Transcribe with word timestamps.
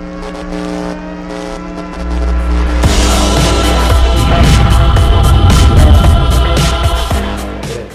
Tres, 0.00 0.08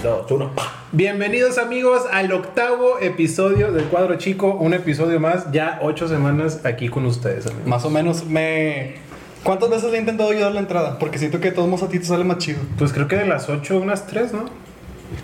dos, 0.04 0.30
uno. 0.30 0.52
Bienvenidos 0.92 1.58
amigos 1.58 2.02
al 2.12 2.30
octavo 2.32 3.00
episodio 3.00 3.72
del 3.72 3.86
Cuadro 3.86 4.14
Chico, 4.18 4.54
un 4.54 4.72
episodio 4.72 5.18
más, 5.18 5.50
ya 5.50 5.80
ocho 5.82 6.06
semanas 6.06 6.64
aquí 6.64 6.88
con 6.88 7.06
ustedes. 7.06 7.46
amigos. 7.46 7.66
Más 7.66 7.84
o 7.84 7.90
menos 7.90 8.24
me. 8.24 8.94
¿Cuántas 9.42 9.68
veces 9.70 9.90
le 9.90 9.96
he 9.96 10.00
intentado 10.00 10.32
yo 10.32 10.38
dar 10.42 10.52
la 10.52 10.60
entrada? 10.60 11.00
Porque 11.00 11.18
siento 11.18 11.40
que 11.40 11.48
de 11.50 11.56
todos 11.56 11.68
modos 11.68 11.88
a 11.88 11.88
ti 11.88 11.98
te 11.98 12.04
sale 12.04 12.22
más 12.22 12.38
chido. 12.38 12.60
Pues 12.78 12.92
creo 12.92 13.08
que 13.08 13.16
de 13.16 13.26
las 13.26 13.48
ocho, 13.48 13.80
unas 13.80 14.06
tres, 14.06 14.32
¿no? 14.32 14.44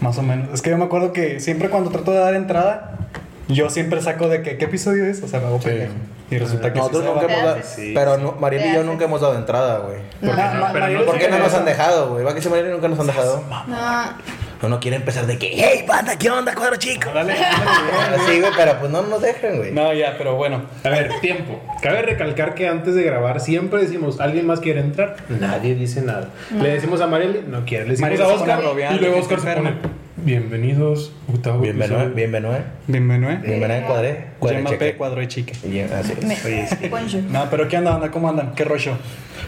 Más 0.01 0.19
o 0.19 0.23
menos. 0.25 0.49
Es 0.53 0.63
que 0.63 0.71
yo 0.71 0.79
me 0.79 0.85
acuerdo 0.87 1.13
que 1.13 1.39
siempre 1.39 1.69
cuando 1.71 1.91
trato 1.91 2.11
de 2.11 2.19
dar 2.19 2.35
entrada, 2.35 2.99
yo 3.47 3.71
siempre 3.71 4.03
saco 4.03 4.29
de 4.29 4.43
que, 4.43 4.59
¿qué 4.59 4.65
episodio 4.65 5.05
es? 5.05 5.23
O 5.23 5.29
sea, 5.29 5.39
me 5.39 5.47
hago 5.47 5.61
pendejo. 5.61 5.93
Y 6.33 6.39
resulta 6.39 6.73
que 6.73 6.79
sí 6.79 6.87
Nosotros 6.87 7.05
se 7.05 7.11
nunca 7.11 7.33
hemos 7.33 7.45
dado. 7.45 7.59
Sí, 7.63 7.93
Pero 7.95 8.17
sí. 8.17 8.23
no, 8.23 8.33
Mariel 8.33 8.67
y 8.67 8.75
yo 8.75 8.85
nunca 8.85 9.05
hemos 9.05 9.21
dado 9.21 9.35
entrada, 9.35 9.79
güey. 9.79 9.99
No. 10.21 10.29
Porque 10.31 10.43
no, 10.43 10.69
pero 10.73 10.89
no 10.89 11.05
¿Por 11.05 11.19
qué 11.19 11.29
no 11.29 11.39
nos 11.39 11.55
han 11.55 11.65
dejado, 11.65 12.11
güey? 12.11 12.25
¿Va 12.25 12.35
que 12.35 12.41
si 12.41 12.49
Mariel 12.49 12.71
nunca 12.71 12.89
nos 12.89 12.99
han 12.99 13.07
dejado? 13.07 13.45
No, 13.69 14.69
No, 14.69 14.81
quiere 14.81 14.97
empezar 14.97 15.27
de 15.27 15.39
que, 15.39 15.51
hey, 15.53 15.85
banda, 15.87 16.17
¿qué 16.17 16.31
onda, 16.31 16.55
cuadro 16.55 16.77
chico? 16.77 17.11
Dale, 17.15 17.35
dale, 17.35 18.19
Sí, 18.27 18.41
güey, 18.41 18.53
pero 18.57 18.79
pues 18.79 18.91
no 18.91 19.03
nos 19.03 19.21
dejan, 19.21 19.57
güey. 19.59 19.73
No, 19.73 19.93
ya, 19.93 20.15
pero 20.17 20.37
bueno. 20.37 20.63
A 20.85 20.89
ver, 20.89 21.21
tiempo. 21.21 21.61
Cabe 21.83 22.03
recalcar 22.03 22.55
que 22.55 22.69
antes 22.69 22.95
de 22.95 23.03
grabar 23.03 23.41
siempre 23.41 23.83
decimos, 23.83 24.21
¿alguien 24.21 24.47
más 24.47 24.61
quiere 24.61 24.81
entrar? 24.81 25.17
Nadie 25.29 25.75
dice 25.75 26.01
nada. 26.01 26.29
Le 26.51 26.71
decimos 26.71 27.01
a 27.01 27.07
Mariel, 27.07 27.45
no 27.51 27.65
quiere. 27.65 27.85
Le 27.85 27.91
decimos 27.93 28.11
Mariel 28.11 28.23
a 28.23 28.35
Oscar 28.35 28.95
y 28.95 28.99
luego 28.99 29.19
Oscar 29.19 29.41
se 29.41 29.53
pone. 29.53 30.02
Bienvenidos, 30.25 31.13
octavo 31.33 31.61
Bienvenido, 31.61 31.97
episodio". 31.99 32.15
bienvenido. 32.15 32.55
Bienvenido, 32.87 33.33
¿eh? 33.33 33.39
Bienvenido 33.43 33.79
en 33.81 33.85
cuadré. 33.85 34.27
Cuadré 34.97 35.21
de 35.23 35.29
chique. 35.29 35.53
No, 37.31 37.51
pero 37.51 37.69
¿qué 37.69 37.77
andan? 37.77 38.09
¿Cómo 38.11 38.29
andan? 38.29 38.55
¿Qué 38.55 38.65
rollo? 38.65 38.93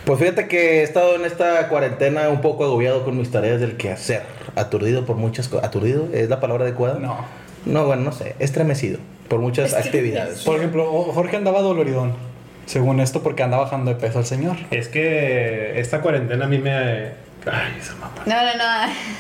Pues 0.05 0.18
fíjate 0.18 0.49
que 0.49 0.80
he 0.80 0.82
estado 0.82 1.16
en 1.16 1.24
esta 1.24 1.68
cuarentena 1.68 2.29
un 2.29 2.40
poco 2.40 2.65
agobiado 2.65 3.04
con 3.04 3.16
mis 3.16 3.30
tareas 3.30 3.60
del 3.60 3.76
quehacer. 3.76 4.23
Aturdido 4.57 5.04
por 5.07 5.16
muchas 5.16 5.49
cosas. 5.49 5.66
¿Aturdido 5.66 6.09
es 6.12 6.29
la 6.29 6.40
palabra 6.40 6.65
adecuada? 6.65 6.99
No. 6.99 7.24
No, 7.65 7.87
bueno, 7.87 8.02
no 8.02 8.12
sé. 8.12 8.34
Estremecido 8.38 8.99
por 9.29 9.40
muchas 9.40 9.66
Estremecido. 9.73 9.99
actividades. 9.99 10.43
Por 10.43 10.59
ejemplo, 10.59 10.84
Jorge 10.87 11.37
andaba 11.37 11.60
doloridón. 11.62 12.12
Según 12.66 13.01
esto, 13.01 13.23
porque 13.23 13.43
anda 13.43 13.59
bajando 13.59 13.93
de 13.93 14.01
peso 14.01 14.18
el 14.18 14.24
señor. 14.24 14.56
Es 14.71 14.88
que 14.88 15.79
esta 15.79 16.01
cuarentena 16.01 16.46
a 16.46 16.49
mí 16.49 16.59
me... 16.59 17.24
Ay, 17.46 17.74
esa 17.78 17.95
mamá. 17.96 18.14
No, 18.26 18.34
no, 18.34 18.52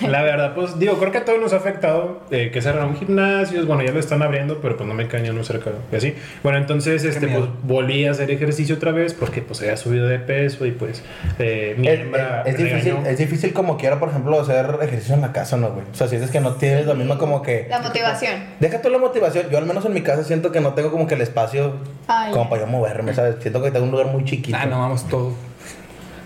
no. 0.02 0.08
La 0.10 0.22
verdad, 0.22 0.54
pues 0.54 0.78
digo, 0.78 0.94
creo 0.98 1.12
que 1.12 1.18
a 1.18 1.24
todos 1.24 1.38
nos 1.40 1.52
ha 1.52 1.56
afectado 1.56 2.22
eh, 2.30 2.50
que 2.52 2.62
cerraron 2.62 2.96
gimnasios, 2.96 3.66
bueno, 3.66 3.82
ya 3.82 3.92
lo 3.92 4.00
están 4.00 4.22
abriendo, 4.22 4.60
pero 4.62 4.76
pues 4.76 4.88
no 4.88 4.94
me 4.94 5.06
cañan 5.08 5.34
uno 5.34 5.44
cerca 5.44 5.70
y 5.92 5.96
así. 5.96 6.14
Bueno, 6.42 6.58
entonces 6.58 7.04
este, 7.04 7.28
pues 7.28 7.44
volví 7.62 8.06
a 8.06 8.12
hacer 8.12 8.30
ejercicio 8.30 8.76
otra 8.76 8.92
vez 8.92 9.12
porque 9.14 9.42
pues 9.42 9.60
había 9.60 9.76
subido 9.76 10.06
de 10.08 10.18
peso 10.18 10.64
y 10.66 10.70
pues 10.72 11.02
eh, 11.38 11.74
mi 11.78 11.88
Es, 11.88 12.00
hembra 12.00 12.42
es- 12.46 12.54
es 12.54 12.58
difícil, 12.64 12.96
es 13.06 13.18
difícil 13.18 13.52
como 13.52 13.76
quiera, 13.76 13.98
por 14.00 14.08
ejemplo, 14.08 14.40
hacer 14.40 14.66
ejercicio 14.82 15.14
en 15.14 15.20
la 15.20 15.32
casa, 15.32 15.56
¿no, 15.56 15.70
güey? 15.70 15.84
O 15.92 15.94
sea, 15.94 16.08
si 16.08 16.16
es 16.16 16.30
que 16.30 16.40
no 16.40 16.52
tienes 16.54 16.86
lo 16.86 16.94
mismo 16.94 17.18
como 17.18 17.42
que... 17.42 17.66
La 17.68 17.80
motivación. 17.80 18.42
Deja 18.60 18.80
tú 18.80 18.88
la 18.88 18.98
motivación. 18.98 19.50
Yo 19.50 19.58
al 19.58 19.66
menos 19.66 19.84
en 19.84 19.92
mi 19.92 20.00
casa 20.00 20.24
siento 20.24 20.50
que 20.50 20.60
no 20.60 20.72
tengo 20.74 20.90
como 20.90 21.06
que 21.06 21.14
el 21.14 21.20
espacio 21.20 21.74
Ay, 22.06 22.32
como 22.32 22.48
para 22.48 22.62
yo 22.62 22.68
moverme, 22.68 23.12
¿sabes? 23.14 23.36
Siento 23.40 23.62
que 23.62 23.70
tengo 23.70 23.84
un 23.84 23.90
lugar 23.92 24.06
muy 24.06 24.24
chiquito. 24.24 24.56
Ah, 24.60 24.66
no, 24.66 24.78
vamos 24.80 25.06
todo. 25.08 25.32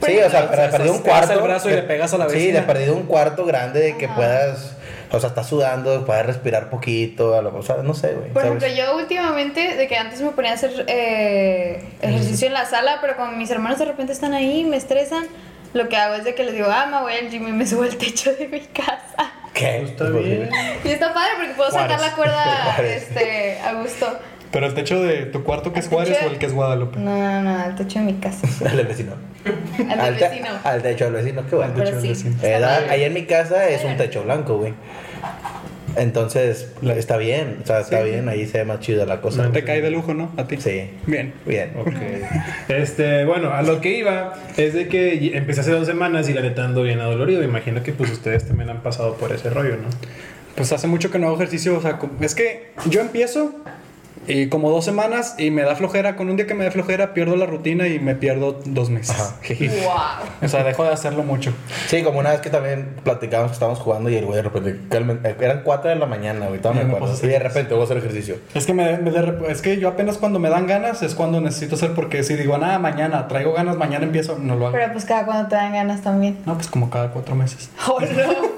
Sí, 0.04 0.18
o 0.18 0.30
sea, 0.30 0.44
he 0.44 0.68
perdido 0.68 0.92
un 0.94 1.00
cuarto. 1.02 1.32
el 1.32 1.40
brazo 1.40 1.68
y 1.68 1.72
de- 1.72 1.76
le 1.78 1.82
pegas 1.88 2.12
a 2.14 2.18
la 2.18 2.28
Sí, 2.28 2.34
vecina. 2.36 2.60
de 2.60 2.66
perdido 2.66 2.94
un 2.94 3.04
cuarto 3.06 3.44
grande 3.44 3.80
de 3.80 3.96
que 3.96 4.06
Ajá. 4.06 4.14
puedas... 4.16 4.74
O 5.10 5.18
sea, 5.18 5.30
estás 5.30 5.46
sudando, 5.48 6.04
puedes 6.04 6.26
respirar 6.26 6.68
poquito, 6.68 7.34
a 7.34 7.40
lo, 7.40 7.56
o 7.56 7.62
sea, 7.62 7.76
no 7.76 7.94
sé, 7.94 8.12
güey. 8.12 8.30
Por 8.30 8.42
¿sabes? 8.42 8.62
ejemplo, 8.62 8.84
yo 8.84 8.94
últimamente, 8.96 9.74
de 9.74 9.88
que 9.88 9.96
antes 9.96 10.20
me 10.20 10.32
ponía 10.32 10.50
a 10.50 10.54
hacer 10.54 10.84
eh, 10.86 11.82
ejercicio 12.02 12.46
en 12.46 12.52
la 12.52 12.66
sala, 12.66 12.98
pero 13.00 13.16
como 13.16 13.32
mis 13.32 13.50
hermanos 13.50 13.78
de 13.78 13.86
repente 13.86 14.12
están 14.12 14.34
ahí, 14.34 14.64
me 14.64 14.76
estresan, 14.76 15.24
lo 15.72 15.88
que 15.88 15.96
hago 15.96 16.14
es 16.14 16.24
de 16.24 16.34
que 16.34 16.44
les 16.44 16.52
digo, 16.52 16.66
ah, 16.70 16.86
me 16.92 17.00
voy 17.00 17.14
al 17.14 17.30
gym 17.30 17.48
y 17.48 17.52
me 17.52 17.66
subo 17.66 17.84
al 17.84 17.96
techo 17.96 18.34
de 18.34 18.48
mi 18.48 18.60
casa. 18.60 19.32
¿Qué? 19.54 19.82
Está 19.84 20.10
Pues, 20.10 20.24
bien. 20.24 20.50
Y 20.84 20.88
está 20.90 21.14
padre 21.14 21.30
porque 21.38 21.54
puedo 21.54 21.70
sacar 21.70 21.98
la 22.00 22.12
cuerda 22.12 22.76
este, 22.84 23.58
a 23.60 23.72
gusto. 23.72 24.18
Pero 24.50 24.66
el 24.66 24.74
techo 24.74 25.02
de 25.02 25.26
tu 25.26 25.42
cuarto 25.44 25.72
que 25.72 25.80
es 25.80 25.84
techo 25.86 25.96
Juárez 25.96 26.20
de- 26.20 26.26
o 26.26 26.30
el 26.30 26.38
que 26.38 26.46
es 26.46 26.52
Guadalupe. 26.54 26.98
No, 26.98 27.16
no, 27.16 27.42
no, 27.42 27.58
al 27.64 27.74
techo 27.74 27.98
de 27.98 28.04
mi 28.06 28.14
casa. 28.14 28.46
Al 28.70 28.86
vecino. 28.86 29.12
Al 29.98 30.16
te- 30.16 30.28
vecino. 30.28 30.48
Al 30.64 30.82
techo 30.82 31.04
del 31.04 31.14
vecino, 31.14 31.42
qué 31.48 31.54
bueno. 31.56 31.72
Al 31.74 31.78
techo 31.78 31.92
del 31.96 32.02
sí. 32.02 32.08
vecino. 32.08 32.34
está 32.42 32.80
Eh, 32.80 32.90
ahí 32.90 33.04
en 33.04 33.12
mi 33.14 33.24
casa 33.26 33.68
es 33.68 33.84
un 33.84 33.96
techo 33.96 34.22
blanco, 34.24 34.56
güey. 34.58 34.72
Entonces, 35.96 36.70
está 36.96 37.16
bien, 37.16 37.58
o 37.62 37.66
sea, 37.66 37.80
está 37.80 38.02
bien, 38.02 38.28
ahí 38.28 38.46
se 38.46 38.58
ve 38.58 38.64
más 38.64 38.78
chida 38.80 39.04
la 39.04 39.20
cosa. 39.20 39.50
Te 39.50 39.64
cae 39.64 39.80
de 39.80 39.90
lujo, 39.90 40.14
¿no? 40.14 40.30
A 40.36 40.44
ti. 40.44 40.56
Sí. 40.60 40.90
Bien. 41.06 41.32
Bien. 41.44 41.72
Ok. 41.78 41.88
Este, 42.68 43.24
bueno, 43.24 43.52
a 43.52 43.62
lo 43.62 43.80
que 43.80 43.98
iba 43.98 44.34
es 44.56 44.74
de 44.74 44.86
que 44.86 45.36
empecé 45.36 45.62
hace 45.62 45.72
dos 45.72 45.86
semanas 45.86 46.28
y 46.28 46.34
la 46.34 46.42
neta 46.42 46.64
ando 46.64 46.82
bien 46.82 47.00
adolorido. 47.00 47.42
Imagino 47.42 47.82
que 47.82 47.92
pues 47.92 48.10
ustedes 48.12 48.46
también 48.46 48.70
han 48.70 48.82
pasado 48.82 49.14
por 49.16 49.32
ese 49.32 49.50
rollo, 49.50 49.76
¿no? 49.76 49.88
Pues 50.54 50.72
hace 50.72 50.86
mucho 50.86 51.10
que 51.10 51.18
no 51.18 51.26
hago 51.28 51.36
ejercicio, 51.36 51.76
o 51.76 51.80
sea, 51.80 51.98
es 52.20 52.34
que 52.34 52.72
yo 52.88 53.00
empiezo 53.00 53.52
y 54.28 54.48
como 54.48 54.70
dos 54.70 54.84
semanas 54.84 55.34
y 55.38 55.50
me 55.50 55.62
da 55.62 55.74
flojera, 55.74 56.16
con 56.16 56.28
un 56.28 56.36
día 56.36 56.46
que 56.46 56.54
me 56.54 56.64
da 56.64 56.70
flojera 56.70 57.14
pierdo 57.14 57.36
la 57.36 57.46
rutina 57.46 57.88
y 57.88 57.98
me 57.98 58.14
pierdo 58.14 58.60
dos 58.64 58.90
meses. 58.90 59.16
Wow. 59.48 59.92
o 60.42 60.48
sea, 60.48 60.64
dejo 60.64 60.84
de 60.84 60.90
hacerlo 60.90 61.22
mucho. 61.22 61.52
Sí, 61.86 62.02
como 62.02 62.18
una 62.18 62.30
vez 62.30 62.40
que 62.40 62.50
también 62.50 62.96
platicábamos 63.02 63.52
que 63.52 63.54
estábamos 63.54 63.78
jugando 63.80 64.10
y 64.10 64.16
el 64.16 64.26
güey 64.26 64.36
de 64.36 64.42
repente, 64.42 64.78
eh, 65.24 65.36
eran 65.40 65.62
4 65.62 65.90
de 65.90 65.96
la 65.96 66.06
mañana, 66.06 66.46
güey, 66.46 66.60
todavía 66.60 66.84
me 66.84 66.94
acuerdo. 66.94 67.16
Y 67.22 67.26
de 67.26 67.38
repente 67.38 67.74
voy 67.74 67.82
a 67.82 67.84
hacer 67.84 67.96
ejercicio. 67.96 68.36
Es 68.54 68.66
que, 68.66 68.74
me, 68.74 68.98
me 68.98 69.10
de 69.10 69.50
es 69.50 69.62
que 69.62 69.78
yo 69.78 69.88
apenas 69.88 70.18
cuando 70.18 70.38
me 70.38 70.50
dan 70.50 70.66
ganas 70.66 71.02
es 71.02 71.14
cuando 71.14 71.40
necesito 71.40 71.76
hacer, 71.76 71.92
porque 71.92 72.22
si 72.22 72.34
digo, 72.34 72.58
nada, 72.58 72.78
mañana, 72.78 73.28
traigo 73.28 73.52
ganas, 73.54 73.76
mañana 73.76 74.04
empiezo, 74.04 74.38
no 74.38 74.56
lo 74.56 74.66
hago. 74.66 74.76
Pero 74.76 74.92
pues 74.92 75.04
cada 75.04 75.24
cuando 75.24 75.48
te 75.48 75.54
dan 75.54 75.72
ganas 75.72 76.02
también. 76.02 76.38
No, 76.44 76.54
pues 76.54 76.68
como 76.68 76.90
cada 76.90 77.10
cuatro 77.10 77.34
meses. 77.34 77.70
Oh, 77.90 78.00
no. 78.00 78.48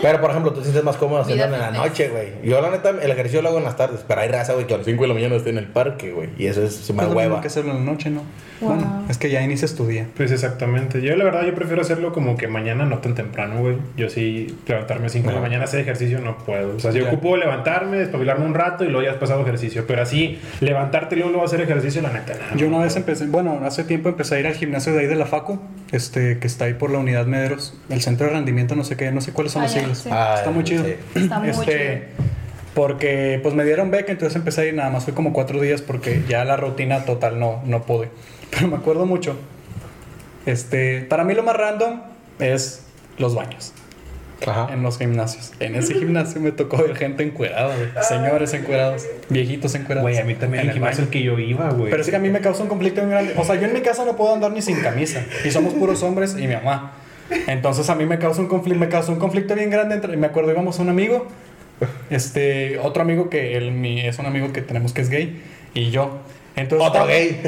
Pero, 0.00 0.20
por 0.20 0.30
ejemplo, 0.30 0.52
tú 0.52 0.58
te 0.58 0.64
sientes 0.64 0.84
más 0.84 0.96
cómodo 0.96 1.22
haciéndolo 1.22 1.54
en 1.54 1.60
la 1.60 1.70
noche, 1.70 2.08
güey. 2.08 2.34
Yo, 2.42 2.60
la 2.60 2.70
neta, 2.70 2.90
el 2.90 3.10
ejercicio 3.10 3.42
lo 3.42 3.48
hago 3.48 3.58
en 3.58 3.64
las 3.64 3.76
tardes, 3.76 4.04
pero 4.06 4.20
hay 4.20 4.28
raza, 4.28 4.52
güey, 4.52 4.66
que 4.66 4.74
las 4.84 4.90
5 4.90 5.02
de 5.02 5.08
la 5.08 5.14
mañana 5.14 5.34
estoy 5.36 5.52
en 5.52 5.58
el 5.58 5.66
parque, 5.66 6.12
güey. 6.12 6.28
Y 6.38 6.46
eso 6.46 6.62
es 6.64 6.88
lo 6.88 6.94
mismo 6.94 7.12
hueva. 7.14 7.40
que 7.40 7.46
hacerlo 7.48 7.72
en 7.72 7.78
la 7.84 7.92
noche, 7.92 8.10
¿no? 8.10 8.22
Wow. 8.60 8.70
Bueno, 8.76 9.04
es 9.08 9.18
que 9.18 9.30
ya 9.30 9.42
inicias 9.42 9.74
tu 9.74 9.86
día. 9.86 10.06
Pues 10.16 10.30
exactamente. 10.30 11.02
Yo 11.02 11.16
la 11.16 11.24
verdad 11.24 11.44
yo 11.44 11.54
prefiero 11.54 11.82
hacerlo 11.82 12.12
como 12.12 12.36
que 12.36 12.46
mañana 12.46 12.84
no 12.86 12.98
tan 12.98 13.14
temprano, 13.14 13.60
güey. 13.60 13.76
Yo 13.96 14.08
sí 14.08 14.54
levantarme 14.66 15.06
a 15.06 15.08
5 15.08 15.28
de 15.28 15.34
la 15.34 15.40
mañana 15.40 15.64
hacer 15.64 15.80
ejercicio 15.80 16.20
no 16.20 16.38
puedo. 16.38 16.76
O 16.76 16.80
sea, 16.80 16.92
yo 16.92 17.02
Ya. 17.02 17.08
ocupo 17.08 17.36
levantarme, 17.36 17.96
despabilarme 17.98 18.46
un 18.46 18.54
rato 18.54 18.84
y 18.84 18.88
luego 18.88 19.02
ya 19.04 19.10
has 19.10 19.16
pasado 19.18 19.42
ejercicio. 19.42 19.84
Pero 19.86 20.02
así, 20.02 20.38
levantarte 20.60 21.14
y 21.14 21.18
luego, 21.18 21.32
luego 21.32 21.44
hacer 21.46 21.60
ejercicio, 21.60 22.00
la 22.00 22.12
neta, 22.12 22.34
nada. 22.34 22.54
Yo 22.56 22.68
una 22.68 22.78
vez 22.78 22.94
empecé, 22.96 23.26
bueno, 23.26 23.60
hace 23.64 23.84
tiempo 23.84 24.08
empecé 24.08 24.36
a 24.36 24.40
ir 24.40 24.46
al 24.46 24.54
gimnasio 24.54 24.92
de 24.92 25.00
ahí 25.00 25.06
de 25.06 25.16
la 25.16 25.26
FACU, 25.26 25.58
este, 25.92 26.38
que 26.38 26.46
está 26.46 26.66
ahí 26.66 26.74
por 26.74 26.90
la 26.90 26.98
unidad 26.98 27.26
Mederos, 27.26 27.74
el 27.90 28.00
centro 28.02 28.26
de 28.28 28.32
rendimiento, 28.34 28.76
no 28.76 28.84
sé 28.84 28.96
qué, 28.96 29.10
no 29.10 29.20
sé 29.20 29.32
cuáles 29.32 29.52
son 29.52 29.62
Ah, 29.62 29.64
las 29.64 29.74
ya, 29.74 29.80
siglas. 29.80 29.98
sí. 29.98 30.08
Ah, 30.12 30.34
Está 30.38 30.50
muy 30.52 30.64
chido. 30.64 30.84
sí. 30.84 30.94
Está 31.16 31.38
muy 31.40 31.48
Este, 31.50 32.04
Porque 32.74 33.38
pues 33.42 33.54
me 33.54 33.64
dieron 33.64 33.90
beca, 33.90 34.10
entonces 34.10 34.36
empecé 34.36 34.62
a 34.62 34.64
ir, 34.66 34.74
nada 34.74 34.90
más 34.90 35.04
fue 35.04 35.14
como 35.14 35.32
cuatro 35.32 35.60
días 35.60 35.80
porque 35.80 36.22
ya 36.28 36.44
la 36.44 36.56
rutina 36.56 37.04
total 37.04 37.38
no, 37.38 37.62
no 37.64 37.82
pude. 37.82 38.08
Pero 38.50 38.68
me 38.68 38.76
acuerdo 38.76 39.06
mucho. 39.06 39.36
Este, 40.46 41.02
para 41.02 41.24
mí 41.24 41.34
lo 41.34 41.42
más 41.42 41.56
random 41.56 42.00
es 42.38 42.82
los 43.16 43.34
baños 43.34 43.72
Ajá. 44.46 44.72
en 44.72 44.82
los 44.82 44.98
gimnasios. 44.98 45.52
En 45.60 45.74
ese 45.76 45.94
gimnasio 45.98 46.40
me 46.40 46.52
tocó 46.52 46.76
ver 46.78 46.96
gente 46.96 47.22
encuerada, 47.22 47.74
güey. 47.74 47.88
Señores 48.02 48.52
encuerados, 48.54 49.06
viejitos 49.30 49.74
encuerados. 49.74 50.02
Güey, 50.02 50.18
a 50.18 50.24
mí 50.24 50.34
también 50.34 50.64
en 50.64 50.68
el 50.70 50.74
gimnasio 50.74 51.04
al 51.04 51.10
que 51.10 51.22
yo 51.22 51.38
iba, 51.38 51.70
güey. 51.70 51.90
Pero 51.90 52.02
es 52.02 52.10
que 52.10 52.16
a 52.16 52.18
mí 52.18 52.28
me 52.28 52.40
causa 52.40 52.62
un 52.62 52.68
conflicto 52.68 53.00
bien 53.00 53.10
grande. 53.10 53.34
O 53.36 53.44
sea, 53.44 53.54
yo 53.54 53.66
en 53.66 53.72
mi 53.72 53.80
casa 53.80 54.04
no 54.04 54.16
puedo 54.16 54.34
andar 54.34 54.50
ni 54.50 54.62
sin 54.62 54.80
camisa. 54.80 55.24
Y 55.44 55.50
somos 55.50 55.74
puros 55.74 56.02
hombres 56.02 56.36
y 56.38 56.46
mi 56.46 56.54
mamá. 56.54 56.92
Entonces 57.46 57.88
a 57.88 57.94
mí 57.94 58.04
me 58.04 58.18
causa 58.18 58.40
un 58.40 58.48
conflicto, 58.48 58.78
me 58.78 58.88
causa 58.88 59.10
un 59.10 59.18
conflicto 59.18 59.54
bien 59.54 59.70
grande 59.70 59.94
entre. 59.94 60.16
Me 60.16 60.26
acuerdo, 60.26 60.50
íbamos 60.50 60.78
a 60.78 60.82
un 60.82 60.90
amigo. 60.90 61.26
Este, 62.10 62.78
otro 62.78 63.02
amigo 63.02 63.28
que 63.28 63.56
él 63.56 63.72
mi, 63.72 64.00
es 64.00 64.18
un 64.18 64.26
amigo 64.26 64.52
que 64.52 64.62
tenemos 64.62 64.92
que 64.92 65.02
es 65.02 65.10
gay. 65.10 65.42
Y 65.74 65.90
yo. 65.90 66.18
Entonces, 66.56 66.88
Otro 66.88 67.06
gay. 67.06 67.40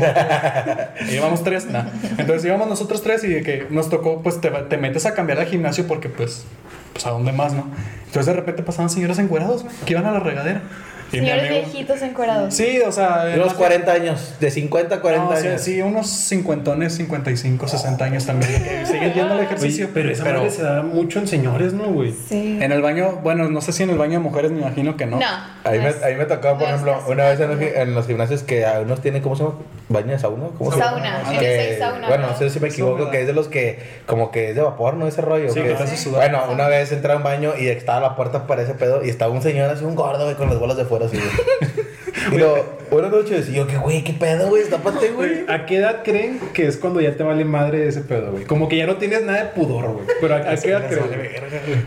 íbamos 1.12 1.44
tres, 1.44 1.66
nah. 1.66 1.84
Entonces 2.18 2.44
íbamos 2.44 2.68
nosotros 2.68 3.02
tres 3.02 3.22
y 3.24 3.28
de 3.28 3.42
que 3.42 3.66
nos 3.70 3.88
tocó, 3.88 4.22
pues 4.22 4.40
te, 4.40 4.50
te 4.50 4.76
metes 4.78 5.06
a 5.06 5.14
cambiar 5.14 5.38
de 5.38 5.46
gimnasio 5.46 5.86
porque 5.86 6.08
pues, 6.08 6.44
pues 6.92 7.06
a 7.06 7.10
dónde 7.10 7.32
más, 7.32 7.52
¿no? 7.52 7.70
Entonces 8.06 8.26
de 8.26 8.32
repente 8.32 8.62
pasaban 8.62 8.90
señoras 8.90 9.18
encuerados, 9.18 9.64
que 9.84 9.92
iban 9.92 10.06
a 10.06 10.12
la 10.12 10.20
regadera. 10.20 10.62
Señores 11.10 11.44
amigo- 11.50 11.54
viejitos 11.66 12.02
encuerados. 12.02 12.54
Sí, 12.54 12.80
o 12.86 12.90
sea... 12.92 13.24
De 13.26 13.34
unos 13.36 13.48
más- 13.48 13.56
40 13.56 13.92
años, 13.92 14.34
de 14.40 14.50
50 14.50 14.94
a 14.96 15.00
40 15.00 15.34
no, 15.34 15.40
sí, 15.40 15.46
años. 15.48 15.60
sí, 15.62 15.82
unos 15.82 16.06
cincuentones, 16.08 16.94
55, 16.94 17.68
60 17.68 18.04
años 18.04 18.26
también. 18.26 18.52
que 18.64 18.86
siguen 18.86 19.12
yendo 19.14 19.32
al 19.34 19.38
Oye, 19.40 19.46
ejercicio. 19.46 19.88
pero 19.94 20.10
esa 20.10 20.24
madre 20.24 20.50
se 20.50 20.62
da 20.62 20.82
mucho 20.82 21.18
en 21.18 21.28
señores, 21.28 21.72
¿no, 21.72 21.84
güey? 21.92 22.12
Sí. 22.28 22.58
En 22.60 22.72
el 22.72 22.82
baño, 22.82 23.20
bueno, 23.22 23.48
no 23.48 23.60
sé 23.60 23.72
si 23.72 23.82
en 23.84 23.90
el 23.90 23.98
baño 23.98 24.14
de 24.14 24.18
mujeres, 24.18 24.50
me 24.50 24.60
imagino 24.60 24.96
que 24.96 25.06
no. 25.06 25.18
No. 25.18 25.26
A 25.26 25.70
mí, 25.70 25.78
no 25.78 25.84
me, 25.84 25.88
es- 25.90 26.02
a 26.02 26.08
mí 26.08 26.14
me 26.16 26.24
tocó, 26.26 26.50
por 26.50 26.60
no 26.60 26.66
ejemplo, 26.66 27.02
una 27.08 27.24
vez 27.28 27.40
en 27.40 27.48
los, 27.50 27.60
en 27.60 27.94
los 27.94 28.06
gimnasios 28.06 28.42
que 28.42 28.66
a 28.66 28.80
unos 28.80 29.00
tienen, 29.00 29.22
¿cómo 29.22 29.36
se 29.36 29.44
llama? 29.44 29.56
¿Baño 29.88 30.08
de 30.12 30.18
sauna? 30.18 30.46
¿Cómo 30.58 30.72
se 30.72 30.78
llama? 30.78 30.90
Sauna, 30.90 31.22
Ah, 31.24 31.38
Que- 31.38 31.76
sauna. 31.78 32.08
bueno, 32.08 32.26
¿no? 32.28 32.36
sé 32.36 32.50
si 32.50 32.58
me 32.60 32.68
equivoco, 32.68 32.96
Sauna. 32.98 33.10
que 33.12 33.20
es 33.20 33.26
de 33.26 33.32
los 33.32 33.48
que, 33.48 33.78
como 34.06 34.30
que 34.30 34.50
es 34.50 34.56
de 34.56 34.62
vapor, 34.62 34.94
¿no? 34.94 35.06
Ese 35.06 35.20
rollo. 35.20 35.48
Sí, 35.48 35.60
que 35.60 35.68
que 35.68 35.74
te 35.74 35.82
hace 35.84 35.96
sudar. 35.96 36.22
Bueno, 36.30 36.44
una 36.52 36.66
vez 36.68 36.90
entré 36.92 37.12
a 37.12 37.16
un 37.16 37.22
baño 37.22 37.52
y 37.58 37.68
estaba 37.68 38.00
la 38.00 38.16
puerta 38.16 38.46
para 38.46 38.62
ese 38.62 38.74
pedo 38.74 39.04
y 39.04 39.08
estaba 39.10 39.32
un 39.32 39.42
señor 39.42 39.70
así, 39.70 39.84
un 39.84 39.94
gordo, 39.94 40.24
güey, 40.24 40.34
con 40.36 40.48
las 40.48 40.58
bolas 40.58 40.76
de 40.76 40.84
fuera 40.98 41.06
así, 41.06 41.16
güey. 41.16 41.86
Y 42.32 42.90
buenas 42.90 43.10
noches. 43.10 43.48
Y 43.48 43.54
yo, 43.54 43.66
que 43.66 43.76
güey, 43.76 44.02
qué 44.02 44.12
pedo, 44.12 44.48
güey, 44.48 44.64
tápate, 44.64 45.10
güey. 45.10 45.44
¿A 45.48 45.66
qué 45.66 45.76
edad 45.76 46.02
creen 46.02 46.40
que 46.54 46.66
es 46.66 46.76
cuando 46.76 47.00
ya 47.00 47.16
te 47.16 47.22
vale 47.22 47.44
madre 47.44 47.86
ese 47.86 48.00
pedo, 48.00 48.32
güey? 48.32 48.44
Como 48.44 48.68
que 48.68 48.76
ya 48.76 48.86
no 48.86 48.96
tienes 48.96 49.22
nada 49.22 49.44
de 49.44 49.50
pudor, 49.50 49.92
güey. 49.92 50.06
Pero 50.20 50.34
¿a, 50.34 50.38
a 50.38 50.56
qué 50.56 50.70
edad 50.70 50.88
creen? 50.88 51.86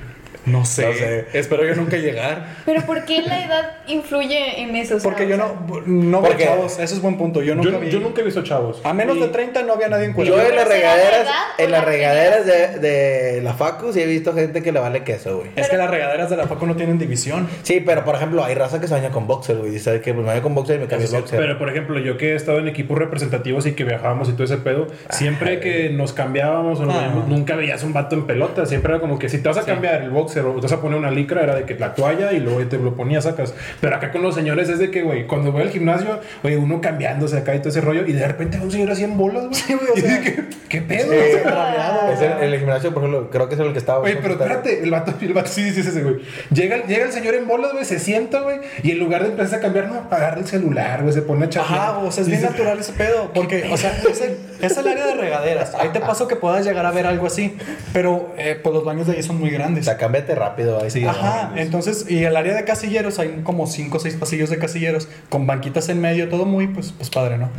No 0.51 0.65
sé. 0.65 0.85
No 0.87 0.93
sé. 0.93 1.25
Espero 1.33 1.65
yo 1.65 1.75
nunca 1.75 1.97
llegar. 1.97 2.45
Pero 2.65 2.81
¿por 2.83 3.05
qué 3.05 3.21
la 3.21 3.43
edad 3.45 3.71
influye 3.87 4.61
en 4.61 4.75
eso? 4.75 4.97
Porque 5.03 5.27
yo 5.27 5.37
no, 5.37 5.53
no 5.85 6.21
veo 6.21 6.37
chavos. 6.37 6.79
Eso 6.79 6.95
es 6.95 7.01
buen 7.01 7.17
punto. 7.17 7.41
Yo 7.41 7.55
nunca 7.55 7.69
Yo, 7.71 7.79
vi. 7.79 7.89
yo 7.89 7.99
nunca 7.99 8.21
he 8.21 8.23
visto 8.23 8.43
chavos. 8.43 8.81
A 8.83 8.93
menos 8.93 9.17
Y- 9.17 9.21
de 9.21 9.27
30 9.29 9.63
no 9.63 9.73
había 9.73 9.87
nadie 9.89 10.05
en 10.05 10.11
Yo 10.11 10.15
cuello. 10.15 10.33
en 10.41 10.55
las 10.55 10.65
¿Pero 10.67 10.75
será 10.75 10.95
la 10.95 10.95
regaderas, 10.95 11.27
en 11.57 11.71
las 11.71 11.79
la 11.81 11.85
regaderas 11.85 12.45
de, 12.45 12.79
de 12.79 13.41
la 13.41 13.53
Facu 13.53 13.93
sí 13.93 14.01
he 14.01 14.05
visto 14.05 14.33
gente 14.33 14.61
que 14.61 14.71
le 14.71 14.79
vale 14.79 15.03
queso, 15.03 15.37
güey. 15.39 15.51
Es 15.55 15.69
que 15.69 15.77
las 15.77 15.89
regaderas 15.89 16.29
de 16.29 16.37
la 16.37 16.47
Facu 16.47 16.65
no 16.65 16.75
tienen 16.75 16.97
división. 16.99 17.47
Sí, 17.63 17.81
pero 17.85 18.03
por 18.05 18.15
ejemplo, 18.15 18.43
hay 18.43 18.55
raza 18.55 18.79
que 18.79 18.87
se 18.87 18.93
baña 18.93 19.09
con 19.11 19.27
boxer, 19.27 19.57
güey. 19.57 19.75
Y 19.75 19.79
sabe 19.79 20.01
que 20.01 20.13
pues, 20.13 20.25
me 20.25 20.31
baño 20.31 20.41
con 20.43 20.55
boxer 20.55 20.77
y 20.77 20.79
me 20.79 20.87
cambio 20.87 21.07
Sí, 21.07 21.15
boxer. 21.15 21.39
Pero 21.39 21.57
por 21.57 21.69
ejemplo, 21.69 21.99
yo 21.99 22.17
que 22.17 22.31
he 22.33 22.35
estado 22.35 22.59
en 22.59 22.67
equipos 22.67 22.97
representativos 22.97 23.65
y 23.65 23.73
que 23.73 23.83
viajábamos 23.83 24.29
y 24.29 24.33
todo 24.33 24.43
ese 24.43 24.57
pedo, 24.57 24.87
siempre 25.09 25.59
que 25.59 25.89
nos 25.89 26.13
cambiábamos 26.13 26.79
o 26.79 26.85
nos 26.85 26.95
Ah. 26.95 26.99
veíamos, 26.99 27.27
nunca 27.27 27.55
veías 27.55 27.83
un 27.83 27.93
vato 27.93 28.15
en 28.15 28.25
pelota. 28.25 28.65
Siempre 28.65 28.91
era 28.93 28.99
como 29.01 29.19
que 29.19 29.29
si 29.29 29.39
te 29.39 29.47
vas 29.47 29.57
a 29.57 29.63
cambiar 29.65 30.01
el 30.01 30.09
boxer 30.09 30.38
o 30.47 30.55
te 30.55 30.61
vas 30.61 30.71
a 30.73 30.81
poner 30.81 30.97
una 30.99 31.11
licra, 31.11 31.41
era 31.43 31.55
de 31.55 31.63
que 31.65 31.75
la 31.75 31.93
toalla 31.95 32.31
y 32.33 32.39
luego 32.39 32.59
te 32.67 32.77
lo 32.77 32.95
ponías, 32.95 33.23
sacas. 33.25 33.53
Pero 33.81 33.95
acá 33.95 34.11
con 34.11 34.21
los 34.21 34.35
señores 34.35 34.69
es 34.69 34.79
de 34.79 34.91
que, 34.91 35.01
güey, 35.01 35.27
cuando 35.27 35.51
voy 35.51 35.61
al 35.63 35.69
gimnasio, 35.69 36.19
oye, 36.43 36.57
uno 36.57 36.81
cambiándose 36.81 37.37
acá 37.37 37.55
y 37.55 37.59
todo 37.59 37.69
ese 37.69 37.81
rollo, 37.81 38.05
y 38.05 38.13
de 38.13 38.27
repente 38.27 38.57
ve 38.57 38.63
un 38.65 38.71
señor 38.71 38.91
así 38.91 39.03
en 39.03 39.17
bolas, 39.17 39.43
güey. 39.45 39.53
Sí, 39.55 39.73
güey, 39.73 39.89
o 39.91 39.95
sea, 39.95 40.21
¿qué 40.69 40.81
pedo? 40.81 41.11
Sí. 41.11 41.17
O 41.17 41.41
sea, 41.43 41.51
rabiado. 41.51 42.11
Es 42.13 42.21
el, 42.21 42.31
el 42.53 42.59
gimnasio, 42.59 42.93
por 42.93 43.03
ejemplo, 43.03 43.29
creo 43.29 43.47
que 43.49 43.55
es 43.55 43.61
el 43.61 43.71
que 43.73 43.79
estaba. 43.79 43.99
Oye, 43.99 44.17
pero 44.21 44.33
espérate, 44.33 44.83
el 44.83 44.91
vato, 44.91 45.13
el 45.21 45.33
vato 45.33 45.49
sí, 45.49 45.71
sí, 45.71 45.81
sí, 45.83 45.89
ese, 45.89 46.03
güey. 46.03 46.17
Llega, 46.53 46.75
el- 46.77 46.83
llega 46.83 47.05
el 47.05 47.11
señor 47.11 47.35
en 47.35 47.47
bolas, 47.47 47.71
güey, 47.73 47.85
se 47.85 47.99
sienta, 47.99 48.41
güey, 48.41 48.59
y 48.83 48.91
en 48.91 48.99
lugar 48.99 49.23
de 49.23 49.29
empezar 49.29 49.59
a 49.59 49.61
cambiar, 49.61 49.87
no, 49.89 50.07
agarra 50.09 50.39
el 50.39 50.45
celular, 50.47 51.01
güey, 51.01 51.13
se 51.13 51.21
pone 51.21 51.45
a 51.45 51.49
chatear. 51.49 51.79
Ajá, 51.79 51.97
o 51.99 52.11
sea, 52.11 52.21
es 52.23 52.27
bien 52.29 52.39
Dice- 52.41 52.51
natural 52.51 52.79
ese 52.79 52.93
pedo. 52.93 53.31
Porque, 53.33 53.69
o 53.71 53.77
sea, 53.77 53.91
es 54.09 54.21
el, 54.21 54.37
es 54.61 54.77
el 54.77 54.87
área 54.87 55.05
de 55.07 55.15
regaderas. 55.15 55.73
Ahí 55.75 55.89
te 55.89 55.99
paso 55.99 56.27
que 56.27 56.35
puedas 56.35 56.65
llegar 56.65 56.85
a 56.85 56.91
ver 56.91 57.05
algo 57.07 57.27
así. 57.27 57.57
Pero, 57.93 58.33
eh, 58.37 58.59
pues 58.61 58.73
los 58.75 58.83
baños 58.85 59.07
de 59.07 59.13
ahí 59.17 59.23
son 59.23 59.39
muy 59.39 59.49
O 59.49 59.53
grandes. 59.53 59.85
sea, 59.85 59.97
cámbiate 59.97 60.35
rápido. 60.35 60.81
Ahí 60.81 60.89
sí. 60.89 61.05
Ajá, 61.05 61.51
entonces, 61.55 62.05
y 62.09 62.23
el 62.23 62.35
área 62.35 62.53
de 62.55 62.63
casilleros, 62.65 63.19
hay 63.19 63.41
como 63.43 63.67
5 63.67 63.97
o 63.97 63.99
6 63.99 64.15
pasillos 64.15 64.49
de 64.49 64.57
casilleros, 64.57 65.07
con 65.29 65.47
banquitas 65.47 65.89
en 65.89 66.01
medio, 66.01 66.29
todo 66.29 66.45
muy, 66.45 66.67
pues, 66.67 66.91
pues 66.91 67.09
padre, 67.09 67.37
¿no? 67.37 67.49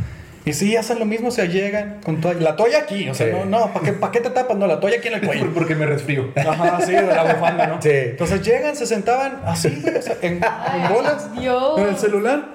Y 0.43 0.53
sí, 0.53 0.75
hacen 0.75 0.97
lo 0.97 1.05
mismo, 1.05 1.27
o 1.27 1.31
sea, 1.31 1.45
llegan 1.45 1.99
con 2.03 2.19
toalla. 2.19 2.39
La 2.41 2.55
toalla 2.55 2.79
aquí, 2.79 3.07
o 3.07 3.13
sea, 3.13 3.27
Sí. 3.27 3.31
no, 3.31 3.45
no, 3.45 3.71
¿para 3.73 3.85
qué, 3.85 3.93
pa' 3.93 4.11
qué 4.11 4.21
te 4.21 4.31
tapas? 4.31 4.57
No, 4.57 4.65
la 4.65 4.79
toalla 4.79 4.97
aquí 4.97 5.07
en 5.07 5.13
el 5.13 5.21
cuello. 5.21 5.45
Por- 5.45 5.53
Porque 5.61 5.75
me 5.75 5.85
resfrío. 5.85 6.29
Ajá, 6.35 6.81
sí, 6.83 6.93
de 6.93 7.03
la 7.03 7.35
bufanda, 7.35 7.67
¿no? 7.67 7.79
Sí. 7.81 7.89
Entonces 7.91 8.41
llegan, 8.41 8.75
se 8.75 8.87
sentaban 8.87 9.39
así, 9.45 9.69
güey, 9.83 9.97
o 9.97 10.01
sea, 10.01 10.15
en, 10.23 10.41
Ay, 10.43 10.81
en 10.87 10.93
bolas, 10.95 11.39
Dios. 11.39 11.79
en 11.79 11.87
el 11.89 11.97
celular. 11.97 12.45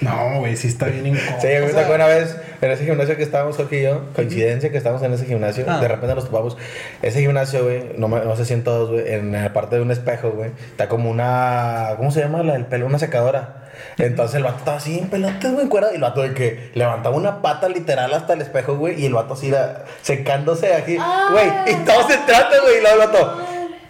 No, 0.00 0.38
güey, 0.38 0.56
sí 0.56 0.68
está 0.68 0.86
bien 0.86 1.08
incómodo. 1.08 1.40
Sí, 1.40 1.46
me 1.48 1.60
O 1.62 1.68
sea- 1.68 1.82
tocó 1.82 1.94
una 1.94 2.06
vez 2.06 2.36
en 2.60 2.70
ese 2.70 2.84
gimnasio 2.84 3.16
que 3.16 3.22
estábamos, 3.22 3.56
Jorge 3.56 3.80
y 3.80 3.82
yo, 3.84 4.02
coincidencia 4.14 4.70
que 4.70 4.76
estábamos 4.78 5.02
en 5.04 5.12
ese 5.14 5.24
gimnasio, 5.26 5.64
Ah. 5.68 5.80
de 5.80 5.88
repente 5.88 6.14
nos 6.14 6.24
topamos. 6.26 6.56
Ese 7.02 7.20
gimnasio, 7.20 7.64
güey, 7.64 7.92
no, 7.96 8.08
no 8.08 8.36
sé 8.36 8.44
si 8.44 8.54
en 8.54 8.64
todos, 8.64 8.90
güey, 8.90 9.12
en 9.14 9.32
la 9.32 9.52
parte 9.52 9.76
de 9.76 9.82
un 9.82 9.90
espejo, 9.90 10.30
güey, 10.30 10.50
está 10.70 10.88
como 10.88 11.10
una, 11.10 11.94
¿cómo 11.96 12.10
se 12.10 12.20
llama? 12.20 12.42
La 12.42 12.52
del 12.54 12.66
pelo, 12.66 12.86
una 12.86 12.98
secadora. 12.98 13.56
Entonces 13.96 14.36
el 14.36 14.42
vato 14.42 14.58
estaba 14.58 14.76
así 14.76 14.98
en 14.98 15.08
pelotas, 15.08 15.52
güey, 15.52 15.64
encuerado, 15.64 15.92
y 15.92 15.96
el 15.96 16.02
vato 16.02 16.20
de 16.22 16.34
que 16.34 16.70
levantaba 16.74 17.16
una 17.16 17.40
pata 17.40 17.68
literal 17.68 18.12
hasta 18.12 18.34
el 18.34 18.42
espejo, 18.42 18.76
güey, 18.76 19.00
y 19.00 19.06
el 19.06 19.14
vato 19.14 19.34
así 19.34 19.48
era 19.48 19.84
secándose 20.02 20.74
aquí, 20.74 20.96
Ah. 21.00 21.28
güey, 21.32 21.74
y 21.74 21.84
todo 21.84 22.06
se 22.08 22.18
trata, 22.18 22.60
güey, 22.62 22.78
y 22.78 22.80
luego 22.82 23.02
el 23.02 23.08
vato, 23.08 23.38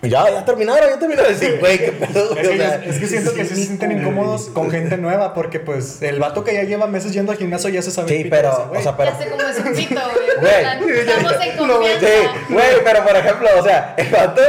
ya, 0.03 0.31
ya 0.31 0.45
terminaron, 0.45 0.89
ya 0.89 0.99
terminaron, 0.99 1.31
y 1.31 1.35
así, 1.35 1.47
güey, 1.61 1.79
qué 1.79 1.93
pedo, 1.93 2.29
güey, 2.31 2.41
Es 2.41 2.49
o 2.49 2.51
que, 2.53 2.57
sea, 2.57 2.85
es 2.85 2.99
que 2.99 3.07
siento 3.07 3.35
que 3.35 3.45
sí 3.45 3.55
se 3.55 3.65
sienten 3.67 3.93
incómodos 3.93 4.49
con 4.49 4.71
gente 4.71 4.97
nueva, 4.97 5.35
porque 5.35 5.61
pues 5.61 6.01
el 6.03 6.19
vato 6.19 6.43
que 6.43 6.55
ya 6.55 6.63
lleva 6.63 6.87
meses 6.87 7.13
yendo 7.13 7.33
al 7.33 7.39
gimnasio 7.39 7.69
ya 7.69 7.83
se 7.83 7.91
sabe. 7.91 8.09
Sí, 8.09 8.25
pito 8.25 8.37
pero, 8.37 8.71
o 8.75 8.83
sea, 8.83 8.97
pero... 8.97 9.11
Ya 9.11 9.19
sé 9.19 9.31
cómo 9.31 9.43
es 9.43 9.59
un 9.59 9.75
pito, 9.75 10.01
güey. 10.41 10.81
Güey. 10.81 10.99
Estamos 11.01 11.33
en 11.33 11.57
confianza. 11.57 12.07
sí, 12.07 12.53
güey, 12.55 12.85
pero 12.85 13.05
por 13.05 13.17
ejemplo, 13.17 13.49
o 13.59 13.63
sea, 13.63 13.95
el 13.97 14.09
vato. 14.09 14.43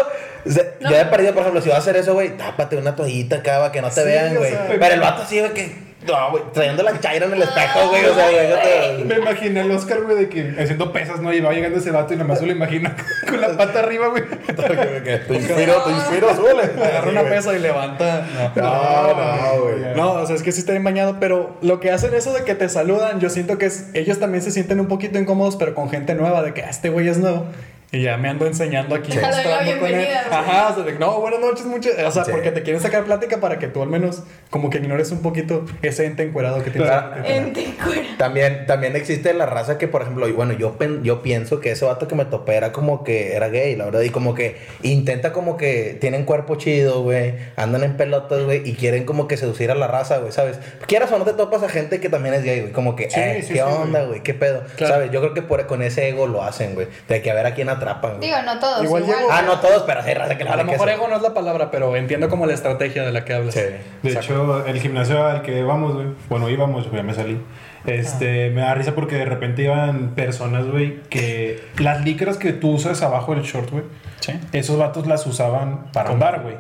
Se- 0.46 0.74
No. 0.80 0.90
Yo 0.90 0.98
he 0.98 1.06
perdido, 1.06 1.34
por 1.34 1.42
ejemplo, 1.42 1.62
si 1.62 1.70
vas 1.70 1.78
a 1.78 1.82
hacer 1.82 1.96
eso, 1.98 2.14
güey, 2.14 2.38
tápate 2.38 2.78
una 2.78 2.96
toallita 2.96 3.38
acá 3.38 3.60
para 3.60 3.72
que 3.72 3.82
no 3.82 3.90
te 3.90 4.02
Sí, 4.02 4.08
vean, 4.08 4.36
güey. 4.36 4.52
sea, 4.52 4.68
pero 4.68 4.94
el 4.96 5.00
vato 5.02 5.22
así, 5.24 5.40
güey, 5.40 5.54
que. 5.54 5.92
No, 6.02 6.32
güey, 6.32 6.42
trayendo 6.52 6.82
la 6.82 7.00
chaira 7.00 7.28
en 7.28 7.34
el 7.34 7.44
espejo, 7.44 7.90
güey, 7.90 8.04
o 8.06 8.16
sea, 8.16 8.32
güey, 8.32 8.48
te- 8.64 9.04
Me 9.06 9.16
imaginé 9.22 9.60
al 9.62 9.70
Oscar, 9.70 10.02
güey, 10.02 10.18
de 10.18 10.30
que 10.30 10.56
haciendo 10.60 10.92
pesas, 10.92 11.20
¿no? 11.22 11.32
Y 11.32 11.42
va 11.42 11.54
llegando 11.54 11.78
ese 11.78 11.92
vato 11.92 12.16
y 12.16 12.18
nomás 12.18 12.40
se 12.40 12.48
lo 12.48 12.52
imagina 12.54 12.96
con 13.30 13.40
la 13.40 13.56
pata 13.56 13.80
arriba, 13.82 14.08
güey. 14.08 14.24
Te 14.48 15.36
inspiro, 15.36 15.84
te 15.84 15.92
inspiro, 15.92 16.36
súbele. 16.36 16.64
Agarra 16.84 17.10
una 17.12 17.24
pesa 17.24 17.54
y 17.56 17.60
levanta. 17.60 18.26
No. 18.56 18.62
No, 18.64 19.14
no, 19.14 19.62
güey. 19.62 19.96
No, 19.96 20.14
o 20.14 20.26
sea, 20.26 20.36
es 20.36 20.42
que 20.44 20.52
sí 20.52 20.62
está 20.62 20.72
bien 20.72 20.84
bañado, 20.84 21.18
pero 21.20 21.56
lo 21.62 21.80
que 21.80 21.92
hacen 21.92 22.14
eso 22.16 22.34
de 22.34 22.44
que 22.46 22.56
te 22.56 22.68
saludan, 22.68 23.20
yo 23.20 23.30
siento 23.30 23.58
que 23.60 23.68
es, 23.68 23.90
ellos 23.94 24.20
también 24.20 24.42
se 24.44 24.50
sienten 24.52 24.80
un 24.80 24.88
poquito 24.88 25.20
incómodos, 25.20 25.56
pero 25.56 25.76
con 25.76 25.90
gente 25.92 26.16
nueva, 26.16 26.42
de 26.42 26.54
que 26.54 26.64
"Ah, 26.64 26.70
este 26.72 26.90
güey 26.90 27.08
es 27.08 27.18
nuevo. 27.20 27.46
Y 27.94 28.04
ya 28.04 28.16
me 28.16 28.30
ando 28.30 28.46
enseñando 28.46 28.96
aquí. 28.96 29.12
La 29.12 29.28
mostrando 29.28 29.80
con 29.82 29.90
él. 29.90 30.08
Ajá, 30.32 30.70
o 30.72 30.76
sea, 30.76 30.84
de, 30.86 30.94
no, 30.98 31.20
buenas 31.20 31.42
noches, 31.42 31.66
muchas. 31.66 31.94
O 32.06 32.12
sea, 32.12 32.24
Sí. 32.24 32.32
porque 32.32 32.52
te 32.52 32.64
quieren 32.64 32.82
sacar 32.82 33.04
plática 33.04 33.42
para 33.42 33.60
que 33.60 33.68
tú 33.68 33.82
al 33.84 33.90
menos 33.90 34.24
como 34.50 34.70
que 34.70 34.78
ignores 34.78 35.12
un 35.12 35.22
poquito 35.22 35.66
ese 35.82 36.06
ente 36.06 36.24
encuerado 36.24 36.64
que 36.64 36.72
tienes. 36.72 36.90
Claro. 36.90 37.22
En 37.26 37.52
te 37.52 37.66
cuero. 37.84 38.02
También, 38.18 38.66
también 38.66 38.96
existe 38.96 39.34
la 39.34 39.46
raza 39.46 39.78
que, 39.78 39.90
por 39.90 40.04
ejemplo, 40.04 40.28
y 40.30 40.32
bueno, 40.32 40.54
yo, 40.54 40.78
pen- 40.78 41.04
yo 41.04 41.22
pienso 41.22 41.60
que 41.60 41.72
ese 41.72 41.84
vato 41.84 42.08
que 42.08 42.16
me 42.16 42.24
topé 42.24 42.56
era 42.56 42.72
como 42.72 43.04
que 43.04 43.36
era 43.36 43.50
gay, 43.50 43.76
la 43.76 43.84
verdad, 43.86 44.02
y 44.02 44.10
como 44.10 44.36
que 44.36 44.56
intenta 44.84 45.34
como 45.34 45.58
que 45.58 45.98
tienen 46.00 46.24
cuerpo 46.24 46.56
chido, 46.56 47.02
güey, 47.04 47.34
andan 47.58 47.84
en 47.84 47.98
pelotas, 47.98 48.44
güey, 48.44 48.62
y 48.70 48.76
quieren 48.76 49.04
como 49.04 49.28
que 49.28 49.36
seducir 49.36 49.70
a 49.70 49.76
la 49.76 49.88
raza, 49.88 50.20
güey, 50.20 50.32
¿sabes? 50.32 50.60
Quieras 50.88 51.12
o 51.12 51.18
no 51.18 51.26
te 51.26 51.34
topas 51.34 51.62
a 51.64 51.68
gente 51.68 52.00
que 52.00 52.08
también 52.08 52.36
es 52.36 52.44
gay, 52.44 52.62
güey, 52.62 52.72
como 52.72 52.96
que, 52.96 53.10
Sí, 53.10 53.20
eh, 53.20 53.40
sí, 53.42 53.48
¿qué 53.50 53.54
sí, 53.56 53.60
onda, 53.60 54.00
güey. 54.00 54.08
güey? 54.12 54.24
¿Qué 54.24 54.34
pedo? 54.34 54.64
Claro. 54.78 54.94
¿Sabes? 54.94 55.12
Yo 55.12 55.20
creo 55.20 55.34
que 55.34 55.42
por, 55.42 55.66
con 55.68 55.82
ese 55.82 56.08
ego 56.08 56.28
lo 56.28 56.42
hacen, 56.44 56.74
güey, 56.76 56.88
de 57.10 57.22
que 57.22 57.32
a 57.32 57.34
ver 57.34 57.48
a 57.48 57.54
quién 57.54 57.68
güey. 57.86 58.20
Digo, 58.20 58.38
no 58.46 58.60
todos. 58.60 58.84
Igual 58.84 59.04
Igual, 59.04 59.20
llego- 59.20 59.30
Ah, 59.32 59.42
no 59.46 59.60
todos, 59.60 59.84
pero 59.84 60.02
hay 60.02 60.14
raza 60.14 60.38
que 60.38 60.44
le 60.44 60.50
A 60.50 60.56
lo 60.56 60.64
mejor 60.66 60.90
ego 60.90 61.08
no 61.08 61.16
es 61.16 61.22
la 61.22 61.34
palabra, 61.34 61.72
pero 61.72 61.96
entiendo 61.96 62.30
como 62.30 62.46
la 62.46 62.54
estrategia 62.54 63.04
de 63.04 63.12
la 63.12 63.26
que 63.26 63.34
hablas. 63.34 63.54
Sí. 63.54 63.62
De 64.04 64.12
hecho, 64.12 64.66
el 64.66 64.80
gimnasio 64.80 65.26
al 65.26 65.42
que 65.42 65.64
vamos, 65.64 65.94
güey, 65.96 66.08
bueno, 66.30 66.50
íbamos, 66.50 66.92
ya 66.92 67.04
me 67.04 67.14
salí. 67.14 67.42
Este, 67.86 68.52
me 68.52 68.62
da 68.62 68.76
risa 68.76 68.94
porque 68.94 69.16
de 69.16 69.26
repente 69.26 69.64
iban 69.64 70.10
personas, 70.10 70.68
güey, 70.68 71.02
que 71.10 71.64
las 71.80 72.02
licras 72.06 72.38
que 72.38 72.54
tú 72.54 72.72
usas 72.72 73.02
abajo 73.02 73.34
del 73.34 73.44
short, 73.44 73.72
güey, 73.72 73.84
Sí. 74.20 74.34
esos 74.52 74.78
vatos 74.78 75.08
las 75.08 75.26
usaban 75.26 75.92
para 75.92 76.12
andar, 76.12 76.42
güey. 76.42 76.56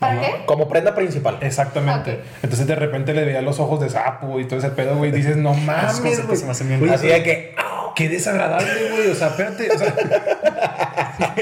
¿Para 0.00 0.20
qué? 0.20 0.26
Como 0.44 0.68
prenda 0.68 0.94
principal. 0.94 1.38
Exactamente. 1.40 2.20
Entonces 2.42 2.66
de 2.66 2.74
repente 2.74 3.14
le 3.14 3.24
veía 3.24 3.40
los 3.40 3.60
ojos 3.60 3.80
de 3.80 3.88
sapo 3.88 4.38
y 4.40 4.44
todo 4.46 4.58
ese 4.58 4.68
pedo, 4.70 4.96
güey. 4.96 5.10
y 5.10 5.12
Dices, 5.14 5.36
no 5.38 5.54
mames, 5.54 6.00
conceptos 6.00 6.26
güey. 6.26 6.36
se 6.36 6.44
me 6.44 6.50
hacen 6.50 6.68
bien 6.68 6.80
Güey, 6.80 6.92
Así 6.92 7.06
de 7.06 7.22
que, 7.22 7.54
Qué 7.96 8.10
desagradable, 8.10 8.90
güey. 8.90 9.08
O 9.08 9.14
sea, 9.14 9.28
espérate. 9.28 9.70
O 9.72 9.78
sea, 9.78 9.94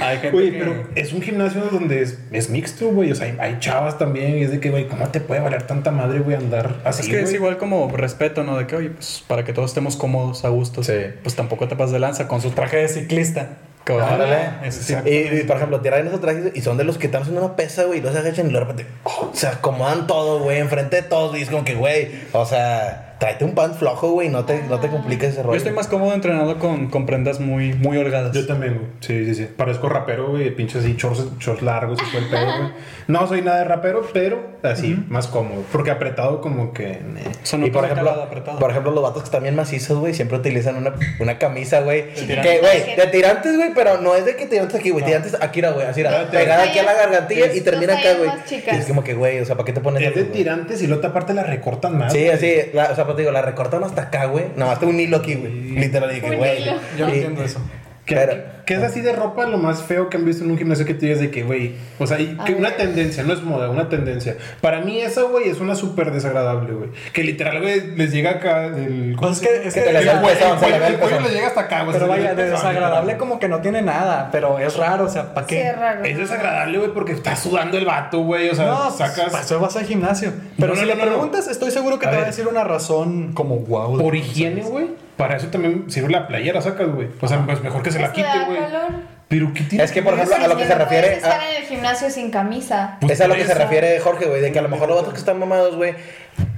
Hay 0.00 0.18
gente 0.18 0.36
Oye, 0.36 0.52
que- 0.52 0.58
pero 0.58 0.86
es 0.94 1.12
un 1.12 1.20
gimnasio 1.20 1.62
donde 1.62 2.00
es, 2.00 2.18
es 2.30 2.48
mixto, 2.48 2.88
güey. 2.88 3.10
O 3.10 3.14
sea, 3.14 3.26
hay, 3.26 3.36
hay 3.40 3.58
chavas 3.58 3.98
también. 3.98 4.38
Y 4.38 4.42
es 4.42 4.52
de 4.52 4.60
que, 4.60 4.70
güey, 4.70 4.86
¿cómo 4.86 5.08
te 5.08 5.20
puede 5.20 5.40
valer 5.40 5.64
tanta 5.64 5.90
madre, 5.90 6.20
güey, 6.20 6.36
andar 6.36 6.76
así? 6.84 7.02
Es 7.02 7.08
que 7.08 7.20
es 7.20 7.32
igual 7.32 7.58
como 7.58 7.90
respeto, 7.94 8.44
¿no? 8.44 8.56
De 8.56 8.68
que, 8.68 8.76
oye, 8.76 8.90
pues 8.90 9.24
para 9.26 9.44
que 9.44 9.52
todos 9.52 9.70
estemos 9.70 9.96
cómodos, 9.96 10.44
a 10.44 10.48
gusto. 10.48 10.84
Sí. 10.84 10.94
Pues 11.24 11.34
tampoco 11.34 11.66
te 11.66 11.74
pases 11.74 11.92
de 11.92 11.98
lanza 11.98 12.28
con 12.28 12.40
su 12.40 12.50
traje 12.50 12.76
de 12.78 12.88
ciclista. 12.88 13.58
Ah, 13.88 14.60
sí. 14.70 14.92
Exacto. 14.92 15.10
Y, 15.10 15.40
y, 15.40 15.42
por 15.42 15.56
ejemplo, 15.56 15.80
tiran 15.80 16.06
esos 16.06 16.20
trajes 16.20 16.52
y 16.54 16.60
son 16.60 16.76
de 16.76 16.84
los 16.84 16.98
que 16.98 17.06
están 17.06 17.22
haciendo 17.22 17.44
una 17.44 17.56
pesa, 17.56 17.84
güey, 17.84 17.98
y 17.98 18.02
se 18.02 18.08
agachan 18.16 18.48
y 18.48 18.52
de 18.52 18.60
repente 18.60 18.86
oh, 19.02 19.30
se 19.32 19.48
acomodan 19.48 20.06
todo, 20.06 20.40
güey, 20.40 20.58
enfrente 20.58 20.96
de 20.96 21.02
todos. 21.02 21.36
Y 21.36 21.42
es 21.42 21.50
como 21.50 21.64
que, 21.64 21.74
güey, 21.74 22.10
o 22.32 22.46
sea, 22.46 23.09
tráete 23.20 23.44
un 23.44 23.54
pan 23.54 23.74
flojo, 23.74 24.12
güey, 24.12 24.30
no 24.30 24.46
te, 24.46 24.62
no 24.62 24.80
te 24.80 24.88
compliques 24.88 25.34
ese 25.34 25.42
rollo. 25.42 25.52
Yo 25.52 25.58
estoy 25.58 25.74
más 25.74 25.86
cómodo 25.86 26.14
entrenando 26.14 26.58
con, 26.58 26.88
con 26.88 27.04
prendas 27.04 27.38
muy, 27.38 27.74
muy 27.74 27.98
holgadas. 27.98 28.32
Yo 28.32 28.46
también, 28.46 28.76
güey. 28.78 28.86
Sí, 29.00 29.26
sí, 29.26 29.34
sí. 29.34 29.48
Parezco 29.54 29.90
rapero, 29.90 30.30
güey. 30.30 30.50
Pinches 30.56 30.82
así, 30.82 30.94
shorts, 30.96 31.38
shorts 31.38 31.60
largos 31.60 31.98
y 32.00 32.10
todo 32.10 32.18
el 32.18 32.30
pedo, 32.30 32.46
güey. 32.46 32.70
No 33.08 33.26
soy 33.28 33.42
nada 33.42 33.58
de 33.58 33.64
rapero, 33.64 34.08
pero 34.14 34.40
así, 34.62 35.04
más 35.08 35.26
cómodo. 35.26 35.62
Porque 35.70 35.90
apretado, 35.90 36.40
como 36.40 36.72
que. 36.72 36.92
eh. 36.92 37.00
O 37.42 37.46
sea, 37.46 37.58
no 37.58 37.66
y 37.66 37.70
por 37.70 37.84
ejemplo, 37.84 38.10
apretado. 38.10 38.58
por 38.58 38.70
ejemplo, 38.70 38.90
los 38.92 39.02
vatos 39.02 39.22
que 39.22 39.26
están 39.26 39.42
bien 39.42 39.54
macizos, 39.54 39.98
güey, 39.98 40.14
siempre 40.14 40.38
utilizan 40.38 40.76
una, 40.76 40.94
una 41.18 41.36
camisa, 41.36 41.80
güey. 41.80 42.14
tirantes. 42.14 42.52
Que, 42.52 42.58
güey, 42.60 42.96
de 42.96 43.06
tirantes, 43.08 43.54
güey, 43.54 43.74
pero 43.74 44.00
no 44.00 44.14
es 44.14 44.24
de 44.24 44.34
que 44.34 44.46
tirantes 44.46 44.80
aquí, 44.80 44.88
güey. 44.90 45.04
Tirantes 45.04 45.36
aquí, 45.38 45.60
güey, 45.60 45.86
así, 45.86 46.00
era, 46.00 46.30
pegada 46.30 46.62
aquí 46.62 46.78
a 46.78 46.84
la 46.84 46.94
gargantilla 46.94 47.52
y 47.52 47.60
termina 47.60 47.98
acá, 47.98 48.14
güey. 48.14 48.30
Y 48.50 48.76
es 48.76 48.86
como 48.86 49.04
que, 49.04 49.12
güey, 49.12 49.40
o 49.40 49.44
sea, 49.44 49.56
¿para 49.56 49.66
qué 49.66 49.74
te 49.74 49.80
pones 49.80 50.02
Es 50.02 50.14
de 50.14 50.24
tirantes 50.24 50.80
y 50.80 50.86
la 50.86 50.96
otra 50.96 51.12
parte 51.12 51.34
la 51.34 51.42
recortan 51.42 51.98
más. 51.98 52.14
Sí, 52.14 52.26
así, 52.28 52.54
o 52.72 52.94
sea, 52.94 53.09
pues 53.10 53.16
te 53.16 53.22
digo, 53.22 53.32
la 53.32 53.42
recortan 53.42 53.82
hasta 53.82 54.02
acá, 54.02 54.26
güey. 54.26 54.46
Nada 54.54 54.70
más 54.70 54.80
te 54.80 54.86
un 54.86 55.00
hilo 55.00 55.16
aquí, 55.16 55.34
güey. 55.34 55.52
Literal, 55.52 56.10
dije, 56.14 56.36
güey. 56.36 56.64
Yo 56.96 57.06
no 57.06 57.12
entiendo 57.12 57.42
eso. 57.42 57.60
¿Qué, 58.10 58.16
Pero- 58.16 58.42
qué 58.66 58.74
es 58.74 58.82
así 58.82 59.00
de 59.02 59.12
ropa 59.12 59.46
lo 59.46 59.56
más 59.56 59.84
feo 59.84 60.08
que 60.10 60.16
han 60.16 60.24
visto 60.24 60.42
en 60.42 60.50
un 60.50 60.58
gimnasio 60.58 60.84
que 60.84 60.94
tú 60.94 61.02
digas 61.06 61.20
de 61.20 61.30
que, 61.30 61.44
güey, 61.44 61.76
o 62.00 62.06
sea, 62.08 62.18
y 62.18 62.36
que 62.44 62.54
una 62.54 62.72
tendencia, 62.76 63.22
no 63.22 63.32
es 63.32 63.40
moda, 63.42 63.70
una 63.70 63.88
tendencia. 63.88 64.36
Para 64.60 64.80
mí 64.80 65.00
esa, 65.00 65.22
güey, 65.22 65.48
es 65.48 65.60
una 65.60 65.76
súper 65.76 66.10
desagradable, 66.10 66.72
güey. 66.72 66.90
Que 67.12 67.22
literal, 67.22 67.60
güey, 67.62 67.94
les 67.96 68.10
llega 68.12 68.30
acá 68.32 68.68
del... 68.68 69.14
Pues 69.16 69.40
es 69.40 69.40
que, 69.48 69.68
es 69.68 69.74
Que 69.74 69.84
que 69.84 69.92
le 69.92 69.98
el 70.00 70.02
el 70.02 70.04
le 70.06 70.10
el 70.10 70.16
el 70.16 70.20
cuello 70.98 70.98
pezón. 70.98 71.22
les 71.22 71.32
llega 71.32 71.46
hasta 71.46 71.60
acá, 71.60 71.82
güey. 71.84 71.92
pero 71.92 72.06
le 72.06 72.10
vaya, 72.10 72.30
el 72.32 72.36
de 72.36 72.50
desagradable 72.50 73.16
como 73.16 73.38
que 73.38 73.46
no 73.48 73.60
tiene 73.60 73.80
nada, 73.82 74.28
pero 74.32 74.58
es 74.58 74.76
raro, 74.76 75.04
o 75.04 75.08
sea, 75.08 75.32
¿para 75.32 75.46
Sí, 75.46 75.54
qué? 75.54 75.68
es 75.68 75.78
raro. 75.78 76.04
Es 76.04 76.18
desagradable, 76.18 76.78
güey, 76.78 76.90
porque 76.92 77.12
está 77.12 77.36
sudando 77.36 77.78
el 77.78 77.84
vato, 77.86 78.20
güey. 78.24 78.48
O 78.50 78.54
sea, 78.56 78.66
No, 78.66 78.90
sacas... 78.90 79.30
para 79.30 79.44
eso 79.44 79.60
vas 79.60 79.76
al 79.76 79.84
gimnasio. 79.86 80.32
Pero 80.58 80.74
No, 80.74 80.80
si 80.80 80.80
no, 80.80 80.86
le 80.88 80.94
no, 80.96 81.04
no. 81.04 81.10
preguntas, 81.12 81.46
estoy 81.46 81.70
seguro 81.70 81.98
que 82.00 82.06
A 82.06 82.10
te 82.10 82.16
va 82.16 82.22
a 82.22 82.26
decir 82.26 82.48
una 82.48 82.64
razón 82.64 83.32
como 83.34 83.56
wow. 83.60 83.98
Por 83.98 84.16
higiene, 84.16 84.62
güey. 84.62 84.86
Para 85.20 85.36
eso 85.36 85.48
también 85.48 85.90
sirve 85.90 86.10
la 86.10 86.26
playera, 86.26 86.60
sacas, 86.62 86.88
güey. 86.88 87.08
O 87.20 87.28
sea, 87.28 87.44
pues 87.44 87.62
mejor 87.62 87.82
que 87.82 87.90
se 87.92 88.00
la 88.00 88.10
¿Te 88.12 88.22
da 88.22 88.32
quite, 88.32 88.44
güey. 88.46 88.58
calor? 88.60 88.90
Pero 89.30 89.52
¿qué 89.54 89.62
tiene 89.62 89.84
Es 89.84 89.92
que, 89.92 90.02
por 90.02 90.14
ejemplo, 90.14 90.34
a 90.34 90.48
lo 90.48 90.56
que 90.56 90.64
se 90.64 90.70
no 90.70 90.78
refiere 90.78 91.14
estar 91.14 91.40
a- 91.40 91.50
en 91.50 91.62
el 91.62 91.68
gimnasio 91.68 92.10
sin 92.10 92.30
camisa. 92.32 92.98
Pues 93.00 93.12
es 93.12 93.20
a 93.20 93.28
lo 93.28 93.34
que 93.36 93.44
se 93.46 93.54
refiere 93.54 93.98
Jorge, 94.00 94.24
güey, 94.26 94.40
de 94.40 94.50
que 94.50 94.58
a 94.58 94.62
lo 94.62 94.68
mejor 94.68 94.88
los 94.88 94.96
vatos 94.98 95.14
que 95.14 95.20
están 95.20 95.38
mamados, 95.38 95.76
güey, 95.76 95.94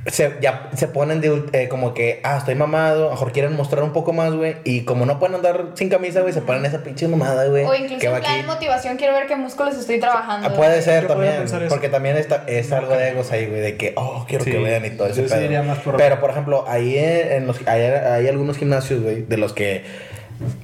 se, 0.07 0.33
ya 0.41 0.71
se 0.75 0.88
ponen 0.88 1.21
de 1.21 1.45
eh, 1.52 1.69
como 1.69 1.93
que, 1.93 2.21
ah, 2.25 2.38
estoy 2.38 2.55
mamado, 2.55 3.02
a 3.02 3.05
lo 3.05 3.11
mejor 3.11 3.31
quieren 3.33 3.55
mostrar 3.55 3.83
un 3.85 3.93
poco 3.93 4.14
más, 4.14 4.33
güey, 4.33 4.57
y 4.64 4.85
como 4.87 5.05
no 5.05 5.19
pueden 5.19 5.35
andar 5.37 5.67
sin 5.75 5.91
camisa, 5.91 6.23
güey, 6.23 6.33
se 6.33 6.41
ponen 6.41 6.64
esa 6.64 6.79
pinche 6.83 7.07
mamada, 7.09 7.45
güey. 7.47 7.64
O 7.67 7.75
incluso 7.75 7.99
que 8.00 8.09
va 8.09 8.17
en 8.17 8.23
plan 8.23 8.38
aquí. 8.38 8.47
motivación, 8.47 8.97
quiero 8.97 9.12
ver 9.12 9.26
qué 9.26 9.37
músculos 9.37 9.76
estoy 9.76 10.00
trabajando. 10.00 10.49
Ah, 10.49 10.55
puede 10.55 10.81
ser 10.81 11.07
también, 11.07 11.45
porque 11.69 11.91
también 11.91 12.17
está, 12.17 12.45
es 12.47 12.73
algo 12.73 12.95
de 12.97 13.11
egos 13.11 13.31
ahí, 13.33 13.47
güey, 13.49 13.61
de 13.61 13.76
que, 13.76 13.93
oh, 13.97 14.25
quiero 14.26 14.45
Sí, 14.45 14.50
que 14.50 14.59
vean 14.59 14.87
y 14.87 14.91
todo 14.91 15.09
ese 15.09 15.23
pedo. 15.25 15.75
por- 15.85 15.97
Pero, 15.99 16.21
por 16.21 16.31
ejemplo, 16.31 16.64
ahí 16.67 16.97
en, 16.97 17.33
en 17.33 17.47
los, 17.47 17.59
hay, 17.69 17.83
hay 17.83 18.29
algunos 18.29 18.57
gimnasios, 18.57 19.02
güey, 19.02 19.23
de 19.23 19.37
los 19.37 19.52
que 19.52 19.85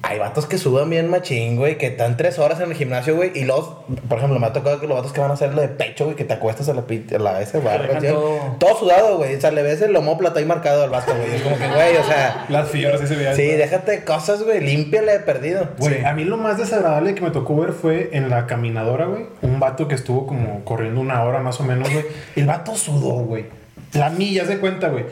hay 0.01 0.19
vatos 0.19 0.45
que 0.45 0.57
sudan 0.57 0.89
bien 0.89 1.09
machín, 1.09 1.55
güey, 1.57 1.77
que 1.77 1.87
están 1.87 2.17
tres 2.17 2.39
horas 2.39 2.59
en 2.59 2.69
el 2.71 2.75
gimnasio, 2.75 3.15
güey, 3.15 3.31
y 3.35 3.43
los, 3.45 3.69
por 4.07 4.17
ejemplo, 4.17 4.39
me 4.39 4.47
ha 4.47 4.53
tocado 4.53 4.79
que 4.79 4.87
los 4.87 4.97
vatos 4.97 5.13
que 5.13 5.21
van 5.21 5.31
a 5.31 5.35
hacer 5.35 5.53
lo 5.53 5.61
de 5.61 5.67
pecho, 5.69 6.05
güey, 6.05 6.15
que 6.15 6.23
te 6.25 6.33
acuestas 6.33 6.67
a 6.69 6.73
la, 6.73 6.81
a 6.81 7.19
la 7.19 7.41
ese 7.41 7.59
barra, 7.59 7.99
¿sí? 8.01 8.07
todo- 8.07 8.55
todo 8.59 8.77
sudado, 8.77 9.17
güey, 9.17 9.35
o 9.35 9.41
sea, 9.41 9.51
le 9.51 9.63
ves 9.63 9.81
el 9.81 9.95
homóplato 9.95 10.39
ahí 10.39 10.45
marcado 10.45 10.83
al 10.83 10.89
vato, 10.89 11.13
güey, 11.15 11.35
es 11.35 11.41
como 11.41 11.57
que, 11.57 11.67
güey, 11.67 11.97
o 11.97 12.03
sea, 12.03 12.45
Las 12.49 12.69
fibras, 12.69 12.99
ese 13.01 13.15
veía. 13.15 13.33
sí, 13.35 13.43
déjate 13.45 13.91
de 13.91 14.03
cosas, 14.03 14.43
güey, 14.43 14.59
límpiale 14.61 15.13
de 15.13 15.19
perdido. 15.19 15.69
Güey, 15.77 15.99
Sí. 15.99 16.05
a 16.05 16.13
mí 16.13 16.23
lo 16.25 16.37
más 16.37 16.57
desagradable 16.57 17.15
que 17.15 17.21
me 17.21 17.31
tocó 17.31 17.55
ver 17.57 17.71
fue 17.73 18.09
en 18.13 18.29
la 18.29 18.47
caminadora, 18.47 19.05
güey. 19.05 19.25
Un 19.41 19.59
vato 19.59 19.87
que 19.87 19.95
estuvo 19.95 20.27
como 20.27 20.63
corriendo 20.65 20.99
una 21.01 21.23
hora 21.23 21.39
más 21.39 21.59
o 21.59 21.63
menos, 21.63 21.89
güey. 21.91 22.05
El 22.35 22.45
vato 22.45 22.75
sudó, 22.75 23.23
güey. 23.23 23.45
La 23.93 24.09
milla, 24.09 24.45
se 24.45 24.57
cuenta, 24.59 24.89
güey. 24.89 25.05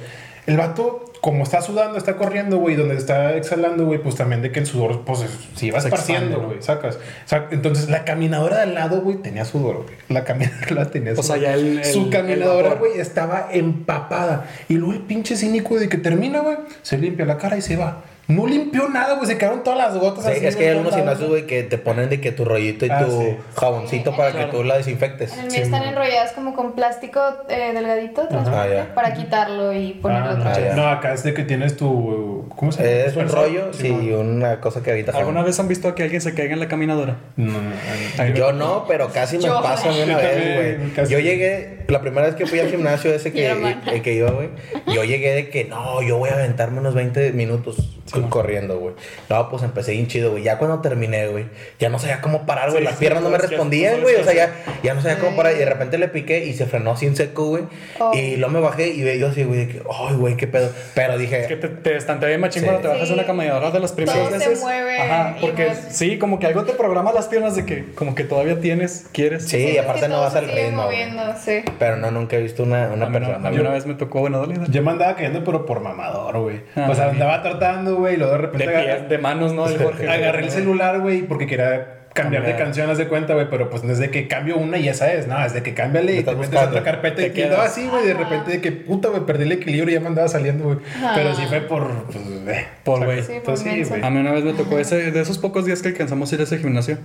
El 0.46 0.56
vato, 0.58 1.07
como 1.22 1.44
está 1.44 1.62
sudando, 1.62 1.98
está 1.98 2.16
corriendo, 2.16 2.58
güey, 2.58 2.76
donde 2.76 2.96
está 2.96 3.36
exhalando, 3.36 3.86
güey, 3.86 4.00
pues 4.02 4.16
también 4.16 4.42
de 4.42 4.52
que 4.52 4.60
el 4.60 4.66
sudor, 4.66 5.02
pues 5.06 5.26
se 5.56 5.66
iba 5.66 5.78
esparciendo, 5.78 6.42
güey, 6.42 6.62
sacas. 6.62 6.96
O 6.96 7.28
sea, 7.28 7.48
entonces 7.52 7.90
la 7.90 8.06
caminadora 8.06 8.58
de 8.58 8.64
al 8.64 8.74
lado, 8.74 9.02
güey, 9.02 9.18
tenía 9.18 9.46
sudor, 9.46 9.84
güey. 9.84 9.96
La 10.10 10.24
caminadora 10.24 10.90
tenía 10.92 11.14
O 11.14 11.16
sea, 11.16 11.24
sudor. 11.24 11.40
ya 11.40 11.54
el- 11.54 11.84
Su 11.86 12.04
el 12.06 12.10
caminadora, 12.10 12.76
güey, 12.76 13.00
estaba 13.00 13.50
empapada. 13.52 14.46
Y 14.70 14.76
luego 14.76 14.94
el 14.94 15.02
pinche 15.02 15.36
cínico 15.36 15.80
de 15.80 15.90
que 15.90 15.98
termina, 15.98 16.40
güey, 16.42 16.58
se 16.82 16.98
limpia 16.98 17.26
la 17.26 17.38
cara 17.38 17.58
y 17.58 17.62
se 17.62 17.76
va. 17.78 18.04
No 18.28 18.46
limpió 18.46 18.90
nada, 18.90 19.14
güey, 19.16 19.26
se 19.26 19.38
quedaron 19.38 19.64
todas 19.64 19.80
las 19.80 19.98
gotas 19.98 20.26
Sí, 20.26 20.32
así, 20.32 20.46
es 20.46 20.56
que 20.58 20.64
hay 20.66 20.70
algunos 20.72 20.94
gimnasios, 20.94 21.30
güey, 21.30 21.46
que 21.48 21.64
te 21.64 21.78
ponen 21.78 22.10
de 22.10 22.20
que 22.20 22.34
tu 22.34 22.44
rollito 22.44 22.86
y 22.86 22.90
Ah, 22.90 23.06
tu 23.06 23.12
sí. 23.22 23.38
jaboncito 23.56 24.16
para 24.18 24.32
Claro. 24.32 24.52
que 24.52 24.58
tú 24.58 24.64
la 24.66 24.76
desinfectes. 24.78 25.32
En 25.34 25.46
el 25.46 25.52
mío 25.52 25.62
están 25.62 25.84
enrolladas 25.84 26.34
como 26.34 26.54
con 26.54 26.74
plástico 26.74 27.22
eh, 27.48 27.72
delgadito, 27.74 28.28
transparente, 28.28 28.80
Ah, 28.82 28.96
para 28.96 29.14
quitarlo 29.14 29.72
y 29.72 29.94
ponerlo 29.94 30.32
Ah, 30.32 30.34
otra 30.34 30.44
no, 30.52 30.56
vez. 30.58 30.66
ya. 30.66 30.76
no, 30.76 30.88
acá 30.90 31.14
es 31.14 31.24
de 31.24 31.34
que 31.34 31.44
tienes 31.44 31.78
tu. 31.78 32.46
¿Cómo 32.56 32.72
se 32.74 32.84
llama? 32.84 33.06
Es 33.06 33.16
un 33.16 33.30
rollo, 33.30 33.74
sí, 33.74 33.92
una 33.92 34.60
cosa 34.60 34.84
que 34.84 34.92
evita 34.92 35.12
¿Alguna 35.12 35.36
jabón. 35.40 35.46
vez 35.46 35.60
han 35.62 35.68
visto 35.70 35.96
que 35.96 36.04
alguien 36.04 36.20
se 36.22 36.34
caiga 36.34 36.54
en 36.54 36.60
la 36.60 36.68
caminadora? 36.68 37.18
No, 37.38 37.54
no, 37.54 38.28
Yo 38.36 38.52
no, 38.52 38.84
pero 38.90 39.08
casi 39.10 39.38
me 39.38 39.48
pasa 39.48 39.90
una 39.90 40.18
vez, 40.18 40.86
güey. 40.96 41.08
Yo 41.10 41.20
llegué, 41.20 41.86
la 41.88 42.02
primera 42.02 42.26
vez 42.28 42.36
que 42.36 42.46
fui 42.46 42.60
al 42.60 42.70
gimnasio 42.70 43.14
ese 43.14 43.32
que, 43.32 44.02
que 44.04 44.14
iba, 44.14 44.32
güey, 44.32 44.50
yo 44.94 45.06
llegué 45.06 45.34
de 45.34 45.50
que 45.50 45.64
no, 45.64 46.02
yo 46.02 46.18
voy 46.18 46.30
a 46.30 46.34
aventarme 46.34 46.80
unos 46.82 46.94
20 46.94 47.32
minutos 47.32 47.94
co- 48.24 48.30
corriendo, 48.30 48.80
güey. 48.80 48.96
No, 49.30 49.50
pues 49.50 49.64
empecé 49.64 49.92
bien 49.94 50.08
chido, 50.08 50.32
güey. 50.32 50.44
Ya 50.44 50.58
cuando 50.58 50.80
terminé, 50.82 51.28
güey, 51.28 51.46
ya 51.80 51.90
no 51.90 52.00
sabía 52.00 52.22
cómo 52.22 52.46
parar, 52.46 52.70
güey. 52.72 52.80
Sí, 52.82 52.86
Las 52.86 52.94
sí, 52.96 53.00
piernas 53.00 53.24
no 53.24 53.30
me 53.30 53.38
respondían, 53.38 54.02
güey. 54.02 54.16
O 54.16 54.24
sea, 54.24 54.34
ya, 54.34 54.52
ya 54.84 54.94
no 54.94 55.02
sabía 55.02 55.20
cómo 55.20 55.36
parar. 55.36 55.54
Y 55.56 55.60
de 55.60 55.66
repente 55.66 55.98
le 55.98 56.08
piqué 56.08 56.46
y 56.46 56.54
se 56.54 56.66
frenó 56.66 56.92
así 56.92 57.06
en 57.06 57.16
seco, 57.16 57.46
güey. 57.48 57.64
Oh. 58.00 58.14
Y 58.14 58.38
luego 58.38 58.54
me 58.54 58.60
bajé 58.60 58.88
y 58.90 59.20
yo 59.20 59.28
así, 59.30 59.44
güey, 59.44 59.66
de 59.66 59.68
que, 59.74 59.82
ay, 59.92 60.16
güey, 60.16 60.36
qué 60.38 60.48
pedo. 60.48 60.70
Pero 60.96 61.18
dije, 61.18 61.42
Es 61.42 61.48
que 61.48 61.56
te, 61.58 61.68
te 61.70 61.96
estantea 61.96 62.30
bien 62.30 62.42
machín 62.42 62.62
Sí. 62.64 62.66
cuando 62.68 62.82
te 62.82 62.88
bajas 62.90 63.08
de 63.08 63.14
una 63.14 63.26
caminadora 63.26 63.72
de 63.72 63.80
las 63.80 63.92
primeras 63.92 64.20
Todo 64.20 64.32
se 64.32 64.38
veces. 64.38 64.60
mueve 64.62 64.98
Ajá, 65.00 65.36
porque 65.42 65.72
sí, 65.90 66.18
como 66.18 66.40
que 66.40 66.48
algo 66.48 66.64
te 66.64 66.74
programa 66.74 67.12
las 67.14 67.28
piernas 67.28 67.56
de 67.56 67.66
que 67.66 67.86
como 67.96 68.16
que 68.16 68.24
todavía 68.24 68.60
tienes, 68.60 69.08
quieres. 69.12 69.48
Sí, 69.48 69.58
y 69.74 69.78
aparte 69.78 70.08
no 70.08 70.22
vas 70.22 70.34
se 70.34 70.40
al 70.40 70.48
ritmo, 70.50 70.84
moviendo, 70.84 71.22
sí. 71.44 71.62
pero 71.80 71.98
no, 71.98 72.12
nunca 72.12 72.36
he 72.38 72.42
visto 72.42 72.64
una, 72.64 72.88
una 72.94 73.12
persona. 73.12 73.48
a 73.48 73.52
mí 73.52 73.60
una 73.60 73.72
vez 73.72 73.86
me 73.86 73.94
tocó, 73.96 74.20
bueno, 74.22 74.40
dale. 74.40 74.56
Yo 74.70 74.82
me 74.82 74.92
andaba 74.92 75.16
cayendo, 75.16 75.44
pero 75.44 75.66
por 75.66 75.80
mamador, 75.82 76.40
güey. 76.40 76.62
Ah, 76.76 76.88
o 76.90 76.96
sea, 76.96 77.10
andaba 77.10 77.42
tratando, 77.44 77.96
güey, 77.98 78.07
y 78.12 78.18
luego 78.18 78.34
de 78.34 78.38
De 78.38 78.46
repente 78.46 78.68
pies, 78.68 78.78
agarré, 78.78 79.08
de 79.08 79.18
manos, 79.18 79.54
¿no? 79.54 79.68
El 79.68 79.78
Jorge. 79.78 80.10
agarré 80.10 80.44
el 80.44 80.52
celular, 80.52 81.00
güey, 81.00 81.22
porque 81.24 81.48
quería 81.48 81.98
cambiar 82.18 82.46
de 82.46 82.82
haz 82.82 82.98
de 82.98 83.08
cuenta, 83.08 83.34
güey, 83.36 83.48
pero 83.50 83.70
pues 83.70 83.84
desde 83.84 84.10
que 84.10 84.28
cambio 84.28 84.58
una 84.58 84.78
y 84.78 84.90
esa 84.90 85.14
es, 85.14 85.28
no, 85.28 85.40
desde 85.40 85.62
que 85.62 85.74
cámbiale 85.74 86.16
y 86.16 86.24
te 86.24 86.36
metes 86.36 86.60
otra 86.60 86.84
carpeta 86.84 87.18
Te 87.18 87.28
y 87.28 87.32
quedaba 87.32 87.66
así, 87.66 87.88
güey, 87.88 88.06
de 88.06 88.14
repente 88.16 88.52
de 88.52 88.62
que 88.62 88.72
puta, 88.72 89.10
güey, 89.10 89.26
perdí 89.26 89.44
el 89.44 89.52
equilibrio 89.52 89.92
y 89.92 89.94
ya 89.94 90.00
me 90.00 90.08
andaba 90.08 90.28
saliendo, 90.28 90.66
güey. 90.66 90.78
Pero 91.16 91.36
sí 91.36 91.44
fue 91.48 91.62
por, 91.62 92.06
pues, 92.06 92.18
eh, 92.18 92.68
Por 92.84 92.96
o 92.96 92.98
sea, 92.98 93.06
güey. 93.06 93.24
Sí, 93.24 93.34
pues, 93.44 93.60
sí, 93.60 93.84
güey. 93.84 94.04
A 94.04 94.10
mí 94.10 94.20
una 94.20 94.32
vez 94.32 94.44
me 94.44 94.54
tocó 94.54 94.80
ese, 94.80 95.12
de 95.12 95.22
esos 95.22 95.38
pocos 95.38 95.66
días 95.66 95.82
que 95.82 95.90
alcanzamos 95.90 96.32
a 96.32 96.36
ir 96.36 96.42
a 96.42 96.44
ese 96.46 96.58
gimnasio. 96.58 96.98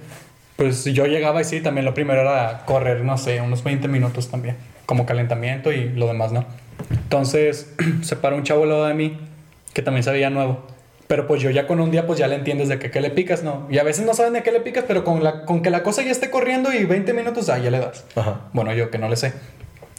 Pues 0.57 0.85
yo 0.85 1.07
llegaba 1.07 1.41
y 1.41 1.45
sí, 1.45 1.61
también 1.61 1.85
lo 1.85 1.95
primero 1.95 2.21
era 2.21 2.63
correr, 2.67 3.05
no 3.05 3.19
sé, 3.19 3.41
unos 3.41 3.65
20 3.65 3.89
minutos 3.89 4.31
también, 4.31 4.57
como 4.87 5.07
calentamiento 5.07 5.73
y 5.73 5.91
lo 5.91 6.07
demás, 6.07 6.33
¿no? 6.33 6.45
Entonces 6.91 7.75
se 8.03 8.17
para 8.17 8.37
un 8.37 8.45
chavo 8.45 8.63
al 8.63 8.71
lado 8.71 8.87
de 8.87 8.95
mí 8.95 9.19
que 9.73 9.83
también 9.83 10.05
se 10.05 10.11
veía 10.11 10.31
nuevo. 10.31 10.67
Pero 11.13 11.27
pues 11.27 11.43
yo 11.43 11.51
ya 11.51 11.67
con 11.67 11.79
un 11.79 11.91
día 11.91 12.07
pues 12.07 12.19
ya 12.19 12.27
le 12.27 12.37
entiendes 12.37 12.71
de 12.71 12.79
que 12.79 12.91
qué 12.91 13.03
le 13.03 13.11
picas, 13.11 13.43
¿no? 13.43 13.67
Y 13.69 13.77
a 13.77 13.83
veces 13.83 14.07
no 14.07 14.15
saben 14.15 14.33
de 14.33 14.43
qué 14.43 14.51
le 14.51 14.61
picas, 14.61 14.85
pero 14.89 15.05
con, 15.05 15.23
la, 15.23 15.45
con 15.45 15.61
que 15.61 15.69
la 15.69 15.83
cosa 15.83 16.01
ya 16.03 16.11
esté 16.11 16.31
corriendo 16.31 16.73
y 16.73 16.85
20 16.87 17.13
minutos, 17.13 17.51
ah, 17.51 17.59
ya 17.59 17.71
le 17.71 17.81
das. 17.81 18.05
Ajá. 18.17 18.41
Bueno, 18.55 18.73
yo 18.73 18.91
que 18.91 18.97
no 18.97 19.11
le 19.11 19.17
sé. 19.17 19.35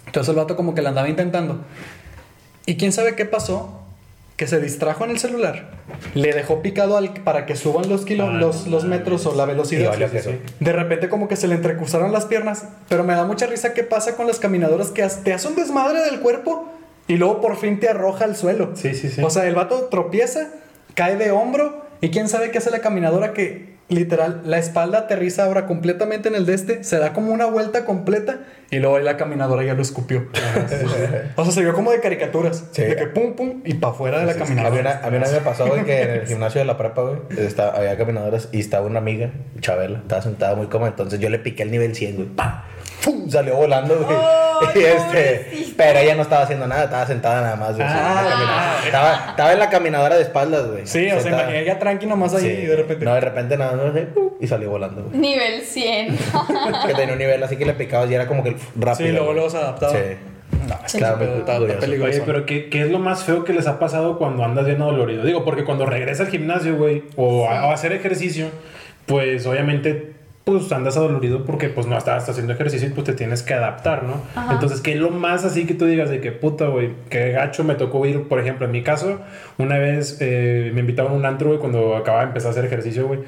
Entonces 0.08 0.30
el 0.32 0.38
vato 0.38 0.56
como 0.56 0.74
que 0.74 0.82
le 0.82 0.88
andaba 0.88 1.08
intentando. 1.08 1.60
Y 2.66 2.78
quién 2.78 2.92
sabe 2.92 3.14
qué 3.16 3.26
pasó, 3.26 3.80
que 4.38 4.48
se 4.48 4.60
distrajo 4.60 5.04
en 5.06 5.12
el 5.12 5.20
celular, 5.20 5.70
le 6.16 6.34
dejó 6.34 6.64
picado 6.64 6.98
al, 6.98 7.14
para 7.14 7.46
que 7.46 7.56
suban 7.56 7.90
los, 7.90 8.06
kilo, 8.06 8.26
Ah, 8.30 8.34
los, 8.34 8.66
los 8.66 8.86
metros 8.86 9.28
o 9.28 9.36
la 9.36 9.46
velocidad. 9.46 9.94
sí, 10.12 10.20
sí. 10.20 10.40
De 10.62 10.74
repente 10.74 11.10
como 11.10 11.28
que 11.28 11.36
se 11.36 11.48
le 11.48 11.54
entrecruzaron 11.54 12.12
las 12.12 12.26
piernas, 12.26 12.64
pero 12.90 13.04
me 13.04 13.14
da 13.14 13.24
mucha 13.24 13.46
risa 13.46 13.76
qué 13.76 13.84
pasa 13.84 14.16
con 14.16 14.26
las 14.26 14.40
caminadoras 14.40 14.90
que 14.90 15.04
has- 15.04 15.24
te 15.24 15.32
hace 15.32 15.48
un 15.48 15.56
desmadre 15.56 16.00
del 16.02 16.22
cuerpo 16.22 16.68
y 17.08 17.18
luego 17.18 17.40
por 17.40 17.56
fin 17.58 17.80
te 17.80 17.88
arroja 17.88 18.26
al 18.26 18.36
suelo. 18.36 18.72
Sí, 18.74 18.96
sí, 18.96 19.10
sí. 19.10 19.22
O 19.22 19.30
sea, 19.30 19.46
el 19.46 19.54
vato 19.54 19.90
tropieza, 19.92 20.48
cae 20.96 21.16
de 21.18 21.32
hombro 21.32 21.86
y 22.02 22.10
quién 22.10 22.28
sabe 22.28 22.52
qué 22.52 22.58
hace 22.60 22.72
la 22.72 22.80
caminadora 22.80 23.34
que 23.34 23.74
literal 23.90 24.42
la 24.46 24.58
espalda 24.58 25.00
aterriza 25.00 25.44
ahora 25.44 25.66
completamente 25.68 26.30
en 26.30 26.36
el 26.36 26.46
de 26.46 26.54
este, 26.56 26.84
se 26.84 26.98
da 27.00 27.14
como 27.14 27.32
una 27.34 27.46
vuelta 27.46 27.86
completa 27.86 28.40
y 28.72 28.80
luego 28.80 28.96
ahí 28.96 29.04
la 29.04 29.18
caminadora 29.18 29.64
ya 29.64 29.74
lo 29.76 29.82
escupió. 29.82 30.26
o 31.36 31.44
sea, 31.44 31.54
se 31.54 31.62
vio 31.62 31.74
como 31.74 31.92
de 31.92 32.00
caricaturas, 32.00 32.64
Sí. 32.72 32.82
de 32.82 32.96
que 32.96 33.08
pum 33.08 33.34
pum 33.36 33.62
y 33.66 33.76
para 33.76 33.94
afuera 33.94 34.20
de 34.20 34.26
la 34.26 34.34
caminadora. 34.36 35.02
a 35.04 35.10
mí 35.10 35.18
una 35.18 35.26
vez 35.26 35.34
me 35.36 35.42
pasó, 35.42 35.68
güey, 35.68 35.84
que 35.84 36.02
en 36.02 36.10
el 36.12 36.22
gimnasio 36.28 36.60
de 36.60 36.66
la 36.66 36.78
prepa, 36.78 37.02
güey, 37.04 37.18
estaba- 37.46 37.78
había 37.78 37.98
caminadoras 37.98 38.50
y 38.52 38.60
estaba 38.62 38.88
una 38.88 39.00
amiga, 39.00 39.32
Chabela, 39.60 40.00
estaba 40.00 40.22
sentada 40.22 40.56
muy 40.56 40.68
cómoda, 40.68 40.90
entonces 40.90 41.20
yo 41.20 41.30
le 41.30 41.38
piqué 41.40 41.64
el 41.64 41.72
nivel 41.72 41.94
100, 41.94 42.16
güey, 42.16 42.28
¡pam! 42.30 42.62
¡Pum! 43.04 43.30
Salió 43.30 43.56
volando, 43.56 43.96
güey. 43.98 44.18
¡Ay, 44.18 44.68
y 44.76 44.86
este, 44.86 45.46
pobrecita! 45.50 45.74
pero 45.78 46.00
ella 46.00 46.16
no 46.16 46.22
estaba 46.22 46.44
haciendo 46.44 46.68
nada, 46.68 46.84
estaba 46.86 47.06
sentada 47.08 47.42
nada 47.42 47.56
más, 47.56 47.76
güey. 47.76 47.88
Ah. 47.90 48.26
caminadora. 48.30 48.86
estaba, 48.86 49.26
estaba 49.32 49.54
en 49.54 49.60
la 49.60 49.70
caminadora 49.70 50.16
de 50.16 50.22
espaldas, 50.22 50.68
güey. 50.68 50.86
Sí, 50.88 51.10
o 51.12 51.20
sea, 51.20 51.54
ella 51.60 51.80
tranqui 51.80 52.06
nomás 52.06 52.34
ahí 52.36 52.42
Sí. 52.42 52.48
y 52.64 52.66
de 52.66 52.76
repente. 52.76 53.06
No, 53.06 53.14
de 53.14 53.20
repente 53.22 53.58
nada 53.58 53.74
más, 53.74 54.04
y 54.40 54.48
salió 54.48 54.70
volando, 54.70 55.04
güey. 55.04 55.18
Nivel 55.18 55.62
100. 55.62 56.18
que 56.88 56.94
tenía 56.94 57.14
un 57.14 57.20
nivel 57.20 57.44
así 57.44 57.56
que 57.58 57.66
le 57.66 57.74
picabas 57.74 58.10
y 58.10 58.14
era 58.16 58.28
como 58.28 58.44
que 58.44 58.56
rápido. 58.76 59.08
sí, 59.10 59.12
luego, 59.14 59.34
luego 59.34 59.50
se 59.50 59.58
adaptaba. 59.58 59.92
Sí. 59.94 60.00
No, 60.68 60.76
es 60.86 60.92
que 60.94 60.98
Estaba 61.00 61.16
ese 61.16 61.26
pedo 61.26 61.60
muy 61.60 61.70
está- 61.72 61.80
peligroso. 61.80 62.12
Oye, 62.14 62.24
pero 62.26 62.46
¿qué, 62.46 62.70
¿qué 62.70 62.82
es 62.84 62.90
lo 62.90 63.00
más 63.00 63.24
feo 63.24 63.44
que 63.44 63.52
les 63.54 63.68
ha 63.68 63.80
pasado 63.80 64.18
cuando 64.18 64.46
andas 64.46 64.66
bien 64.66 64.78
dolorido? 64.78 65.24
Digo, 65.26 65.44
porque 65.44 65.66
cuando 65.66 65.86
regresas 65.86 66.28
al 66.28 66.32
gimnasio, 66.32 66.78
güey, 66.78 67.04
o, 67.18 67.50
a, 67.50 67.66
o 67.68 67.72
a 67.72 67.74
hacer 67.74 67.92
ejercicio, 67.92 68.48
pues 69.06 69.46
obviamente 69.46 70.14
pues 70.44 70.70
andas 70.74 70.98
adolorido 70.98 71.46
porque 71.46 71.70
pues 71.70 71.88
no 71.88 71.98
estabas 71.98 72.28
haciendo 72.28 72.52
ejercicio 72.54 72.88
y 72.88 72.92
pues 72.92 73.06
te 73.06 73.14
tienes 73.14 73.44
que 73.44 73.54
adaptar, 73.54 74.04
¿no? 74.04 74.22
Ajá. 74.36 74.54
Entonces, 74.54 74.82
¿qué 74.82 74.94
es 74.94 75.00
lo 75.00 75.10
más 75.10 75.46
así 75.46 75.66
que 75.66 75.74
tú 75.74 75.86
digas 75.86 76.10
de 76.10 76.20
que 76.20 76.34
puta, 76.34 76.68
güey, 76.68 76.92
qué 77.10 77.32
gacho 77.32 77.64
me 77.64 77.76
tocó 77.76 78.06
ir? 78.06 78.28
Por 78.28 78.40
ejemplo, 78.40 78.66
en 78.66 78.72
mi 78.74 78.84
caso, 78.84 79.20
una 79.58 79.78
vez 79.78 80.18
eh, 80.20 80.72
me 80.74 80.82
invitaron 80.82 81.14
a 81.14 81.16
un 81.16 81.26
antro, 81.26 81.48
güey, 81.48 81.60
cuando 81.60 81.96
acababa 81.96 82.24
de 82.24 82.28
empezar 82.30 82.50
a 82.50 82.52
hacer 82.52 82.66
ejercicio, 82.66 83.08
güey. 83.08 83.22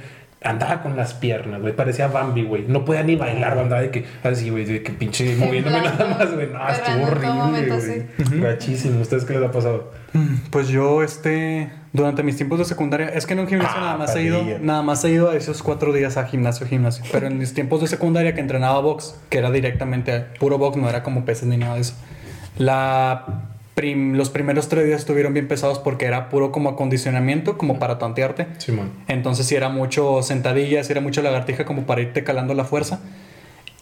andaba 0.44 0.84
con 0.84 0.98
las 0.98 1.14
piernas, 1.14 1.62
güey. 1.62 1.74
Parecía 1.74 2.08
Bambi, 2.08 2.44
güey. 2.44 2.66
No 2.68 2.84
podía 2.84 3.04
ni 3.04 3.16
bailar, 3.16 3.54
güey. 3.54 3.64
Andaba 3.64 3.82
de 3.82 3.92
que, 3.92 4.06
así, 4.24 4.50
güey, 4.50 4.66
de 4.66 4.84
que 4.84 4.92
pinche 4.92 5.36
moviéndome 5.40 5.82
nada 5.82 6.18
más, 6.18 6.34
güey. 6.34 6.48
No, 6.48 6.68
estuvo 6.68 7.08
horrible, 7.08 7.78
güey. 7.78 8.42
Gachísimo. 8.42 9.00
¿Ustedes 9.02 9.24
qué 9.24 9.34
les 9.34 9.44
ha 9.44 9.52
pasado? 9.52 9.92
Pues 10.52 10.68
yo, 10.68 11.02
este, 11.02 11.72
durante 11.96 12.22
mis 12.24 12.36
tiempos 12.38 12.60
de 12.60 12.66
secundaria, 12.66 13.08
es 13.10 13.26
que 13.26 13.34
en 13.34 13.40
un 13.40 13.48
gimnasio 13.48 13.76
Ah, 13.78 13.82
nada 13.82 13.98
más 13.98 14.16
he 14.16 14.24
ido, 14.24 14.44
nada 14.62 14.82
más 14.82 15.04
he 15.06 15.12
ido 15.12 15.30
a 15.30 15.36
esos 15.36 15.64
cuatro 15.64 15.94
días 15.94 16.18
a 16.18 16.26
gimnasio, 16.28 16.68
gimnasio. 16.68 17.04
Pero 17.12 17.28
en 17.28 17.38
mis 17.38 17.54
tiempos 17.54 17.82
de 17.82 17.88
secundaria 17.88 18.34
que 18.36 18.42
entrenaba 18.42 18.80
box, 18.82 19.16
que 19.30 19.38
era 19.38 19.50
directamente 19.52 20.20
puro 20.40 20.58
box, 20.58 20.78
no 20.78 20.88
era 20.90 21.02
como 21.04 21.26
peces 21.26 21.46
ni 21.48 21.58
nada 21.58 21.76
de 21.76 21.82
eso. 21.82 21.94
La 22.58 23.26
prim- 23.76 24.14
los 24.16 24.30
primeros 24.30 24.70
tres 24.70 24.86
días 24.86 25.00
estuvieron 25.02 25.34
bien 25.34 25.48
pesados 25.48 25.80
porque 25.80 26.06
era 26.06 26.30
puro 26.30 26.52
como 26.52 26.70
acondicionamiento, 26.70 27.58
como 27.58 27.80
para 27.80 27.98
tantearte. 28.00 28.48
Simón. 28.58 28.92
Entonces 29.08 29.46
sí 29.46 29.56
era 29.56 29.70
mucho 29.70 30.22
sentadillas, 30.22 30.88
sí 30.88 30.94
era 30.94 31.02
mucho 31.02 31.22
lagartija 31.22 31.66
como 31.66 31.86
para 31.86 32.02
irte 32.02 32.24
calando 32.24 32.54
la 32.54 32.64
fuerza. 32.66 33.00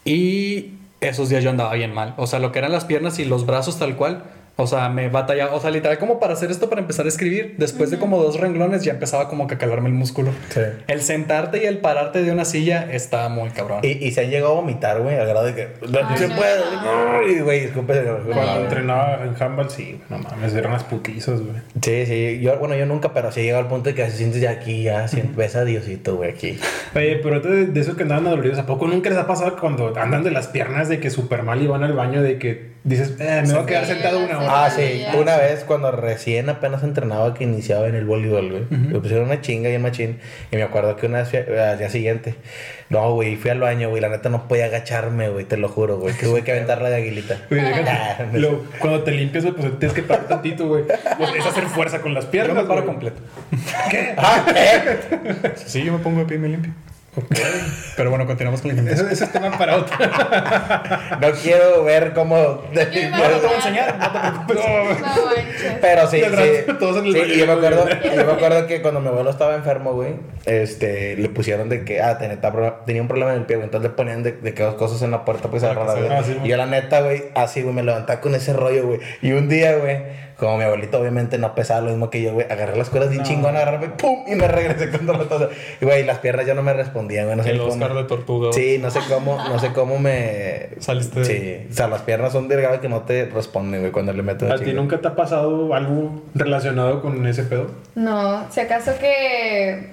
Y 0.05 0.72
esos 1.01 1.29
días 1.29 1.43
yo 1.43 1.50
andaba 1.50 1.74
bien 1.74 1.93
mal. 1.93 2.13
O 2.17 2.27
sea, 2.27 2.39
lo 2.39 2.51
que 2.51 2.60
eran 2.60 2.72
las 2.72 2.86
piernas 2.86 3.20
y 3.20 3.25
los 3.25 3.46
brazos 3.46 3.77
tal 3.79 3.96
cual. 3.96 4.24
O 4.55 4.67
sea, 4.67 4.89
me 4.89 5.10
batallaba. 5.10 5.55
O 5.55 5.60
sea, 5.60 5.72
literal 5.72 5.98
como 5.98 6.19
para 6.19 6.33
hacer 6.33 6.51
esto 6.51 6.69
para 6.69 6.81
empezar 6.81 7.05
a 7.05 7.10
escribir. 7.10 7.55
Después 7.57 7.89
de 7.89 7.98
como 7.98 8.22
dos 8.22 8.39
renglones 8.39 8.83
ya 8.83 8.93
empezaba 8.93 9.27
como 9.27 9.48
que 9.48 9.55
a 9.55 9.57
calarme 9.57 9.89
el 9.89 9.95
músculo. 9.95 10.31
Sí. 10.50 10.62
El 10.88 11.01
sentarte 11.01 11.63
y 11.63 11.65
el 11.65 11.79
pararte 11.79 12.22
de 12.22 12.31
una 12.31 12.45
silla 12.45 12.88
está 12.91 13.29
muy 13.29 13.50
cabrón. 13.50 13.79
Y, 13.81 13.89
y 14.05 14.12
se 14.12 14.22
han 14.22 14.29
llegado 14.29 14.53
a 14.53 14.55
vomitar, 14.55 15.01
güey, 15.01 15.17
al 15.17 15.27
grado 15.27 15.45
de 15.45 15.55
que. 15.55 15.67
No 15.81 16.17
se 16.17 16.27
no, 16.27 16.36
puede. 16.36 17.41
güey, 17.41 17.62
disculpe. 17.62 18.03
Cuando 18.31 18.63
entrenaba 18.63 19.24
en 19.24 19.41
handball, 19.41 19.72
sí, 19.72 20.00
no 20.10 20.19
mames, 20.19 20.53
eran 20.53 20.74
las 20.74 20.83
putizas, 20.83 21.41
güey. 21.41 21.55
Sí, 21.81 22.05
sí. 22.05 22.39
Yo, 22.41 22.57
bueno, 22.60 22.75
yo 22.75 22.86
nunca, 22.86 23.13
pero 23.13 23.31
sí 23.31 23.39
he 23.39 23.43
llegado 23.43 23.63
al 23.63 23.69
punto 23.69 23.89
de 23.89 23.95
que 23.95 24.05
se 24.10 24.17
sientes 24.17 24.39
ya 24.39 24.51
aquí, 24.51 24.83
ya 24.83 25.07
sientes, 25.07 25.36
ves 25.36 25.55
a 25.55 25.65
Diosito, 25.65 26.15
güey, 26.15 26.29
aquí. 26.29 26.60
Oye, 26.95 27.19
pero 27.24 27.39
de, 27.39 27.65
de 27.65 27.79
eso 27.79 27.95
que 27.95 28.03
andaban 28.03 28.27
adoloridos, 28.27 28.60
¿a 28.60 28.65
poco 28.65 28.88
nunca 28.88 29.10
les 29.10 29.17
ha 29.17 29.25
pasado 29.25 29.57
cuando 29.60 29.93
andan 29.98 30.24
de 30.24 30.31
las 30.31 30.48
piernas 30.48 30.89
de 30.89 31.00
que 31.00 31.10
súper 31.10 31.41
mal 31.43 31.62
y 31.62 31.67
van 31.67 31.83
al 31.83 31.93
baño 31.93 32.22
de 32.22 32.38
que 32.38 32.72
dices, 32.83 33.13
eh, 33.19 33.43
me 33.47 33.53
voy 33.53 33.63
a 33.63 33.65
quedar 33.65 33.85
sentado 33.85 34.19
una 34.19 34.37
hora? 34.39 34.65
Ah, 34.65 34.69
sí. 34.69 35.03
Una 35.17 35.37
vez 35.37 35.63
cuando 35.63 35.91
recién 35.91 36.49
apenas 36.49 36.83
entrenaba 36.83 37.33
que 37.33 37.43
iniciaba 37.45 37.87
en 37.87 37.95
el 37.95 38.05
voleibol, 38.05 38.49
güey. 38.51 38.63
Me 38.69 38.99
pusieron 38.99 39.25
una 39.27 39.41
chinga 39.41 39.69
y 39.69 39.75
un 39.75 39.81
machín. 39.83 40.19
Y 40.51 40.55
me 40.57 40.63
acuerdo 40.63 40.95
que 40.95 41.05
una 41.07 41.19
vez 41.19 41.29
fui 41.29 41.39
a- 41.39 41.71
al 41.71 41.77
día 41.77 41.89
siguiente. 41.89 42.35
No, 42.89 43.13
güey, 43.13 43.35
fui 43.37 43.49
al 43.51 43.59
baño, 43.59 43.89
güey. 43.89 44.01
La 44.01 44.09
neta 44.09 44.29
no 44.29 44.47
podía 44.47 44.65
agacharme, 44.65 45.29
güey, 45.29 45.45
te 45.45 45.57
lo 45.57 45.69
juro, 45.69 45.97
güey. 45.99 46.13
Que 46.15 46.25
tuve 46.25 46.43
que 46.43 46.51
aventarla 46.51 46.89
de 46.89 46.97
aguilita. 46.97 47.37
Güey, 47.49 47.61
déjate. 47.61 47.89
Ah, 47.89 48.25
no 48.31 48.39
Lo- 48.39 48.63
cuando 48.79 49.03
te 49.03 49.11
limpias, 49.11 49.43
güey, 49.45 49.55
pues 49.55 49.79
tienes 49.79 49.95
que 49.95 50.03
parar 50.03 50.27
tantito, 50.27 50.67
güey. 50.67 50.83
Pues, 51.17 51.29
es 51.37 51.45
hacer 51.45 51.63
fuerza 51.65 52.01
con 52.01 52.13
las 52.13 52.25
Yo 52.25 52.31
piernas. 52.31 52.55
me 52.57 52.63
paro 52.63 52.81
güey. 52.83 52.85
completo. 52.85 53.21
¿Qué? 53.89 54.13
Ah, 54.17 54.45
¿qué? 54.53 55.51
Sí, 55.65 55.83
yo 55.83 55.93
me 55.93 55.99
pongo 55.99 56.19
de 56.19 56.25
pie 56.25 56.37
y 56.37 56.39
me 56.39 56.49
limpio. 56.49 56.71
Pero 57.96 58.10
bueno, 58.10 58.25
continuamos 58.25 58.62
con 58.62 58.72
el 58.72 58.77
gimnasio. 58.77 59.03
Eso, 59.05 59.13
eso 59.13 59.24
es 59.25 59.32
tema 59.32 59.51
para 59.58 59.77
otro. 59.77 59.96
No 61.22 61.32
quiero 61.32 61.84
ver 61.84 62.13
cómo. 62.13 62.63
me 62.74 62.86
te 62.86 63.10
voy 63.10 63.22
a 63.22 63.55
enseñar, 63.55 63.98
no 63.98 64.12
te 64.12 64.20
preocupes. 64.53 65.01
No. 65.01 65.79
Pero 65.82 66.08
sí, 66.10 66.22
sí. 66.22 66.29
rato, 66.29 66.77
todos 66.79 66.98
en 66.98 67.05
el 67.05 67.13
Sí, 67.13 67.20
baño, 67.20 67.34
y 67.34 67.38
yo 67.38 67.46
me 67.46 67.53
acuerdo, 67.53 67.88
yo 67.88 68.25
me 68.25 68.32
acuerdo 68.32 68.67
que 68.67 68.82
cuando 68.82 69.00
mi 69.00 69.08
abuelo 69.08 69.29
estaba 69.29 69.55
enfermo, 69.55 69.93
güey, 69.93 70.15
este, 70.46 71.15
le 71.15 71.29
pusieron 71.29 71.70
de 71.70 71.86
que, 71.86 72.01
ah, 72.01 72.17
tenía, 72.17 72.39
tenía 72.86 73.01
un 73.01 73.08
problema 73.08 73.34
en 73.34 73.39
el 73.39 73.46
pie, 73.46 73.58
güey, 73.58 73.65
entonces 73.65 73.89
le 73.89 73.96
ponían 73.96 74.24
de, 74.24 74.34
de 74.34 74.53
que 74.53 74.63
dos 74.63 74.75
cosas 74.75 75.01
en 75.01 75.12
la 75.12 75.24
puerta, 75.24 75.50
pues. 75.50 75.63
Ah, 75.63 76.24
sí, 76.25 76.38
y 76.43 76.48
yo, 76.48 76.58
la 76.58 76.65
neta, 76.65 77.01
güey, 77.01 77.25
así, 77.36 77.62
güey, 77.62 77.74
me 77.74 77.84
levantaba 77.84 78.20
con 78.22 78.36
ese 78.36 78.53
rollo, 78.53 78.88
güey. 78.88 79.00
Y 79.22 79.32
un 79.32 79.48
día, 79.48 79.75
güey, 79.77 79.98
como 80.43 80.57
mi 80.57 80.63
abuelito 80.65 81.00
obviamente 81.00 81.38
no 81.38 81.55
pesaba 81.55 81.81
lo 81.81 81.89
mismo 81.91 82.09
que 82.09 82.21
yo, 82.21 82.33
güey, 82.33 82.45
agarré 82.50 82.75
las 82.77 82.89
cuerdas 82.89 83.09
bien 83.12 83.23
chingón, 83.23 83.55
agarré, 83.55 83.88
pum, 83.89 84.23
y 84.27 84.35
me 84.35 84.47
regresé 84.47 84.89
con 84.91 85.05
todo 85.05 85.25
todo. 85.25 85.50
Y, 85.79 85.85
güey, 85.85 86.03
las 86.03 86.19
piernas 86.19 86.45
ya 86.45 86.53
no 86.53 86.62
me 86.63 86.73
respondían, 86.73 87.25
güey, 87.25 87.38
no 87.38 87.43
sé 87.43 87.51
El 87.51 87.59
cómo. 87.59 87.71
Oscar 87.71 87.93
de 87.93 88.03
tortuga. 88.03 88.50
güey. 88.50 88.62
Sí, 88.62 88.77
no 88.77 88.91
sé 88.91 89.00
cómo, 89.07 89.38
no 89.38 89.57
sé 89.59 89.71
cómo 89.71 90.00
me... 90.00 90.69
Saliste 90.79 91.23
Sí, 91.23 91.67
o 91.71 91.73
sea, 91.73 91.88
las 91.88 92.01
piernas 92.01 92.33
son 92.33 92.47
delgadas 92.50 92.79
que 92.81 92.89
no 92.89 93.01
te 93.03 93.25
responden, 93.25 93.79
güey, 93.79 93.91
cuando 93.93 94.12
le 94.12 94.21
meto 94.21 94.51
¿A 94.51 94.57
ti 94.57 94.73
nunca 94.73 95.00
te 95.00 95.07
ha 95.07 95.15
pasado 95.15 95.73
algo 95.73 96.21
relacionado 96.35 97.01
con 97.01 97.25
ese 97.25 97.43
pedo? 97.43 97.67
No, 97.95 98.45
si 98.51 98.59
acaso 98.59 98.91
que, 99.00 99.92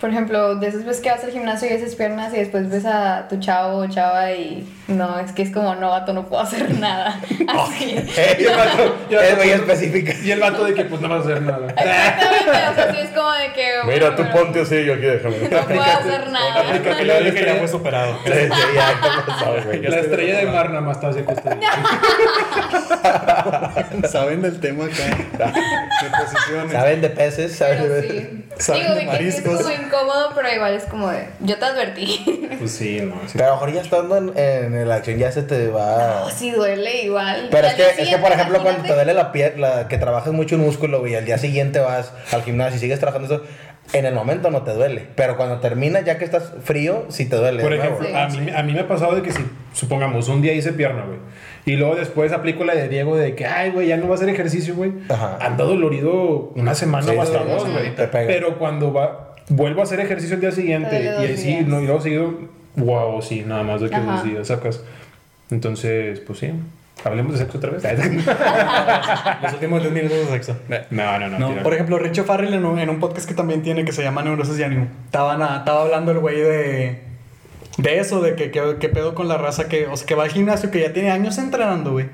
por 0.00 0.10
ejemplo, 0.10 0.54
de 0.56 0.68
esas 0.68 0.84
veces 0.84 1.02
que 1.02 1.10
vas 1.10 1.24
al 1.24 1.30
gimnasio 1.32 1.68
y 1.70 1.72
haces 1.74 1.94
piernas 1.94 2.32
y 2.32 2.38
después 2.38 2.68
ves 2.70 2.84
a 2.86 3.26
tu 3.28 3.38
chavo 3.40 3.78
o 3.78 3.86
chava 3.88 4.32
y 4.32 4.66
no, 4.88 5.18
es 5.18 5.32
que 5.32 5.42
es 5.42 5.50
como, 5.50 5.74
no, 5.74 5.90
vato, 5.90 6.12
no 6.12 6.26
puedo 6.26 6.42
hacer 6.42 6.70
nada. 6.78 7.20
Así. 7.48 7.96
Eh, 7.96 8.36
Y 8.38 8.44
el 8.44 8.56
vato- 8.56 8.96
es 9.20 9.36
muy 9.36 9.50
específica. 9.50 10.12
Y 10.22 10.30
el 10.30 10.40
vato 10.40 10.64
de 10.64 10.74
que 10.74 10.84
pues 10.84 11.00
no 11.00 11.08
vas 11.08 11.20
a 11.20 11.22
hacer 11.22 11.42
nada. 11.42 11.66
Exactamente, 11.68 12.50
o 12.50 12.74
sea, 12.74 12.92
sí 12.94 13.00
es 13.00 13.10
como 13.10 13.32
de 13.32 13.52
que. 13.52 13.66
Mira, 13.86 14.14
tú 14.16 14.22
bueno, 14.22 14.38
ponte 14.38 14.60
así, 14.60 14.84
yo 14.84 14.94
aquí 14.94 15.02
déjame. 15.02 15.36
No 15.38 15.48
puedo 15.66 15.82
hacer 15.82 16.30
nada. 16.30 16.60
Aplica 16.68 16.96
que 16.96 17.04
le 17.04 17.20
dije 17.24 17.34
que 17.34 17.44
ya 17.46 17.54
fue 17.56 17.68
superado. 17.68 18.18
Sí, 18.24 18.32
sí, 18.32 18.48
ya, 18.74 19.00
¿qué 19.02 19.08
pasó, 19.30 19.54
güey? 19.64 19.82
La 19.82 19.98
estrella 20.00 20.38
de 20.38 20.46
mar 20.46 20.68
nada 20.70 20.80
más 20.80 20.96
está 20.96 21.08
así 21.08 21.20
acostada. 21.20 21.56
Saben 24.08 24.42
del 24.42 24.60
tema 24.60 24.84
acá. 24.84 25.52
De 25.52 26.10
posiciones. 26.24 26.72
Saben 26.72 27.00
de 27.00 27.10
peces, 27.10 27.56
saben 27.56 27.88
de 27.88 28.02
sí. 28.02 28.44
Saben 28.58 28.82
Digo, 28.82 28.94
de 28.94 29.04
mariscos. 29.04 29.60
Incómodo, 29.88 30.30
pero 30.34 30.48
igual 30.54 30.74
es 30.74 30.84
como 30.84 31.08
de. 31.10 31.28
Yo 31.40 31.58
te 31.58 31.64
advertí. 31.64 32.34
Pues 32.58 32.72
sí, 32.72 33.00
no. 33.02 33.14
sí. 33.26 33.34
Pero 33.34 33.44
a 33.44 33.48
lo 33.50 33.54
mejor 33.54 33.72
ya 33.72 33.80
estando 33.82 34.16
en, 34.16 34.32
en 34.36 34.88
la 34.88 34.96
acción 34.96 35.16
ya 35.18 35.30
se 35.30 35.42
te 35.42 35.68
va. 35.68 36.22
No, 36.24 36.30
sí 36.30 36.50
duele 36.50 37.02
igual. 37.02 37.48
Pero 37.52 37.68
es 37.68 37.74
que, 37.74 38.02
es 38.02 38.08
que, 38.08 38.18
por 38.18 38.32
ejemplo, 38.32 38.60
cuando 38.62 38.82
te 38.82 38.92
duele 38.94 39.14
la 39.14 39.30
pierna, 39.30 39.86
que 39.88 39.96
trabajas 39.98 40.32
mucho 40.32 40.56
un 40.56 40.62
músculo, 40.62 40.98
güey, 41.00 41.12
y 41.12 41.16
al 41.16 41.24
día 41.24 41.38
siguiente 41.38 41.78
vas 41.78 42.12
al 42.32 42.42
gimnasio 42.42 42.78
y 42.78 42.80
sigues 42.80 42.98
trabajando 42.98 43.32
eso, 43.32 43.44
en 43.92 44.06
el 44.06 44.14
momento 44.14 44.50
no 44.50 44.62
te 44.62 44.72
duele. 44.72 45.06
Pero 45.14 45.36
cuando 45.36 45.60
termina, 45.60 46.00
ya 46.00 46.18
que 46.18 46.24
estás 46.24 46.52
frío, 46.64 47.06
sí 47.10 47.26
te 47.28 47.36
duele. 47.36 47.62
Por 47.62 47.74
ejemplo, 47.74 48.04
Sí. 48.08 48.12
a 48.14 48.26
mí, 48.28 48.50
a 48.50 48.62
mí 48.64 48.72
me 48.72 48.80
ha 48.80 48.88
pasado 48.88 49.14
de 49.14 49.22
que 49.22 49.30
si, 49.30 49.44
supongamos, 49.72 50.26
un 50.28 50.42
día 50.42 50.52
hice 50.52 50.72
pierna, 50.72 51.04
güey. 51.04 51.18
Y 51.64 51.76
luego 51.76 51.94
después 51.94 52.32
aplico 52.32 52.64
la 52.64 52.74
de 52.74 52.88
Diego 52.88 53.16
de 53.16 53.34
que, 53.36 53.46
ay, 53.46 53.70
güey, 53.70 53.86
ya 53.88 53.98
no 53.98 54.06
va 54.08 54.12
a 54.12 54.14
hacer 54.16 54.28
ejercicio, 54.30 54.74
güey. 54.74 54.92
Ajá. 55.08 55.38
Anda 55.40 55.64
dolorido 55.64 56.50
una 56.56 56.74
semana 56.74 57.06
Sí, 57.12 57.16
o 57.16 57.22
hasta 57.22 57.38
sí, 57.38 57.44
dos, 57.48 57.62
sí, 57.64 57.70
güey. 57.70 58.26
Pero 58.26 58.58
cuando 58.58 58.92
va, 58.92 59.27
vuelvo 59.48 59.80
a 59.80 59.84
hacer 59.84 60.00
ejercicio 60.00 60.34
el 60.36 60.40
día 60.40 60.52
siguiente 60.52 61.02
y 61.02 61.32
así, 61.32 61.46
días. 61.48 61.66
no, 61.66 61.80
y 61.80 61.86
luego 61.86 62.00
seguido, 62.00 62.34
wow, 62.76 63.20
sí, 63.22 63.44
nada 63.46 63.62
más 63.62 63.80
de 63.80 63.88
que 63.90 63.96
Ajá. 63.96 64.12
dos 64.16 64.24
días 64.24 64.46
sacas. 64.48 64.80
Entonces, 65.50 66.20
pues 66.20 66.38
sí. 66.40 66.50
Hablemos 67.04 67.32
de 67.32 67.38
sexo 67.38 67.58
otra 67.58 67.70
vez. 67.70 67.82
Los 69.42 69.52
últimos 69.52 69.80
10 69.82 69.92
minutos 69.94 70.18
de 70.18 70.26
sexo. 70.26 70.56
no, 70.90 71.18
no, 71.18 71.28
no. 71.28 71.38
No, 71.38 71.62
por 71.62 71.72
ejemplo, 71.72 71.96
Richo 71.98 72.24
Farrell 72.24 72.52
en 72.54 72.64
un, 72.64 72.78
en 72.78 72.90
un 72.90 72.98
podcast 72.98 73.28
que 73.28 73.34
también 73.34 73.62
tiene 73.62 73.84
que 73.84 73.92
se 73.92 74.02
llama 74.02 74.22
Neurosis 74.22 74.58
y 74.58 74.62
Ánimo. 74.64 74.88
Estaban 75.04 75.40
a- 75.42 75.58
estaba 75.58 75.82
hablando 75.82 76.10
el 76.10 76.18
güey 76.18 76.40
de, 76.40 76.98
de 77.78 77.98
eso, 78.00 78.20
de 78.20 78.34
que, 78.34 78.50
que, 78.50 78.76
que 78.80 78.88
pedo 78.88 79.14
con 79.14 79.28
la 79.28 79.38
raza 79.38 79.68
que, 79.68 79.86
o 79.86 79.96
sea, 79.96 80.06
que 80.06 80.14
va 80.16 80.24
al 80.24 80.30
gimnasio, 80.30 80.70
que 80.72 80.80
ya 80.80 80.92
tiene 80.92 81.10
años 81.12 81.38
entrenando, 81.38 81.92
güey. 81.92 82.06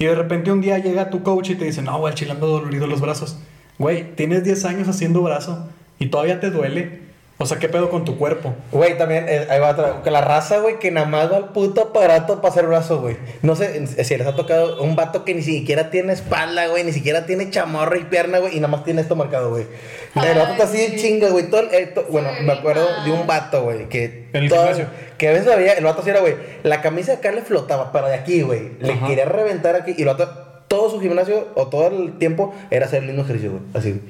Y 0.00 0.06
de 0.06 0.14
repente 0.16 0.50
un 0.50 0.60
día 0.60 0.78
llega 0.78 1.08
tu 1.10 1.22
coach 1.22 1.50
y 1.50 1.54
te 1.54 1.64
dice, 1.64 1.80
no, 1.80 1.96
güey, 1.98 2.10
al 2.12 2.18
chile 2.18 2.32
ando 2.32 2.48
dolorido 2.48 2.88
los 2.88 3.00
brazos. 3.00 3.38
Güey, 3.78 4.14
tienes 4.16 4.42
10 4.42 4.64
años 4.64 4.88
haciendo 4.88 5.22
brazo 5.22 5.68
y 6.02 6.06
todavía 6.06 6.40
te 6.40 6.50
duele. 6.50 7.02
O 7.38 7.46
sea, 7.46 7.58
¿qué 7.58 7.68
pedo 7.68 7.90
con 7.90 8.04
tu 8.04 8.18
cuerpo? 8.18 8.54
Güey, 8.70 8.96
también, 8.96 9.26
eh, 9.28 9.46
ahí 9.50 9.58
va 9.58 9.70
otra. 9.70 10.02
Que 10.04 10.12
la 10.12 10.20
raza, 10.20 10.58
güey, 10.58 10.78
que 10.78 10.92
nada 10.92 11.08
más 11.08 11.32
va 11.32 11.38
al 11.38 11.48
puto 11.48 11.80
aparato 11.80 12.36
para 12.40 12.52
hacer 12.52 12.66
brazo, 12.68 13.00
güey. 13.00 13.16
No 13.42 13.56
sé 13.56 13.84
si 14.04 14.16
les 14.16 14.26
ha 14.28 14.36
tocado 14.36 14.80
un 14.80 14.94
vato 14.94 15.24
que 15.24 15.34
ni 15.34 15.42
siquiera 15.42 15.90
tiene 15.90 16.12
espalda, 16.12 16.68
güey, 16.68 16.84
ni 16.84 16.92
siquiera 16.92 17.26
tiene 17.26 17.50
chamorra 17.50 17.96
y 17.98 18.04
pierna, 18.04 18.38
güey, 18.38 18.52
y 18.56 18.60
nada 18.60 18.68
más 18.68 18.84
tiene 18.84 19.00
esto 19.02 19.16
marcado, 19.16 19.50
güey. 19.50 19.66
El 20.14 20.38
vato 20.38 20.52
está 20.52 20.64
así 20.64 20.76
de 20.76 20.94
chinga, 20.96 21.30
güey. 21.30 21.50
Todo 21.50 21.62
el- 21.62 21.74
eh, 21.74 21.86
to- 21.92 22.06
bueno, 22.10 22.28
me 22.42 22.52
acuerdo 22.52 22.86
de 23.04 23.10
un 23.10 23.26
vato, 23.26 23.64
güey, 23.64 23.88
que. 23.88 24.28
En 24.32 24.44
el 24.44 24.48
todo- 24.48 24.60
gimnasio. 24.60 24.86
Que 25.18 25.28
a 25.28 25.32
veces 25.32 25.48
había, 25.48 25.72
el 25.72 25.82
vato 25.84 26.02
así 26.02 26.10
era, 26.10 26.20
güey. 26.20 26.36
La 26.62 26.80
camisa 26.80 27.14
acá 27.14 27.32
le 27.32 27.42
flotaba, 27.42 27.90
pero 27.90 28.06
de 28.06 28.14
aquí, 28.14 28.42
güey. 28.42 28.72
Le 28.78 28.92
Ajá. 28.92 29.06
quería 29.08 29.24
reventar 29.24 29.74
aquí. 29.74 29.94
Y 29.98 30.02
el 30.02 30.08
vato, 30.08 30.28
todo 30.68 30.90
su 30.90 31.00
gimnasio, 31.00 31.48
o 31.56 31.66
todo 31.66 31.88
el 31.88 32.18
tiempo, 32.18 32.54
era 32.70 32.86
hacer 32.86 33.00
el 33.02 33.08
mismo 33.08 33.22
ejercicio, 33.22 33.50
güey. 33.50 33.62
Así. 33.74 34.00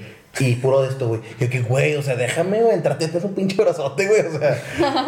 Y 0.41 0.55
puro 0.57 0.83
de 0.83 0.89
esto, 0.89 1.09
güey. 1.09 1.21
Yo 1.39 1.51
que, 1.51 1.61
güey, 1.61 1.95
o 1.97 2.03
sea, 2.03 2.17
déjame, 2.17 2.63
güey, 2.63 2.75
entrarte 2.75 3.05
en 3.05 3.25
un 3.25 3.35
pinche 3.35 3.57
brazote, 3.63 4.07
güey. 4.07 4.21
O 4.21 4.39
sea, 4.39 4.63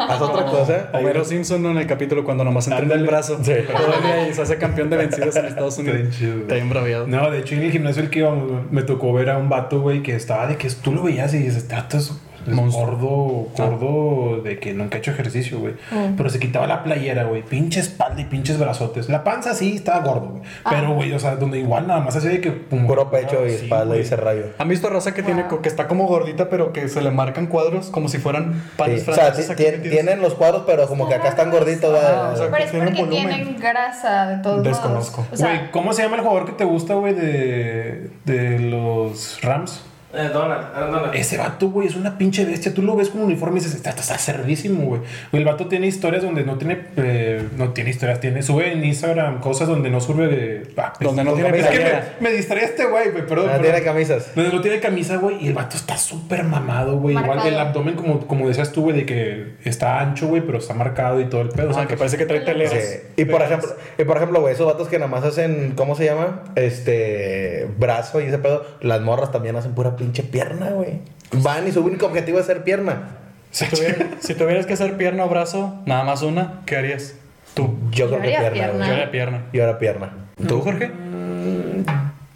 haz 0.08 0.20
otra 0.20 0.44
cosa. 0.44 0.90
Homero 0.92 1.24
Simpson 1.24 1.62
¿no? 1.62 1.70
en 1.70 1.78
el 1.78 1.86
capítulo 1.86 2.24
cuando 2.24 2.44
nomás 2.44 2.68
entrena 2.68 2.94
el 2.94 3.04
brazo. 3.04 3.38
Sí. 3.42 3.52
Todavía 3.66 4.28
y 4.28 4.34
se 4.34 4.42
hace 4.42 4.58
campeón 4.58 4.90
de 4.90 4.98
vencidos 4.98 5.34
en 5.36 5.46
Estados 5.46 5.78
Unidos. 5.78 6.20
Está 6.20 6.54
bien 6.54 6.68
braviado. 6.68 7.06
No, 7.06 7.30
de 7.30 7.38
hecho 7.38 7.54
en 7.54 7.62
el 7.62 7.72
gimnasio 7.72 8.02
el 8.02 8.10
que 8.10 8.18
íbamos, 8.18 8.70
me 8.70 8.82
tocó 8.82 9.12
ver 9.14 9.30
a 9.30 9.38
un 9.38 9.48
vato, 9.48 9.80
güey, 9.80 10.02
que 10.02 10.14
estaba 10.14 10.46
de 10.46 10.56
que 10.56 10.68
tú 10.70 10.92
lo 10.92 11.02
veías 11.02 11.32
y 11.32 11.38
dices, 11.38 11.56
este 11.56 11.74
vato 11.74 11.98
es, 12.46 12.56
gordo, 12.74 13.48
gordo 13.56 14.42
de 14.42 14.58
que 14.58 14.74
nunca 14.74 14.96
ha 14.96 14.98
hecho 14.98 15.10
ejercicio, 15.12 15.58
güey. 15.58 15.74
Pero 16.16 16.28
se 16.30 16.38
quitaba 16.38 16.66
la 16.66 16.82
playera, 16.82 17.24
güey, 17.24 17.42
pinche 17.42 17.80
espalda 17.80 18.20
y 18.20 18.24
pinches 18.24 18.58
brazotes. 18.58 19.08
La 19.08 19.24
panza 19.24 19.54
sí 19.54 19.74
estaba 19.76 20.00
gordo, 20.04 20.28
güey. 20.28 20.42
Pero, 20.68 20.94
güey, 20.94 21.12
o 21.12 21.18
sea, 21.18 21.36
donde 21.36 21.58
igual 21.58 21.86
nada 21.86 22.00
más 22.00 22.16
hacía 22.16 22.30
de 22.30 22.40
que... 22.40 22.50
pum, 22.50 22.86
Puro 22.86 23.10
pecho 23.10 23.46
y 23.46 23.50
sí, 23.50 23.64
espalda 23.64 23.96
y 23.96 24.00
ese 24.00 24.16
rayo. 24.16 24.44
¿Han 24.58 24.68
visto 24.68 24.88
raza 24.90 25.14
que 25.14 25.22
tiene 25.22 25.44
que 25.62 25.68
está 25.68 25.86
como 25.88 26.06
gordita, 26.06 26.48
pero 26.48 26.72
que 26.72 26.88
se 26.88 27.00
le 27.00 27.10
marcan 27.10 27.46
cuadros 27.46 27.88
como 27.90 28.08
si 28.08 28.18
fueran 28.18 28.62
panes 28.76 29.02
Sí, 29.04 29.10
O 29.10 29.14
sea, 29.14 29.32
tienen 29.32 30.20
los 30.20 30.34
cuadros, 30.34 30.64
pero 30.66 30.86
como 30.86 31.08
que 31.08 31.14
acá 31.14 31.28
están 31.28 31.50
gorditos. 31.50 31.96
Ah, 32.00 32.30
o 32.34 32.36
sea, 32.36 32.50
Pero 32.50 32.64
es 32.64 32.70
porque 32.70 32.90
volumen. 33.02 33.08
tienen 33.28 33.56
grasa 33.58 34.26
de 34.26 34.42
todos 34.42 34.62
Desconozco. 34.62 35.22
modos. 35.22 35.32
O 35.32 35.36
sea, 35.36 35.48
Güey, 35.56 35.70
¿cómo 35.70 35.92
se 35.92 36.02
llama 36.02 36.16
el 36.16 36.22
jugador 36.22 36.46
que 36.46 36.52
te 36.52 36.64
gusta, 36.64 36.94
güey, 36.94 37.14
de, 37.14 38.10
de 38.24 38.58
los 38.58 39.40
Rams? 39.42 39.82
Eh, 40.16 40.30
Donald, 40.32 40.66
Aaron 40.74 40.92
Donald. 40.92 41.14
Ese 41.14 41.36
vato, 41.36 41.70
güey, 41.70 41.88
es 41.88 41.96
una 41.96 42.16
pinche 42.18 42.44
bestia. 42.44 42.72
Tú 42.72 42.82
lo 42.82 42.94
ves 42.96 43.08
con 43.10 43.22
uniforme 43.22 43.58
y 43.58 43.62
dices, 43.62 43.74
está, 43.76 43.90
está 43.90 44.16
cerdísimo, 44.18 44.84
güey. 44.86 45.00
El 45.32 45.44
vato 45.44 45.66
tiene 45.66 45.86
historias 45.86 46.22
donde 46.22 46.44
no 46.44 46.56
tiene. 46.58 46.86
eh, 46.96 47.48
no 47.56 47.70
tiene 47.70 47.90
historias, 47.90 48.20
tiene. 48.20 48.42
Sube 48.42 48.72
en 48.72 48.84
Instagram 48.84 49.40
cosas 49.40 49.68
donde 49.68 49.90
no 49.90 50.00
sube 50.00 50.26
de. 50.28 50.72
ah, 50.76 50.92
Donde 51.00 51.24
no 51.24 51.34
tiene 51.34 51.50
camisa 51.50 51.68
Es 51.72 51.78
que 51.78 51.84
me, 52.20 52.30
me 52.30 52.36
distrae 52.36 52.64
este 52.64 52.86
güey, 52.86 53.10
güey, 53.10 53.26
perdón. 53.26 53.46
No 53.46 53.52
perdón. 53.52 53.62
tiene 53.62 53.82
camisas. 53.82 54.34
Donde 54.34 54.52
no 54.52 54.60
tiene 54.60 54.80
camisa, 54.80 55.16
güey, 55.16 55.44
y 55.44 55.48
el 55.48 55.54
vato 55.54 55.76
está 55.76 55.96
súper 55.96 56.44
mamado, 56.44 56.98
güey. 56.98 57.16
Igual 57.16 57.46
el 57.46 57.58
abdomen, 57.58 57.94
como, 57.94 58.26
como 58.26 58.48
decías 58.48 58.72
tú, 58.72 58.82
güey, 58.82 58.96
de 58.96 59.06
que 59.06 59.54
está 59.64 60.00
ancho, 60.00 60.28
güey, 60.28 60.42
pero 60.42 60.58
está 60.58 60.74
marcado 60.74 61.20
y 61.20 61.24
todo 61.26 61.40
el 61.40 61.48
pedo. 61.48 61.70
O 61.70 61.72
sea, 61.72 61.82
¿sacas? 61.82 61.88
que 61.88 61.96
parece 61.96 62.16
que 62.18 62.26
trae 62.26 62.40
teleras. 62.40 62.72
Sí. 62.82 62.98
Y 63.16 63.24
por 63.24 63.42
ejemplo, 63.42 63.68
y 63.98 64.04
por 64.04 64.16
ejemplo, 64.16 64.40
güey, 64.40 64.54
esos 64.54 64.66
vatos 64.66 64.88
que 64.88 64.98
nada 64.98 65.10
más 65.10 65.24
hacen, 65.24 65.72
¿cómo 65.76 65.94
se 65.96 66.04
llama? 66.04 66.42
Este, 66.54 67.68
brazo 67.78 68.20
y 68.20 68.24
ese 68.26 68.38
pedo. 68.38 68.64
Las 68.80 69.00
morras 69.00 69.32
también 69.32 69.56
hacen 69.56 69.74
pura 69.74 69.96
pinche 70.04 70.22
pierna, 70.22 70.70
güey. 70.70 71.00
Van 71.32 71.66
y 71.66 71.72
su 71.72 71.84
único 71.84 72.06
objetivo 72.06 72.38
es 72.38 72.46
ser 72.46 72.62
pierna. 72.64 73.08
Si, 73.50 73.64
tuviera- 73.66 74.06
si 74.20 74.34
tuvieras 74.34 74.66
que 74.66 74.74
hacer 74.74 74.96
pierna 74.96 75.24
o 75.24 75.28
brazo, 75.28 75.82
nada 75.86 76.04
más 76.04 76.22
una, 76.22 76.60
¿qué 76.66 76.76
harías? 76.76 77.14
Tú. 77.54 77.76
Yo, 77.90 78.06
Yo 78.06 78.08
creo 78.08 78.22
que 78.22 78.36
haría 78.36 78.50
pierna, 78.52 78.52
pierna. 78.72 78.86
Yo 78.86 78.92
haría 78.92 79.10
pierna. 79.10 79.42
Yo 79.52 79.62
era 79.62 79.78
pierna. 79.78 80.10
¿Tú, 80.48 80.60
Jorge? 80.60 80.90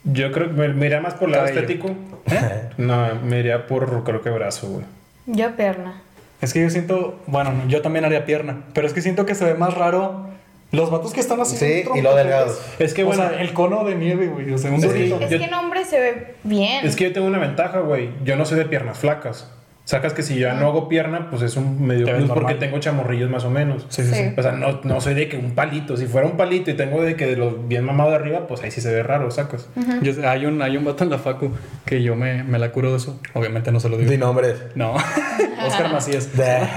Yo 0.04 0.32
creo 0.32 0.46
que 0.48 0.52
me, 0.54 0.68
me 0.68 0.86
iría 0.86 1.00
más 1.00 1.14
por 1.14 1.28
el 1.28 1.32
lado 1.32 1.46
Cabello. 1.46 1.60
estético. 1.60 1.94
No, 2.78 3.14
me 3.24 3.40
iría 3.40 3.66
por, 3.66 4.04
creo 4.04 4.22
que 4.22 4.30
brazo, 4.30 4.68
güey. 4.68 4.84
Yo 5.26 5.56
pierna. 5.56 6.00
Es 6.40 6.52
que 6.52 6.62
yo 6.62 6.70
siento, 6.70 7.18
bueno, 7.26 7.50
yo 7.66 7.82
también 7.82 8.04
haría 8.04 8.24
pierna, 8.24 8.58
pero 8.72 8.86
es 8.86 8.92
que 8.92 9.02
siento 9.02 9.26
que 9.26 9.34
se 9.34 9.44
ve 9.44 9.54
más 9.54 9.74
raro 9.74 10.28
los 10.70 10.90
vatos 10.90 11.12
que 11.12 11.20
están 11.20 11.40
así. 11.40 11.56
Sí, 11.56 11.84
y 11.94 12.00
lo 12.02 12.14
delgados. 12.14 12.60
Es 12.78 12.92
que, 12.94 13.04
o 13.04 13.06
bueno, 13.06 13.28
sea, 13.28 13.40
el 13.40 13.52
cono 13.52 13.84
de 13.84 13.94
nieve, 13.94 14.26
güey, 14.28 14.52
o 14.52 14.58
sea, 14.58 14.70
un 14.70 14.80
Sí. 14.82 15.14
Es 15.20 15.28
que 15.28 15.44
en 15.44 15.54
hombre 15.54 15.84
se 15.84 15.98
ve 15.98 16.34
bien. 16.42 16.86
es 16.86 16.96
que 16.96 17.04
yo 17.04 17.12
tengo 17.12 17.26
una 17.26 17.38
ventaja, 17.38 17.80
güey. 17.80 18.10
Yo 18.24 18.36
no 18.36 18.44
soy 18.44 18.58
de 18.58 18.66
piernas 18.66 18.98
flacas. 18.98 19.50
Sacas 19.88 20.12
que 20.12 20.22
si 20.22 20.38
ya 20.38 20.52
no 20.52 20.66
hago 20.66 20.86
pierna, 20.86 21.30
pues 21.30 21.40
es 21.40 21.56
un 21.56 21.86
medio 21.86 22.04
Te 22.04 22.12
plus 22.12 22.28
porque 22.28 22.52
tengo 22.56 22.78
chamorrillos 22.78 23.30
más 23.30 23.46
o 23.46 23.50
menos. 23.50 23.86
Sí, 23.88 24.02
sí, 24.04 24.12
sí. 24.12 24.34
O 24.36 24.42
sea, 24.42 24.52
no, 24.52 24.80
no 24.84 25.00
soy 25.00 25.14
de 25.14 25.30
que 25.30 25.38
un 25.38 25.52
palito. 25.54 25.96
Si 25.96 26.04
fuera 26.04 26.26
un 26.26 26.36
palito 26.36 26.70
y 26.70 26.74
tengo 26.74 27.02
de 27.02 27.16
que 27.16 27.24
de 27.26 27.36
los 27.36 27.66
bien 27.68 27.86
mamado 27.86 28.10
de 28.10 28.16
arriba, 28.16 28.46
pues 28.46 28.62
ahí 28.62 28.70
sí 28.70 28.82
se 28.82 28.92
ve 28.92 29.02
raro, 29.02 29.30
sacas. 29.30 29.66
Yo 30.02 30.12
hay, 30.28 30.44
un, 30.44 30.60
hay 30.60 30.76
un 30.76 30.84
vato 30.84 31.04
en 31.04 31.10
la 31.10 31.16
facu 31.16 31.52
que 31.86 32.02
yo 32.02 32.16
me, 32.16 32.44
me 32.44 32.58
la 32.58 32.70
curo 32.70 32.90
de 32.90 32.98
eso. 32.98 33.18
Obviamente 33.32 33.72
no 33.72 33.80
se 33.80 33.88
lo 33.88 33.96
digo. 33.96 34.10
Di 34.10 34.18
nombres. 34.18 34.56
No, 34.74 34.92
Oscar 35.66 35.90
Macías. 35.90 36.36
De- 36.36 36.58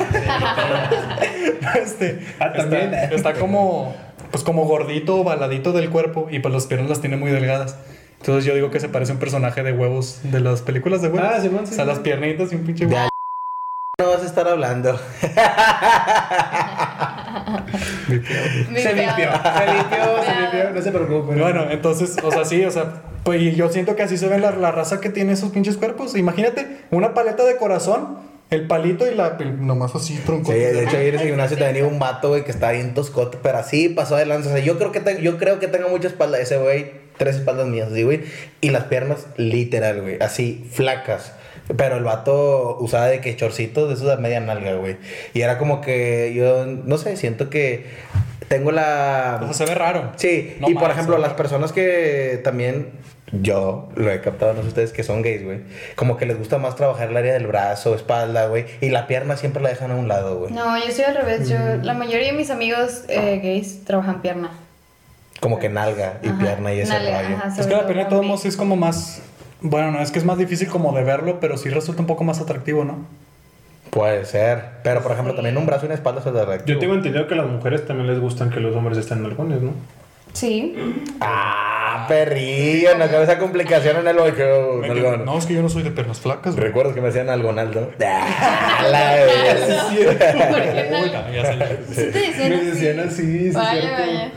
Este, 1.84 2.20
Ah, 2.40 2.54
también. 2.54 2.94
Está, 2.94 3.16
está 3.16 3.34
como, 3.34 3.94
pues 4.32 4.44
como 4.46 4.64
gordito, 4.66 5.22
baladito 5.26 5.74
del 5.74 5.90
cuerpo 5.90 6.30
y 6.32 6.40
pues 6.40 6.54
las 6.54 6.66
piernas 6.66 6.88
las 6.90 7.02
tiene 7.02 7.18
muy 7.18 7.30
delgadas. 7.32 7.76
Entonces 8.22 8.46
yo 8.46 8.54
digo 8.56 8.70
que 8.72 8.80
se 8.80 8.88
parece 8.88 9.12
a 9.12 9.16
un 9.16 9.20
personaje 9.20 9.64
de 9.64 9.74
huevos 9.74 10.20
de 10.24 10.40
las 10.40 10.62
películas 10.62 11.02
de 11.02 11.10
huevos. 11.10 11.30
Ah, 11.34 11.42
Simón, 11.42 11.66
sí, 11.68 11.74
O 11.74 11.76
sea, 11.76 11.86
sí. 11.86 11.90
las 11.90 12.00
piernitas 12.00 12.52
y 12.52 12.56
un 12.56 12.64
pinche 12.64 12.86
huevo. 12.86 13.10
No 14.00 14.10
vas 14.10 14.22
a 14.22 14.26
estar 14.26 14.48
hablando. 14.48 15.00
Mi 18.70 18.80
Se 18.82 18.94
limpió, 18.94 19.30
se 19.32 19.74
limpió, 19.74 20.24
se 20.24 20.42
limpió. 20.42 20.70
No 20.74 20.82
se 20.82 20.92
preocupen. 20.92 21.40
Bueno, 21.40 21.66
entonces, 21.70 22.16
o 22.24 22.32
sea, 22.32 22.46
sí, 22.46 22.64
o 22.66 22.72
sea, 22.72 23.02
pues 23.24 23.42
y 23.42 23.56
yo 23.56 23.70
siento 23.70 23.96
que 23.96 24.04
así 24.04 24.18
se 24.18 24.28
ve 24.28 24.40
la, 24.40 24.52
la 24.52 24.72
raza 24.72 25.00
que 25.00 25.10
tiene 25.10 25.34
esos 25.34 25.52
pinches 25.52 25.78
cuerpos. 25.78 26.16
Imagínate 26.16 26.82
una 26.92 27.14
paleta 27.14 27.44
de 27.46 27.58
corazón, 27.58 28.18
el 28.50 28.68
palito 28.68 29.10
y 29.10 29.16
la. 29.16 29.38
el- 29.40 29.66
nomás 29.66 29.94
así, 29.96 30.16
tronco. 30.26 30.52
Sí, 30.52 30.58
de 30.58 30.84
hecho, 30.84 30.98
ayer 30.98 31.16
en 31.16 31.22
el 31.22 31.28
gimnasio 31.28 31.58
también 31.58 31.78
iba 31.86 31.88
un 31.88 32.00
vato, 32.00 32.30
güey, 32.30 32.44
que 32.44 32.52
estaba 32.52 32.72
bien 32.74 32.94
toscote, 32.94 33.38
pero 33.42 33.58
así 33.60 33.90
pasó 33.90 34.16
de 34.16 34.26
lanza. 34.26 34.50
O 34.50 34.54
sea, 34.54 34.64
yo 34.64 34.78
creo 34.78 34.92
que, 34.92 35.00
te- 35.00 35.22
yo 35.22 35.38
creo 35.38 35.60
que 35.60 35.68
tengo 35.68 35.90
mucha 35.90 36.08
espalda. 36.08 36.40
Ese 36.40 36.58
güey, 36.58 36.92
tres 37.22 37.36
espaldas 37.36 37.68
mías, 37.68 37.92
así, 37.92 38.02
güey. 38.02 38.22
Y 38.62 38.72
las 38.72 38.86
piernas, 38.86 39.28
literal, 39.38 40.02
güey, 40.02 40.18
así, 40.20 40.68
flacas. 40.72 41.34
Pero 41.78 41.98
el 41.98 42.04
vato 42.04 42.78
usaba 42.80 43.06
de 43.06 43.22
que 43.22 43.36
chorcitos 43.36 43.90
de 43.90 43.94
esos 43.94 44.08
de 44.08 44.18
media 44.18 44.40
nalga, 44.40 44.74
güey. 44.74 44.98
Y 45.36 45.42
era 45.42 45.60
como 45.60 45.82
que 45.82 46.34
yo, 46.36 46.66
no 46.66 46.98
sé, 46.98 47.18
siento 47.18 47.52
que 47.52 47.86
tengo 48.48 48.72
la. 48.72 49.38
O 49.40 49.46
sea, 49.46 49.54
se 49.54 49.66
ve 49.66 49.76
raro. 49.76 50.14
Sí, 50.16 50.58
No 50.60 50.68
y 50.68 50.74
por 50.74 50.90
ejemplo, 50.90 51.20
las 51.20 51.34
personas 51.34 51.72
que 51.72 52.42
también 52.44 52.90
yo 53.32 53.90
lo 53.96 54.12
he 54.12 54.20
captado, 54.20 54.56
no 54.56 54.64
sé 54.64 54.70
ustedes, 54.70 54.92
que 54.92 55.04
son 55.04 55.22
gays, 55.22 55.46
güey. 55.46 55.60
Como 55.96 56.18
que 56.18 56.26
les 56.26 56.40
gusta 56.40 56.58
más 56.58 56.76
trabajar 56.76 57.10
el 57.10 57.18
área 57.18 57.34
del 57.34 57.46
brazo, 57.46 57.94
espalda, 57.94 58.48
güey. 58.48 58.66
Y 58.82 58.90
la 58.90 59.06
pierna 59.06 59.38
siempre 59.38 59.62
la 59.62 59.70
dejan 59.70 59.92
a 59.92 59.96
un 59.96 60.08
lado, 60.08 60.40
güey. 60.40 60.52
No, 60.52 60.76
yo 60.84 60.92
soy 60.92 61.04
al 61.04 61.16
revés. 61.16 61.48
Yo, 61.48 61.58
la 61.84 61.94
mayoría 61.94 62.32
de 62.32 62.34
mis 62.34 62.50
amigos 62.50 63.04
eh, 63.10 63.40
gays 63.44 63.86
trabajan 63.86 64.24
pierna. 64.24 64.50
Como 65.42 65.60
que 65.60 65.68
nalga 65.68 66.20
y 66.24 66.30
Ajá, 66.30 66.40
pierna 66.40 66.74
y 66.74 66.80
ese 66.80 66.94
nalga, 66.94 67.22
rollo. 67.24 67.36
ajá, 67.36 67.48
Es 67.60 67.66
que 67.68 67.74
la 67.74 67.80
todo 67.80 67.88
pierna 67.88 68.04
de 68.06 68.10
todos 68.10 68.26
modos 68.26 68.46
es 68.46 68.56
como 68.56 68.76
más. 68.78 69.22
Bueno, 69.60 69.92
no, 69.92 70.00
es 70.02 70.12
que 70.12 70.20
es 70.20 70.26
más 70.26 70.38
difícil 70.38 70.70
como 70.70 70.94
de 70.94 71.04
verlo, 71.04 71.40
pero 71.42 71.58
sí 71.58 71.68
resulta 71.70 72.02
un 72.02 72.08
poco 72.08 72.24
más 72.24 72.40
atractivo, 72.40 72.86
¿no? 72.86 73.06
Puede 73.90 74.24
ser. 74.24 74.64
Pero 74.84 75.02
por 75.02 75.12
ejemplo, 75.12 75.36
también 75.36 75.58
un 75.58 75.66
brazo 75.66 75.84
y 75.84 75.88
una 75.88 75.96
espalda 75.96 76.22
se 76.22 76.32
de 76.32 76.62
Yo 76.66 76.80
tengo 76.80 76.94
entendido 76.94 77.28
que 77.28 77.34
a 77.34 77.38
las 77.38 77.48
mujeres 77.48 77.86
también 77.86 78.08
les 78.08 78.20
gustan 78.20 78.50
que 78.50 78.62
los 78.62 78.74
hombres 78.76 78.98
estén 78.98 79.18
en 79.20 79.26
algones, 79.26 79.62
¿no? 79.62 79.74
Sí. 80.34 80.76
Ah, 81.20 82.06
perrillo, 82.08 82.98
no 82.98 83.06
cabe 83.10 83.24
esa 83.24 83.38
complicación 83.38 83.98
en 83.98 84.08
el 84.08 84.16
nalgón. 84.16 85.26
No, 85.26 85.38
es 85.38 85.46
que 85.46 85.54
yo 85.56 85.62
no 85.62 85.68
soy 85.68 85.84
de 85.84 85.92
piernas 85.92 86.22
flacas, 86.22 86.56
güey. 86.56 86.68
¿Recuerdas 86.68 86.94
que 86.94 87.02
me 87.02 87.08
decían 87.08 87.30
algonaldo? 87.30 87.92
Ah, 88.04 88.88
la 88.90 89.12
verga. 89.16 90.50
¿Por 90.50 90.62
qué 90.62 90.88
no? 90.90 91.00
Uy, 91.02 91.12
no, 91.12 91.32
ya 91.34 91.46
sé. 91.46 91.80
Sí 91.90 91.96
te 91.96 92.20
decían 92.20 92.50
Me 92.50 92.64
decían 92.64 93.00
así, 93.02 93.40
sí, 93.50 93.52
Vaya, 93.52 93.82
cierto. 93.82 94.02
vaya. 94.02 94.32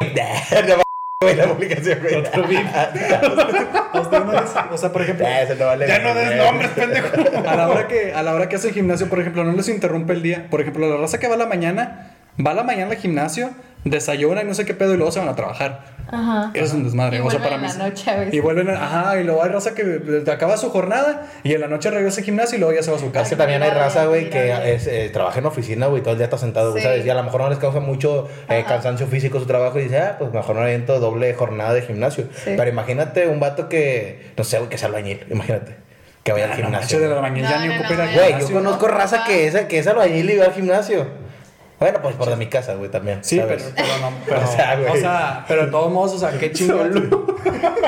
La 1.36 1.46
publicación, 1.48 1.98
güey. 2.00 2.14
Otro 2.16 2.46
beat. 2.48 2.64
O 4.72 4.76
sea, 4.78 4.92
por 4.92 5.02
ejemplo, 5.02 5.26
Ah, 5.28 5.42
eso 5.42 5.54
no 5.56 5.66
vale 5.66 5.86
Ya 5.86 5.98
no 5.98 6.14
des 6.14 6.36
nombres, 6.36 6.70
pendejo. 6.70 7.08
a 7.46 7.56
la 7.56 7.68
hora 7.68 7.86
que 7.88 8.14
a 8.14 8.22
la 8.22 8.34
hora 8.34 8.48
que 8.48 8.56
hace 8.56 8.72
gimnasio, 8.72 9.08
por 9.08 9.20
ejemplo, 9.20 9.44
no 9.44 9.52
les 9.52 9.68
interrumpe 9.68 10.12
el 10.14 10.22
día. 10.22 10.46
Por 10.48 10.60
ejemplo, 10.60 10.88
la 10.88 10.96
raza 10.96 11.18
que 11.20 11.28
va 11.28 11.34
a 11.34 11.38
la 11.38 11.46
mañana, 11.46 12.12
va 12.44 12.52
a 12.52 12.54
la 12.54 12.62
mañana 12.62 12.92
al 12.92 12.96
gimnasio, 12.96 13.50
desayuna 13.84 14.42
y 14.42 14.44
no 14.44 14.54
sé 14.54 14.64
qué 14.64 14.74
pedo 14.74 14.94
y 14.94 14.96
luego 14.96 15.10
se 15.12 15.20
van 15.20 15.28
a 15.28 15.34
trabajar. 15.36 15.98
Ajá. 16.12 16.50
Eso 16.54 16.64
es 16.64 16.72
un 16.72 16.82
desmadre. 16.84 17.18
Y 17.18 17.20
o 17.20 17.30
sea, 17.30 17.38
vuelven 17.38 17.42
para 17.42 17.54
en 17.54 17.62
mí. 17.62 17.78
la 17.78 17.88
noche 17.88 18.10
a 18.10 18.16
veces. 18.16 18.34
Y 18.34 18.40
vuelven, 18.40 18.68
a- 18.68 18.84
ajá, 18.84 19.20
y 19.20 19.24
luego 19.24 19.42
hay 19.44 19.50
raza 19.50 19.74
que 19.74 20.24
acaba 20.30 20.56
su 20.56 20.68
jornada 20.70 21.26
y 21.44 21.54
en 21.54 21.60
la 21.60 21.68
noche 21.68 21.88
regresa 21.90 22.18
al 22.20 22.24
gimnasio 22.24 22.56
y 22.56 22.60
luego 22.60 22.74
ya 22.74 22.82
se 22.82 22.90
va 22.90 22.96
a 22.96 23.00
su 23.00 23.06
Es 23.06 23.12
casa. 23.12 23.30
que 23.30 23.36
también 23.36 23.62
hay 23.62 23.70
raza, 23.70 24.06
güey, 24.06 24.28
que 24.28 24.74
es, 24.74 24.86
eh, 24.88 25.08
trabaja 25.12 25.38
en 25.38 25.46
oficina, 25.46 25.86
güey, 25.86 26.02
todo 26.02 26.12
el 26.12 26.18
día 26.18 26.24
está 26.24 26.36
sentado, 26.36 26.72
güey, 26.72 26.82
Sí. 26.82 26.88
¿sabes? 26.88 27.06
Y 27.06 27.10
a 27.10 27.14
lo 27.14 27.22
mejor 27.22 27.40
no 27.42 27.48
les 27.48 27.58
causa 27.58 27.78
mucho 27.80 28.28
eh, 28.48 28.64
cansancio 28.66 29.06
físico 29.06 29.38
su 29.38 29.46
trabajo 29.46 29.78
y 29.78 29.84
dice, 29.84 29.98
ah, 29.98 30.16
pues 30.18 30.32
mejor 30.32 30.56
no 30.56 30.62
aviento 30.62 30.98
doble 30.98 31.32
jornada 31.34 31.72
de 31.72 31.82
gimnasio. 31.82 32.24
Sí. 32.44 32.54
Pero 32.56 32.68
imagínate 32.68 33.28
un 33.28 33.38
vato 33.40 33.68
que, 33.68 34.32
no 34.36 34.42
sé, 34.44 34.58
güey, 34.58 34.68
que 34.68 34.78
sea 34.78 34.88
albañil, 34.88 35.24
imagínate, 35.30 35.76
que 36.24 36.32
vaya 36.32 36.46
al 36.46 36.50
Ah, 36.50 36.56
no, 36.56 36.62
gimnasio. 36.64 36.98
manches, 36.98 37.00
de 37.08 37.14
la 37.14 37.20
mañana 37.22 37.50
ya 37.50 37.56
No, 37.56 37.62
ni 37.62 37.68
no, 37.68 38.04
no. 38.04 38.12
Güey, 38.12 38.40
yo 38.40 38.52
conozco 38.52 38.88
no, 38.88 38.94
raza 38.94 39.22
que 39.24 39.46
es, 39.46 39.54
que 39.66 39.78
es 39.78 39.86
albañil 39.86 40.28
y 40.28 40.36
va 40.38 40.46
al 40.46 40.52
gimnasio. 40.54 41.29
Bueno, 41.80 41.98
pues 42.02 42.14
por 42.14 42.28
de 42.28 42.36
mi 42.36 42.46
casa, 42.46 42.74
güey, 42.74 42.90
también. 42.90 43.24
Sí, 43.24 43.40
pero, 43.44 43.58
¿sabes? 43.58 43.74
pero 43.74 43.88
no. 44.02 44.16
Pero, 44.26 44.40
O 44.42 44.46
sea, 44.46 44.76
güey. 44.78 44.90
o 44.90 44.96
sea, 44.96 45.44
pero 45.48 45.64
de 45.64 45.70
todos 45.72 45.90
modos, 45.92 46.12
o 46.12 46.18
sea, 46.18 46.38
qué 46.38 46.52
chingón. 46.52 47.10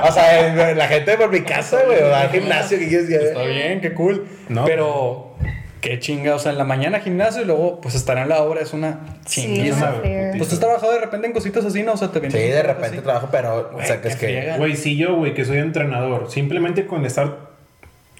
O 0.02 0.12
sea, 0.12 0.70
eh, 0.70 0.74
la 0.74 0.88
gente 0.88 1.16
por 1.18 1.30
mi 1.30 1.42
casa, 1.42 1.80
güey, 1.86 2.02
va 2.02 2.22
al 2.22 2.30
gimnasio, 2.30 2.78
que 2.78 2.88
quieres 2.88 3.08
que 3.08 3.16
Está 3.16 3.42
bien, 3.42 3.80
qué 3.82 3.92
cool. 3.92 4.26
No. 4.48 4.64
Pero, 4.64 5.34
qué 5.82 5.98
chinga. 5.98 6.34
O 6.34 6.38
sea, 6.38 6.52
en 6.52 6.58
la 6.58 6.64
mañana 6.64 7.00
gimnasio 7.00 7.42
y 7.42 7.44
luego, 7.44 7.80
pues 7.82 7.94
estar 7.94 8.16
en 8.16 8.28
la 8.30 8.42
obra 8.42 8.62
es 8.62 8.72
una 8.72 9.00
Sí, 9.26 9.42
chinguísima. 9.42 9.90
es 9.96 10.00
fair. 10.00 10.38
pues 10.38 10.48
tú 10.48 10.54
has 10.54 10.60
trabajado 10.60 10.92
de 10.92 11.00
repente 11.00 11.26
en 11.26 11.32
cositas 11.34 11.64
así, 11.64 11.82
¿no? 11.82 11.92
O 11.92 11.96
sea, 11.98 12.08
te 12.10 12.18
vienes 12.20 12.40
Sí, 12.40 12.48
de 12.48 12.62
repente 12.62 12.96
así. 12.96 13.04
trabajo, 13.04 13.28
pero, 13.30 13.70
o 13.74 13.82
sea, 13.82 14.00
que 14.00 14.08
es 14.08 14.16
que... 14.16 14.54
Güey, 14.56 14.74
si 14.76 14.96
yo, 14.96 15.16
güey, 15.16 15.34
que 15.34 15.44
soy 15.44 15.58
entrenador, 15.58 16.30
simplemente 16.30 16.86
con 16.86 17.04
estar 17.04 17.51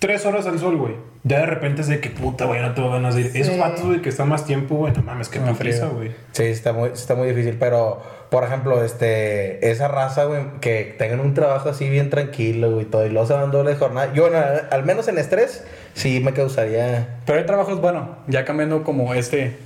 tres 0.03 0.27
horas 0.27 0.49
al 0.49 0.59
sol, 0.59 0.77
güey, 0.79 0.97
ya 1.23 1.38
de 1.38 1.47
repente 1.47 1.83
es 1.83 1.87
de 1.87 2.01
que 2.01 2.11
puta, 2.11 2.47
güey, 2.47 2.61
no 2.61 2.75
tengo 2.75 2.91
ganas 2.91 3.15
de 3.15 3.21
ir. 3.21 3.31
Sí. 3.31 3.41
Esos 3.41 3.57
vatos, 3.57 3.85
güey, 3.85 4.03
que 4.03 4.09
están 4.09 4.29
más 4.29 4.45
tiempo, 4.45 4.75
güey, 4.75 4.93
no 4.93 5.01
mames, 5.05 5.29
qué 5.29 5.38
Una 5.38 5.53
putiza, 5.53 5.87
friega. 5.87 5.95
güey. 5.95 6.11
Sí, 6.33 6.43
está 6.43 6.73
muy, 6.73 6.88
está 6.88 7.15
muy 7.15 7.29
difícil, 7.29 7.57
pero 7.57 8.03
por 8.29 8.43
ejemplo, 8.43 8.83
este, 8.83 9.71
esa 9.71 9.87
raza, 9.87 10.25
güey, 10.25 10.43
que 10.61 10.97
tengan 10.99 11.21
un 11.21 11.35
trabajo 11.35 11.69
así 11.69 11.88
bien 11.88 12.11
tranquilo, 12.11 12.73
güey, 12.73 12.85
todo, 12.85 13.07
y 13.07 13.11
luego 13.11 13.29
se 13.29 13.35
van 13.35 13.53
doble 13.53 13.77
jornada. 13.77 14.12
Yo, 14.12 14.29
bueno, 14.29 14.45
al 14.73 14.85
menos 14.85 15.07
en 15.07 15.19
estrés, 15.19 15.62
sí 15.95 16.19
me 16.19 16.33
causaría. 16.33 17.21
Pero 17.25 17.38
hay 17.38 17.47
trabajos, 17.47 17.81
bueno, 17.81 18.17
ya 18.27 18.45
cambiando 18.45 18.83
como 18.83 19.15
este. 19.15 19.57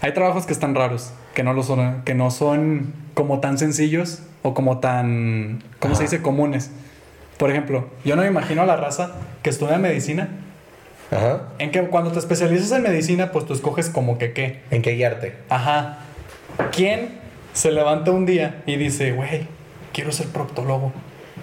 Hay 0.00 0.14
trabajos 0.14 0.46
que 0.46 0.54
están 0.54 0.74
raros, 0.74 1.10
que 1.34 1.42
no 1.42 1.52
lo 1.52 1.62
son, 1.62 2.00
que 2.04 2.14
no 2.14 2.30
son 2.30 2.94
como 3.12 3.40
tan 3.40 3.58
sencillos 3.58 4.22
o 4.42 4.54
como 4.54 4.78
tan, 4.78 5.62
¿cómo 5.80 5.94
se 5.94 6.04
dice? 6.04 6.22
Comunes. 6.22 6.70
Por 7.38 7.50
ejemplo, 7.50 7.86
yo 8.04 8.16
no 8.16 8.22
me 8.22 8.28
imagino 8.28 8.62
a 8.62 8.66
la 8.66 8.76
raza 8.76 9.12
que 9.42 9.50
estudia 9.50 9.78
medicina, 9.78 10.28
Ajá. 11.10 11.48
en 11.58 11.70
que 11.70 11.82
cuando 11.88 12.10
te 12.12 12.18
especializas 12.18 12.72
en 12.72 12.82
medicina, 12.82 13.30
pues 13.32 13.44
tú 13.46 13.52
escoges 13.52 13.90
como 13.90 14.18
que 14.18 14.32
qué. 14.32 14.60
¿En 14.70 14.82
qué 14.82 14.92
guiarte? 14.92 15.34
Ajá. 15.50 15.98
¿Quién 16.72 17.10
se 17.52 17.70
levanta 17.70 18.10
un 18.10 18.26
día 18.26 18.62
y 18.66 18.76
dice, 18.76 19.12
güey, 19.12 19.46
quiero 19.92 20.12
ser 20.12 20.28
proctólogo? 20.28 20.92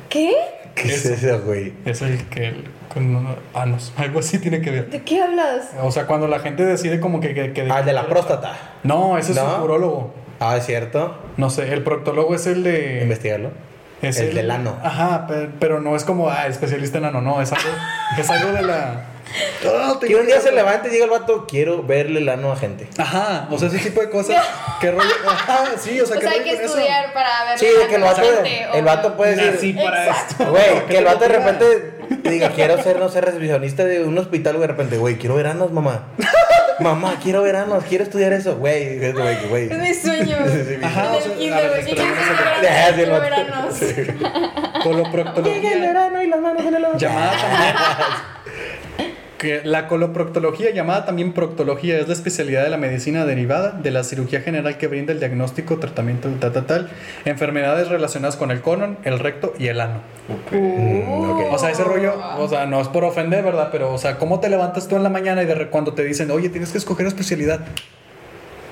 ¿Qué? 0.10 0.32
¿Qué 0.75 0.88
es 0.88 1.06
Eso. 1.06 1.27
eso, 1.36 1.41
güey? 1.45 1.73
Es 1.86 2.01
el 2.01 2.23
que 2.29 2.56
con 2.91 3.27
anos, 3.53 3.93
algo 3.97 4.19
así 4.19 4.39
tiene 4.39 4.62
que 4.62 4.71
ver. 4.71 4.89
¿De 4.89 5.01
qué 5.03 5.21
hablas? 5.21 5.69
O 5.84 5.91
sea, 5.91 6.08
cuando 6.08 6.27
la 6.27 6.39
gente 6.39 6.65
decide 6.65 6.99
como 6.99 7.19
que... 7.19 7.34
que, 7.36 7.53
que- 7.53 7.67
Ah, 7.71 7.79
el 7.82 7.86
de 7.86 7.93
la 7.93 8.08
próstata. 8.08 8.58
No, 8.84 9.17
ese 9.19 9.34
es 9.34 9.38
un 9.38 9.62
urólogo. 9.62 10.13
Ah, 10.39 10.58
es 10.58 10.65
cierto. 10.65 11.15
No 11.38 11.49
sé, 11.51 11.71
el 11.71 11.84
proctólogo 11.84 12.34
es 12.36 12.47
el 12.47 12.63
de... 12.63 13.01
Investigarlo. 13.03 13.51
Es 14.04 14.18
El 14.20 14.34
del 14.36 14.52
ano. 14.52 14.78
Ajá, 14.84 15.26
pe- 15.28 15.50
pero, 15.60 15.80
no 15.80 15.96
es 15.96 16.04
como, 16.04 16.30
ah, 16.30 16.48
especialista 16.48 16.98
en 17.00 17.06
ano, 17.06 17.22
no, 17.22 17.42
es 17.42 17.52
algo, 17.52 17.70
es 18.18 18.30
algo 18.30 18.52
de 18.52 18.62
la... 18.62 19.06
Que 20.06 20.16
un 20.16 20.28
día 20.28 20.39
se 20.42 20.52
levante 20.52 20.89
y 20.89 20.92
diga 20.92 21.06
el 21.06 21.10
vato, 21.10 21.48
quiero 21.48 21.82
verle 21.82 22.20
el 22.20 22.30
ano 22.30 22.52
a 22.52 22.56
gente. 22.56 22.88
Ajá, 23.00 23.48
o 23.50 23.58
sea, 23.58 23.68
ese 23.70 23.80
tipo 23.80 24.02
de 24.02 24.10
cosas. 24.12 24.36
¿Qué 24.80 24.92
rollo? 24.92 25.10
Ajá, 25.28 25.66
sí, 25.78 26.00
o 26.00 26.06
sea, 26.06 26.18
O 26.18 26.20
¿qué 26.20 26.26
sea, 26.28 26.34
hay 26.36 26.44
que 26.44 26.52
con 26.56 26.66
eso? 26.66 26.78
estudiar 26.78 27.13
para 27.13 27.46
ver. 27.46 27.58
Sí, 27.60 27.66
de 27.66 27.88
que 27.88 27.96
el 27.96 28.02
vato, 28.04 28.22
el 28.76 28.84
vato 28.84 29.18
puede 29.18 29.36
decir, 29.52 29.76
para 29.76 30.06
esto. 30.08 30.46
güey, 30.52 30.86
que 30.88 30.98
el 30.98 31.06
vato 31.06 31.20
de 31.22 31.28
repente 31.30 31.94
diga, 32.30 32.50
quiero 32.50 32.82
ser, 32.84 33.00
no 33.00 33.10
sé, 33.10 33.22
recepcionista 33.22 33.86
de 33.86 34.04
un 34.04 34.16
hospital, 34.20 34.56
güey, 34.58 34.68
de 34.68 34.74
repente, 34.74 34.98
güey, 34.98 35.18
quiero 35.18 35.36
veranos, 35.36 35.72
mamá. 35.72 36.04
Mamá, 36.79 37.15
quiero 37.21 37.41
veranos, 37.43 37.83
quiero 37.88 38.03
estudiar 38.03 38.33
eso, 38.33 38.57
güey, 38.57 39.12
güey, 39.12 39.47
güey. 39.47 39.71
Es 39.71 39.77
mi 39.77 39.93
sueño. 39.93 40.36
Ajá, 40.83 41.17
en 41.17 41.23
el 41.23 41.31
a 41.31 41.36
kinder, 41.36 41.69
ver, 41.69 41.69
güey. 41.69 41.86
¿Qué 41.86 41.91
espera, 41.91 42.07
quieres 42.07 42.27
vamos 42.27 42.29
a- 42.29 42.33
hacer 42.33 42.67
Ah, 42.67 42.88
sí, 42.88 42.89
el 42.89 42.95
Quiero 42.95 43.12
vato. 43.12 43.21
veranos. 43.21 44.83
Coloproctología. 44.83 45.79
verano 45.79 46.21
y 46.23 46.27
las 46.27 46.39
manos 46.39 46.65
en 46.65 46.75
el 46.75 46.86
ojo. 46.86 46.97
Llamada 46.97 47.31
también. 47.31 47.75
Que 49.43 49.60
la 49.65 49.89
coloproctología, 49.89 50.71
llamada 50.71 51.03
también 51.03 51.34
proctología, 51.34 51.99
es 51.99 52.08
la 52.08 52.13
especialidad 52.13 52.63
de 52.63 52.69
la 52.69 52.77
medicina 52.77 53.25
derivada 53.25 53.71
de 53.71 53.91
la 53.91 54.06
cirugía 54.06 54.39
general 54.39 54.77
que 54.77 54.88
brinda 54.88 55.12
el 55.12 55.19
diagnóstico, 55.19 55.79
tratamiento, 55.79 56.29
tal, 56.39 56.53
tal, 56.53 56.65
tal, 56.65 56.89
enfermedades 57.25 57.89
relacionadas 57.89 58.38
con 58.38 58.51
el 58.51 58.62
colon, 58.62 58.97
el 59.03 59.19
recto 59.19 59.53
y 59.60 59.67
el 59.67 59.82
ano. 59.82 59.99
ok. 60.29 61.51
O 61.51 61.58
sea, 61.58 61.71
ese 61.71 61.84
rollo, 61.84 62.13
o 62.38 62.47
sea, 62.47 62.67
no 62.67 62.79
es 62.79 62.88
por 62.88 63.03
ofender, 63.03 63.43
¿verdad? 63.43 63.67
Pero, 63.69 63.93
o 63.93 63.97
sea, 63.97 64.17
¿cómo 64.17 64.39
te 64.39 64.47
levantas 64.47 64.88
tú 64.88 64.95
en 64.95 65.03
la 65.03 65.10
mañana 65.10 65.43
y 65.43 65.45
de 65.45 65.67
cuando 65.67 65.93
te 65.93 66.06
dicen, 66.06 66.32
oye, 66.32 66.47
tienes 66.47 66.71
que 66.71 66.77
escoger 66.77 67.06
especialidad? 67.06 67.65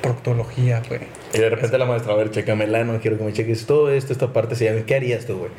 Proctología, 0.01 0.81
güey. 0.88 1.01
Y 1.34 1.39
de 1.39 1.49
repente 1.49 1.77
la 1.77 1.86
maestra, 1.86 2.13
a 2.13 2.15
ver, 2.15 2.31
chécame 2.31 2.63
el 2.63 2.75
ano, 2.75 2.97
quiero 3.01 3.17
que 3.17 3.25
me 3.25 3.34
cheques 3.34 3.65
todo 3.65 3.91
esto, 3.91 4.13
esta 4.13 4.31
parte 4.31 4.55
se 4.55 4.63
llama. 4.63 4.86
¿Qué 4.86 4.95
harías 4.95 5.25
tú, 5.25 5.38
güey? 5.38 5.51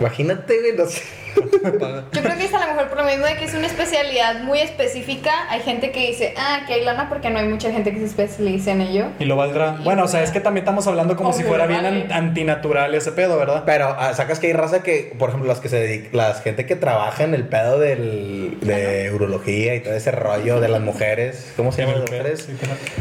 Imagínate, 0.00 0.58
güey, 0.58 0.76
no 0.76 0.86
sé. 0.86 1.02
Yo 1.42 2.22
creo 2.22 2.36
que 2.36 2.44
es 2.44 2.54
a 2.54 2.60
lo 2.66 2.72
mejor 2.72 2.88
por 2.88 2.98
lo 2.98 3.04
mismo 3.04 3.26
de 3.26 3.36
que 3.36 3.44
es 3.44 3.54
una 3.54 3.66
especialidad 3.66 4.40
muy 4.42 4.58
específica. 4.60 5.32
Hay 5.50 5.60
gente 5.60 5.90
que 5.90 6.06
dice, 6.06 6.34
ah, 6.36 6.60
que 6.66 6.74
hay 6.74 6.84
lana 6.84 7.08
porque 7.08 7.30
no 7.30 7.38
hay 7.38 7.48
mucha 7.48 7.70
gente 7.72 7.92
que 7.92 7.98
se 7.98 8.06
especialice 8.06 8.70
en 8.70 8.80
ello. 8.82 9.06
Y 9.18 9.24
lo 9.24 9.36
valdrá. 9.36 9.78
Bueno, 9.84 10.04
o 10.04 10.08
sea, 10.08 10.22
es 10.22 10.30
que 10.30 10.40
también 10.40 10.62
estamos 10.64 10.86
hablando 10.86 11.16
como 11.16 11.32
si 11.32 11.42
fuera 11.42 11.66
bien 11.66 11.82
vale. 11.82 12.02
an- 12.04 12.12
antinatural 12.12 12.94
ese 12.94 13.12
pedo, 13.12 13.36
¿verdad? 13.38 13.64
Pero 13.66 13.94
ah, 13.98 14.14
sacas 14.14 14.38
que 14.38 14.48
hay 14.48 14.52
raza 14.52 14.82
que, 14.82 15.14
por 15.18 15.28
ejemplo, 15.30 15.48
las 15.48 15.60
que 15.60 15.68
se 15.68 15.78
dedica, 15.78 16.08
las 16.12 16.42
gente 16.42 16.66
que 16.66 16.76
trabaja 16.76 17.24
en 17.24 17.34
el 17.34 17.44
pedo 17.48 17.78
del, 17.78 18.58
de 18.60 19.10
urología 19.12 19.74
y 19.74 19.80
todo 19.80 19.94
ese 19.94 20.10
rollo 20.10 20.60
de 20.60 20.68
las 20.68 20.80
mujeres, 20.80 21.52
¿cómo 21.56 21.72
se 21.72 21.82
llama 21.82 21.94
las 21.98 22.10
mujeres? 22.10 22.48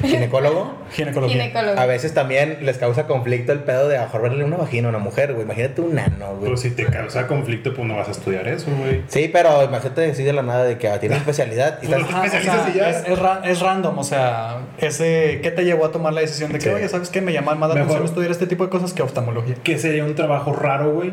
Ginecólogo. 0.03 0.75
Ginecología. 0.91 1.43
Ginecólogo. 1.43 1.79
A 1.79 1.85
veces 1.85 2.13
también 2.13 2.59
les 2.61 2.77
causa 2.77 3.07
conflicto 3.07 3.51
el 3.51 3.59
pedo 3.59 3.87
de 3.87 3.97
a 3.97 4.01
lo 4.01 4.05
mejor 4.07 4.21
verle 4.23 4.43
una 4.43 4.57
vagina 4.57 4.87
a 4.87 4.89
una 4.89 4.99
mujer, 4.99 5.33
güey. 5.33 5.45
Imagínate 5.45 5.81
un 5.81 5.95
nano, 5.95 6.31
güey. 6.35 6.43
Pero 6.45 6.57
si 6.57 6.71
te 6.71 6.85
causa 6.85 7.27
conflicto, 7.27 7.73
pues 7.73 7.87
no 7.87 7.95
vas 7.97 8.07
a 8.07 8.11
estudiar 8.11 8.24
eso, 8.33 8.67
güey. 8.79 9.01
Sí, 9.07 9.29
pero 9.31 9.63
imagínate 9.63 10.01
decir 10.01 10.25
de 10.25 10.33
la 10.33 10.41
nada 10.41 10.63
de 10.63 10.77
que 10.77 10.87
ah, 10.89 10.99
tienes 10.99 11.17
especialidad 11.25 11.79
y 11.81 11.85
estás... 11.85 12.01
Ajá, 12.03 12.21
o 12.23 12.29
sea, 12.29 12.39
especializas 12.39 12.75
y 12.75 12.77
ya. 12.77 12.89
es, 12.89 13.07
es 13.07 13.19
ra- 13.19 13.41
es 13.43 13.59
random, 13.59 13.97
o 13.99 14.03
sea, 14.03 14.57
ese, 14.77 15.39
¿qué 15.41 15.51
te 15.51 15.63
llevó 15.65 15.85
a 15.85 15.91
tomar 15.91 16.13
la 16.13 16.21
decisión 16.21 16.51
de 16.51 16.59
que, 16.59 16.65
Sí. 16.65 16.69
oye, 16.69 16.87
¿sabes 16.89 17.09
qué? 17.09 17.21
Me 17.21 17.33
llama 17.33 17.55
más 17.55 17.69
la 17.69 17.75
Mejor. 17.75 17.87
atención 17.91 18.05
estudiar 18.05 18.31
este 18.31 18.47
tipo 18.47 18.63
de 18.63 18.69
cosas 18.69 18.93
que 18.93 19.01
oftalmología. 19.03 19.55
Que 19.63 19.77
sería 19.77 20.03
un 20.05 20.15
trabajo 20.15 20.53
raro, 20.53 20.91
güey, 20.93 21.11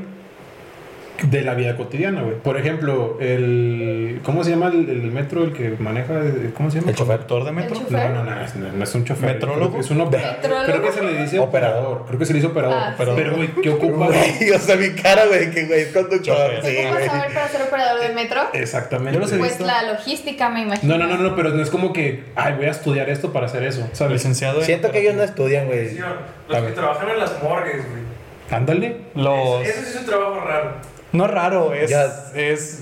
de 1.23 1.43
la 1.43 1.55
vida 1.55 1.77
cotidiana, 1.77 2.23
güey. 2.23 2.37
Por 2.37 2.57
ejemplo, 2.59 3.17
el. 3.21 4.21
¿Cómo 4.25 4.43
se 4.45 4.51
llama 4.51 4.69
el, 4.69 4.89
el 4.89 5.03
metro, 5.13 5.45
el 5.45 5.53
que 5.53 5.71
maneja? 5.79 6.15
¿Cómo 6.57 6.71
se 6.71 6.79
llama? 6.81 6.91
El 6.91 6.97
chofer. 6.97 7.13
¿Conductor 7.19 7.45
de 7.45 7.53
metro? 7.53 7.75
El 7.77 7.83
chofer. 7.83 8.11
No, 8.11 8.25
no, 8.25 8.31
no, 8.35 8.41
es, 8.45 8.55
no, 8.57 8.73
no 8.73 8.85
es 8.85 8.95
un 8.95 9.05
chofer. 9.05 9.35
¿Metrólogo? 9.35 9.79
Es 9.81 9.91
un 9.91 10.01
operador. 10.01 10.65
Creo 10.67 10.83
que 10.83 10.93
se 10.93 11.03
le 11.03 11.23
dice 11.23 11.39
Operador. 11.39 11.79
operador. 11.83 12.05
Creo 12.07 12.19
que 12.19 12.27
se 12.27 12.33
le 12.33 12.39
dice 12.39 12.47
operador. 12.51 12.77
Ah, 12.79 12.95
sí. 12.97 13.05
Pero, 13.17 13.37
güey, 13.37 13.49
¿qué 13.63 13.71
ocupa? 13.71 14.07
Güey, 14.07 14.51
o 14.51 14.59
sea, 14.59 14.77
mi 14.77 14.91
cara, 14.91 15.27
güey, 15.27 15.51
que 15.51 15.65
güey, 15.67 15.81
es 15.83 15.89
conductor. 15.89 16.23
Chofer. 16.23 16.63
Sí, 16.65 16.73
¿Qué 16.77 16.91
vas 16.91 17.09
a 17.09 17.23
ver 17.23 17.35
para 17.35 17.49
ser 17.49 17.63
operador 17.63 18.01
del 18.01 18.15
metro? 18.15 18.41
Exactamente. 18.53 19.13
Yo 19.15 19.21
no 19.21 19.27
sé. 19.29 19.37
Pues 19.39 19.53
visto. 19.53 19.67
la 19.67 19.93
logística, 19.93 20.49
me 20.49 20.63
imagino. 20.63 20.97
No, 20.99 21.07
no, 21.07 21.17
no, 21.17 21.23
no, 21.23 21.37
pero 21.37 21.51
no 21.51 21.63
es 21.63 21.71
como 21.71 21.93
que, 21.93 22.25
ay, 22.37 22.55
voy 22.57 22.67
a 22.67 22.71
estudiar 22.71 23.09
esto 23.11 23.33
para 23.33 23.47
hacer 23.47 23.63
eso, 23.65 23.89
¿sabes? 23.93 24.15
Licenciado 24.15 24.61
en- 24.61 24.67
Siento 24.67 24.91
que 24.91 25.01
ellos 25.01 25.15
no 25.15 25.23
estudian, 25.23 25.67
güey. 25.67 25.97
Los 26.49 26.63
que 26.63 26.73
trabajan 26.73 27.09
en 27.11 27.19
las 27.19 27.43
morgues, 27.43 27.77
güey. 27.89 28.03
Ándale. 28.51 28.97
Los... 29.15 29.67
Eso 29.67 29.81
sí 29.83 29.89
es 29.95 30.01
un 30.01 30.07
trabajo 30.07 30.41
raro. 30.47 30.73
No 31.13 31.27
es 31.27 31.31
raro, 31.31 31.75
es... 31.75 31.91
Ya. 31.91 32.31
Es, 32.35 32.81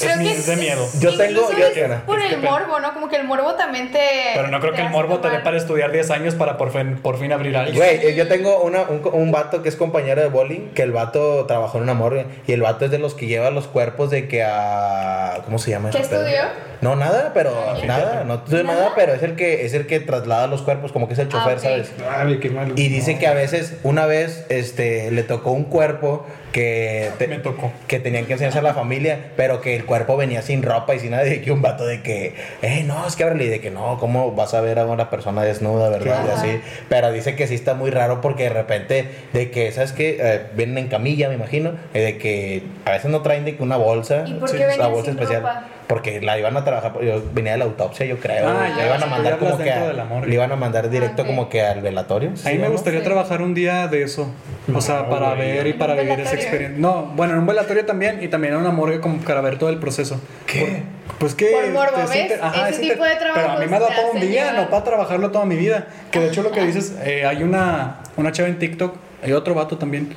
Creo 0.00 0.12
es, 0.12 0.18
que 0.18 0.32
es 0.32 0.46
de 0.46 0.56
miedo. 0.56 0.88
Yo 1.00 1.16
tengo- 1.16 1.50
yo- 1.52 1.66
es 1.66 2.00
por 2.00 2.20
el 2.20 2.38
morbo, 2.38 2.80
¿no? 2.80 2.94
Como 2.94 3.08
que 3.08 3.16
el 3.16 3.24
morbo 3.24 3.54
también 3.54 3.90
te. 3.92 4.00
Pero 4.34 4.48
no 4.48 4.60
creo 4.60 4.72
que 4.72 4.82
el 4.82 4.90
morbo 4.90 5.18
te 5.20 5.28
dé 5.30 5.38
para 5.40 5.56
estudiar 5.56 5.92
10 5.92 6.10
años 6.10 6.34
para 6.34 6.56
por 6.56 6.72
fin, 6.72 6.96
por 7.02 7.18
fin 7.18 7.32
abrir 7.32 7.56
algo. 7.56 7.76
Güey, 7.76 8.06
eh, 8.06 8.14
yo 8.14 8.28
tengo 8.28 8.62
una, 8.62 8.82
un, 8.82 9.02
un 9.12 9.32
vato 9.32 9.62
que 9.62 9.68
es 9.68 9.76
compañero 9.76 10.20
de 10.22 10.28
bowling, 10.28 10.70
que 10.74 10.82
el 10.82 10.92
vato 10.92 11.44
trabajó 11.46 11.78
en 11.78 11.84
una 11.84 11.94
morgue, 11.94 12.26
y 12.46 12.52
el 12.52 12.62
vato 12.62 12.84
es 12.84 12.90
de 12.90 12.98
los 12.98 13.14
que 13.14 13.26
lleva 13.26 13.50
los 13.50 13.66
cuerpos 13.68 14.10
de 14.10 14.28
que 14.28 14.42
a... 14.44 15.40
¿Cómo 15.44 15.58
se 15.58 15.70
llama? 15.70 15.90
¿Qué 15.90 15.98
estudió? 15.98 16.42
No, 16.80 16.96
nada, 16.96 17.30
pero 17.32 17.52
Ah, 17.68 17.76
nada, 17.86 18.24
no 18.24 18.34
estudió 18.34 18.64
¿Nada? 18.64 18.78
nada, 18.80 18.92
pero 18.96 19.14
es 19.14 19.22
el 19.22 19.36
que 19.36 19.64
es 19.64 19.72
el 19.74 19.86
que 19.86 20.00
traslada 20.00 20.48
los 20.48 20.62
cuerpos, 20.62 20.90
como 20.90 21.06
que 21.06 21.12
es 21.14 21.18
el 21.20 21.28
Ah, 21.28 21.30
chofer. 21.30 21.60
¿sabes? 21.60 21.92
Ay, 22.10 22.38
qué 22.40 22.50
malo. 22.50 22.74
Y 22.76 22.88
dice 22.88 23.18
que 23.18 23.28
a 23.28 23.34
veces, 23.34 23.74
una 23.84 24.06
vez, 24.06 24.46
este, 24.48 25.10
le 25.12 25.22
tocó 25.22 25.52
un 25.52 25.62
cuerpo 25.64 26.26
que, 26.50 27.10
te- 27.18 27.28
Me 27.28 27.38
tocó. 27.38 27.72
que 27.86 28.00
tenían 28.00 28.26
que 28.26 28.32
enseñarse 28.32 28.58
a 28.58 28.62
la 28.62 28.74
familia, 28.74 29.30
pero 29.36 29.60
que 29.60 29.81
el 29.82 29.86
cuerpo 29.86 30.16
venía 30.16 30.42
sin 30.42 30.62
ropa 30.62 30.94
y 30.94 31.00
sin 31.00 31.10
nada, 31.10 31.26
y 31.26 31.40
que 31.40 31.52
un 31.52 31.62
vato 31.62 31.84
de 31.84 32.02
que, 32.02 32.34
eh, 32.62 32.84
no, 32.84 33.06
es 33.06 33.16
que 33.16 33.24
ábrele, 33.24 33.44
y 33.44 33.48
de 33.48 33.60
que 33.60 33.70
no, 33.70 33.98
¿cómo 33.98 34.32
vas 34.32 34.54
a 34.54 34.60
ver 34.60 34.78
a 34.78 34.86
una 34.86 35.10
persona 35.10 35.42
desnuda, 35.42 35.88
verdad? 35.88 36.24
Y 36.26 36.30
así, 36.30 36.60
pero 36.88 37.12
dice 37.12 37.36
que 37.36 37.46
sí 37.46 37.54
está 37.54 37.74
muy 37.74 37.90
raro 37.90 38.20
porque 38.20 38.44
de 38.44 38.50
repente, 38.50 39.08
de 39.32 39.50
que, 39.50 39.72
¿sabes 39.72 39.92
qué? 39.92 40.16
Eh, 40.20 40.42
vienen 40.54 40.78
en 40.78 40.88
camilla, 40.88 41.28
me 41.28 41.34
imagino, 41.34 41.72
eh, 41.94 42.00
de 42.00 42.18
que 42.18 42.62
a 42.84 42.92
veces 42.92 43.10
no 43.10 43.22
traen 43.22 43.44
de 43.44 43.56
que 43.56 43.62
una 43.62 43.76
bolsa, 43.76 44.24
¿Y 44.26 44.34
por 44.34 44.48
sí, 44.48 44.56
qué 44.56 44.66
la 44.78 44.86
bolsa 44.86 45.10
sin 45.10 45.20
especial, 45.20 45.42
ropa? 45.42 45.64
Porque 45.92 46.22
la 46.22 46.38
iban 46.38 46.56
a 46.56 46.64
trabajar, 46.64 46.94
yo 47.02 47.22
venía 47.34 47.52
de 47.52 47.58
la 47.58 47.66
autopsia, 47.66 48.06
yo 48.06 48.18
creo, 48.18 48.48
Ah, 48.48 48.66
le 48.70 48.76
ya, 48.80 48.86
iban 48.86 49.02
a 49.02 49.06
mandar 49.06 49.36
como 49.38 49.58
que, 49.58 49.70
a- 49.70 49.92
le 50.24 50.34
iban 50.34 50.50
a 50.50 50.56
mandar 50.56 50.88
directo 50.88 51.20
Ah, 51.20 51.24
ok. 51.24 51.26
como 51.26 51.48
que 51.50 51.60
al 51.60 51.82
velatorio. 51.82 52.30
A 52.46 52.48
mí 52.48 52.56
me 52.56 52.68
gustaría 52.70 53.00
Sí. 53.00 53.04
trabajar 53.04 53.42
un 53.42 53.52
día 53.52 53.88
de 53.88 54.02
eso. 54.02 54.30
O 54.74 54.80
sea, 54.80 55.02
No, 55.02 55.10
para 55.10 55.34
ver 55.34 55.66
y 55.66 55.70
¿En 55.72 55.78
para 55.78 55.92
vivir 55.94 56.18
esa 56.20 56.34
experiencia. 56.34 56.78
No, 56.80 57.12
bueno, 57.14 57.34
en 57.34 57.40
un 57.40 57.46
velatorio 57.46 57.84
también 57.84 58.22
y 58.22 58.28
también 58.28 58.54
en 58.54 58.60
una 58.60 58.70
morgue 58.70 59.00
como 59.00 59.18
para 59.18 59.42
ver 59.42 59.58
todo 59.58 59.68
el 59.68 59.76
proceso. 59.80 60.18
¿Qué? 60.46 60.82
Pues 61.18 61.34
que. 61.34 61.48
Por 61.50 61.68
morbo, 61.72 61.98
¿ves? 61.98 62.08
sientes- 62.10 62.40
Ese 62.70 62.80
tipo 62.80 63.04
de 63.04 63.10
Pero 63.20 63.50
a 63.50 63.58
mí 63.58 63.66
me 63.66 63.78
da 63.78 63.88
te 63.88 63.94
todo 63.94 64.12
un 64.12 64.20
día, 64.20 64.52
no 64.52 64.70
para 64.70 64.84
trabajarlo 64.84 65.30
toda 65.30 65.44
mi 65.44 65.56
vida. 65.56 65.88
Que 66.10 66.20
de 66.20 66.28
hecho 66.28 66.42
lo 66.42 66.52
que 66.52 66.64
dices, 66.64 66.96
eh, 67.04 67.26
hay 67.26 67.42
una, 67.42 67.96
una 68.16 68.32
chava 68.32 68.48
en 68.48 68.58
TikTok, 68.58 68.94
hay 69.22 69.32
otro 69.34 69.52
vato 69.54 69.76
también, 69.76 70.08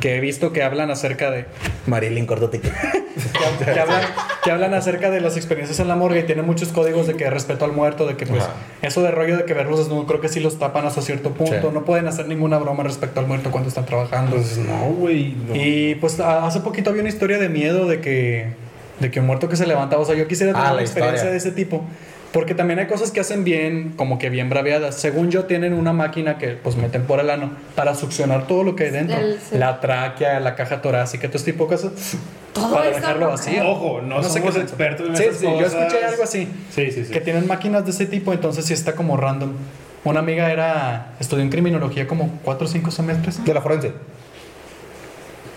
que 0.00 0.16
he 0.16 0.20
visto 0.20 0.52
que 0.52 0.62
hablan 0.62 0.90
acerca 0.90 1.30
de. 1.30 1.46
Marilyn, 1.86 2.26
córtate. 2.26 2.60
que, 2.60 2.70
que 3.64 3.80
hablan, 3.80 4.02
que 4.44 4.50
hablan 4.50 4.74
acerca 4.74 5.10
de 5.10 5.20
las 5.20 5.36
experiencias 5.36 5.80
en 5.80 5.88
la 5.88 5.96
morgue 5.96 6.20
y 6.20 6.22
tienen 6.24 6.44
muchos 6.46 6.68
códigos 6.68 7.06
de 7.06 7.14
que 7.14 7.28
respeto 7.30 7.64
al 7.64 7.72
muerto, 7.72 8.06
de 8.06 8.16
que 8.16 8.26
pues 8.26 8.42
Ajá. 8.44 8.52
eso 8.82 9.02
de 9.02 9.10
rollo 9.10 9.36
de 9.36 9.44
que 9.44 9.54
verlos 9.54 9.78
desnudos 9.78 10.06
creo 10.06 10.20
que 10.20 10.28
sí 10.28 10.40
los 10.40 10.58
tapan 10.58 10.86
hasta 10.86 11.02
cierto 11.02 11.32
punto, 11.32 11.54
Sí. 11.68 11.74
no 11.74 11.84
pueden 11.84 12.06
hacer 12.06 12.28
ninguna 12.28 12.58
broma 12.58 12.82
respecto 12.84 13.20
al 13.20 13.26
muerto 13.26 13.50
cuando 13.50 13.68
están 13.70 13.86
trabajando. 13.86 14.36
Pues 14.36 14.58
no, 14.58 14.78
güey. 14.98 15.34
no. 15.48 15.54
Y 15.56 15.96
pues 15.96 16.20
hace 16.20 16.60
poquito 16.60 16.90
había 16.90 17.00
una 17.02 17.08
historia 17.10 17.38
de 17.38 17.48
miedo 17.48 17.86
de 17.86 18.00
que, 18.00 18.48
de 19.00 19.10
que 19.10 19.20
un 19.20 19.26
muerto 19.26 19.48
que 19.48 19.56
se 19.56 19.66
levantaba, 19.66 20.02
o 20.02 20.04
sea, 20.04 20.14
yo 20.14 20.28
quisiera 20.28 20.52
tener 20.52 20.66
Ah, 20.66 20.70
una 20.70 20.76
la 20.76 20.82
experiencia 20.82 21.30
de 21.30 21.36
ese 21.36 21.50
tipo. 21.50 21.84
Porque 22.32 22.54
también 22.54 22.78
hay 22.78 22.86
cosas 22.86 23.10
que 23.10 23.20
hacen 23.20 23.42
bien, 23.42 23.94
como 23.96 24.18
que 24.18 24.28
bien 24.28 24.50
braveadas. 24.50 24.96
Según 24.96 25.30
yo, 25.30 25.44
tienen 25.44 25.72
una 25.72 25.92
máquina 25.94 26.36
que 26.36 26.48
pues 26.48 26.76
meten 26.76 27.04
por 27.04 27.20
el 27.20 27.30
ano 27.30 27.52
para 27.74 27.94
succionar 27.94 28.46
todo 28.46 28.64
lo 28.64 28.76
que 28.76 28.84
hay 28.84 28.90
dentro. 28.90 29.16
El- 29.18 29.38
sí. 29.38 29.56
La 29.56 29.80
tráquea, 29.80 30.38
la 30.38 30.54
caja 30.54 30.82
torácica, 30.82 31.26
todo 31.28 31.38
este 31.38 31.52
tipo 31.52 31.64
de 31.64 31.70
cosas. 31.76 31.92
Todo 32.52 32.74
para 32.74 32.90
dejarlo 32.90 33.26
¿no? 33.26 33.30
vacío. 33.32 33.66
Ojo, 33.70 34.00
no 34.02 34.22
sé 34.22 34.38
somos 34.40 34.54
qué- 34.56 34.60
expertos 34.60 35.08
en 35.08 35.16
sí, 35.16 35.22
esas 35.24 35.38
sí, 35.38 35.46
yo 35.46 35.60
escuché 35.66 35.84
cosas. 35.86 36.10
algo 36.12 36.22
así. 36.22 36.48
Sí, 36.70 36.90
sí, 36.90 37.04
sí. 37.06 37.12
Que 37.12 37.20
tienen 37.20 37.46
máquinas 37.46 37.84
de 37.84 37.90
ese 37.92 38.04
tipo, 38.06 38.32
entonces 38.32 38.64
sí 38.66 38.74
está 38.74 38.92
como 38.94 39.16
random. 39.16 39.52
Una 40.04 40.20
amiga 40.20 40.52
era 40.52 41.14
estudió 41.20 41.42
en 41.42 41.50
criminología 41.50 42.06
como 42.06 42.38
4 42.44 42.66
o 42.66 42.70
5 42.70 42.90
semestres. 42.90 43.42
De 43.44 43.54
la 43.54 43.60
forense. 43.62 43.92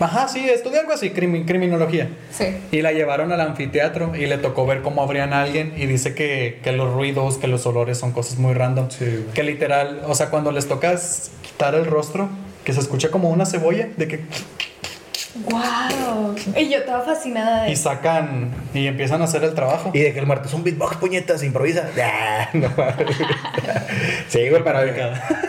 Ajá, 0.02 0.28
sí, 0.28 0.48
estudió 0.48 0.80
algo 0.80 0.92
así, 0.92 1.10
crimi- 1.10 1.44
criminología. 1.46 2.08
Sí. 2.30 2.56
Y 2.70 2.82
la 2.82 2.92
llevaron 2.92 3.30
al 3.32 3.40
anfiteatro 3.40 4.14
y 4.16 4.26
le 4.26 4.38
tocó 4.38 4.66
ver 4.66 4.82
cómo 4.82 5.02
abrían 5.02 5.32
a 5.32 5.42
alguien 5.42 5.74
y 5.76 5.86
dice 5.86 6.14
que, 6.14 6.60
que 6.62 6.72
los 6.72 6.92
ruidos, 6.92 7.38
que 7.38 7.46
los 7.46 7.64
olores 7.66 7.98
son 7.98 8.12
cosas 8.12 8.38
muy 8.38 8.54
random. 8.54 8.90
Sí, 8.90 9.04
güey. 9.04 9.34
Que 9.34 9.42
literal, 9.42 10.02
o 10.06 10.14
sea, 10.14 10.30
cuando 10.30 10.50
les 10.52 10.66
tocas 10.68 11.30
quitar 11.42 11.74
el 11.74 11.86
rostro, 11.86 12.28
que 12.64 12.72
se 12.72 12.80
escucha 12.80 13.10
como 13.10 13.30
una 13.30 13.46
cebolla, 13.46 13.88
de 13.96 14.08
que 14.08 14.20
¡Wow! 15.34 16.34
Y 16.56 16.68
yo 16.68 16.78
estaba 16.78 17.02
fascinada 17.04 17.64
de 17.64 17.72
y 17.72 17.76
sacan 17.76 18.50
y 18.74 18.86
empiezan 18.86 19.22
a 19.22 19.24
hacer 19.24 19.42
el 19.44 19.54
trabajo. 19.54 19.90
Y 19.94 20.00
de 20.00 20.12
que 20.12 20.18
el 20.18 20.26
muerto 20.26 20.48
es 20.48 20.54
un 20.54 20.62
beatbox, 20.62 20.96
puñetas, 20.96 21.42
improvisa. 21.42 21.88
Ah, 22.02 22.48
no 22.52 22.68
mames. 22.76 23.16
sí, 24.28 24.48
güey, 24.48 24.62
pero. 24.64 24.80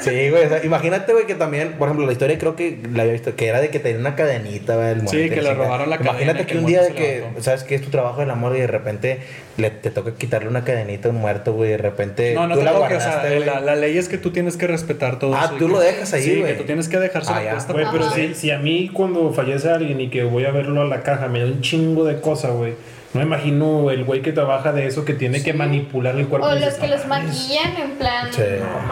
Sí, 0.01 0.29
güey. 0.29 0.45
o 0.45 0.49
sea, 0.49 0.63
imagínate, 0.63 1.11
güey, 1.13 1.25
que 1.25 1.35
también, 1.35 1.73
por 1.73 1.87
ejemplo, 1.87 2.05
la 2.05 2.11
historia 2.13 2.37
creo 2.37 2.55
que 2.55 2.79
la 2.91 3.01
había 3.03 3.13
visto, 3.13 3.35
que 3.35 3.47
era 3.47 3.59
de 3.59 3.69
que 3.69 3.79
tenía 3.79 3.99
una 3.99 4.15
cadenita, 4.15 4.75
güey. 4.75 4.89
el 4.91 5.07
Sí, 5.07 5.17
muerto, 5.17 5.35
que 5.35 5.41
le 5.41 5.53
robaron 5.53 5.89
la 5.89 5.97
cadena, 5.97 6.11
Imagínate 6.13 6.45
que 6.45 6.53
que 6.53 6.59
un 6.59 6.65
día 6.65 6.81
de 6.83 6.93
que, 6.93 7.15
levantó. 7.17 7.43
¿sabes 7.43 7.63
qué? 7.63 7.75
Es 7.75 7.81
tu 7.81 7.89
trabajo 7.89 8.19
del 8.21 8.29
amor 8.31 8.55
y 8.55 8.59
de 8.61 8.67
repente 8.67 9.19
le, 9.57 9.69
te 9.69 9.91
toca 9.91 10.15
quitarle 10.15 10.49
una 10.49 10.63
cadenita 10.63 11.09
a 11.09 11.11
un 11.11 11.17
muerto, 11.17 11.53
güey, 11.53 11.69
de 11.71 11.77
repente 11.77 12.33
No, 12.33 12.47
no 12.47 12.55
tú 12.55 12.59
te 12.61 12.65
la 12.65 12.71
toques, 12.73 12.97
o 12.97 12.99
sea, 13.01 13.11
guardaste, 13.21 13.45
la, 13.45 13.59
la 13.59 13.75
ley 13.75 13.97
es 13.97 14.09
que 14.09 14.17
tú 14.17 14.31
tienes 14.31 14.57
que 14.57 14.65
respetar 14.67 15.19
todo 15.19 15.35
Ah, 15.35 15.45
eso 15.45 15.53
tú 15.59 15.67
que- 15.67 15.71
lo 15.73 15.79
dejas 15.79 16.11
ahí, 16.13 16.23
Sí, 16.23 16.39
güey. 16.39 16.53
que 16.53 16.59
tú 16.59 16.63
tienes 16.65 16.87
que 16.89 16.97
dejárselo 16.99 17.37
Ah, 17.37 17.43
ya. 17.43 17.51
puesta. 17.51 17.73
Güey, 17.73 17.85
pero 17.91 18.09
si, 18.09 18.33
si 18.33 18.49
a 18.51 18.57
mí 18.57 18.89
cuando 18.91 19.31
fallece 19.31 19.69
alguien 19.69 20.01
y 20.01 20.09
que 20.09 20.23
voy 20.23 20.45
a 20.45 20.51
verlo 20.51 20.81
a 20.81 20.85
la 20.85 21.03
caja 21.03 21.27
me 21.27 21.39
da 21.39 21.45
un 21.45 21.61
chingo 21.61 22.03
de 22.05 22.19
cosas, 22.19 22.51
güey. 22.53 22.73
No 23.13 23.19
me 23.19 23.25
imagino 23.27 23.91
el 23.91 24.03
güey 24.05 24.21
que 24.23 24.31
trabaja 24.31 24.71
de 24.71 24.87
eso 24.87 25.05
que 25.05 25.13
tiene 25.13 25.43
que 25.43 25.53
manipular 25.53 26.15
el 26.15 26.27
cuerpo. 26.27 26.47
O 26.47 26.55
los 26.55 26.73
que 26.73 26.87
"No 26.87 26.95
los 26.95 27.05
mames". 27.05 27.27
maquillan 27.29 27.77
en 27.77 27.91
plan. 27.91 28.33
Sí. 28.33 28.41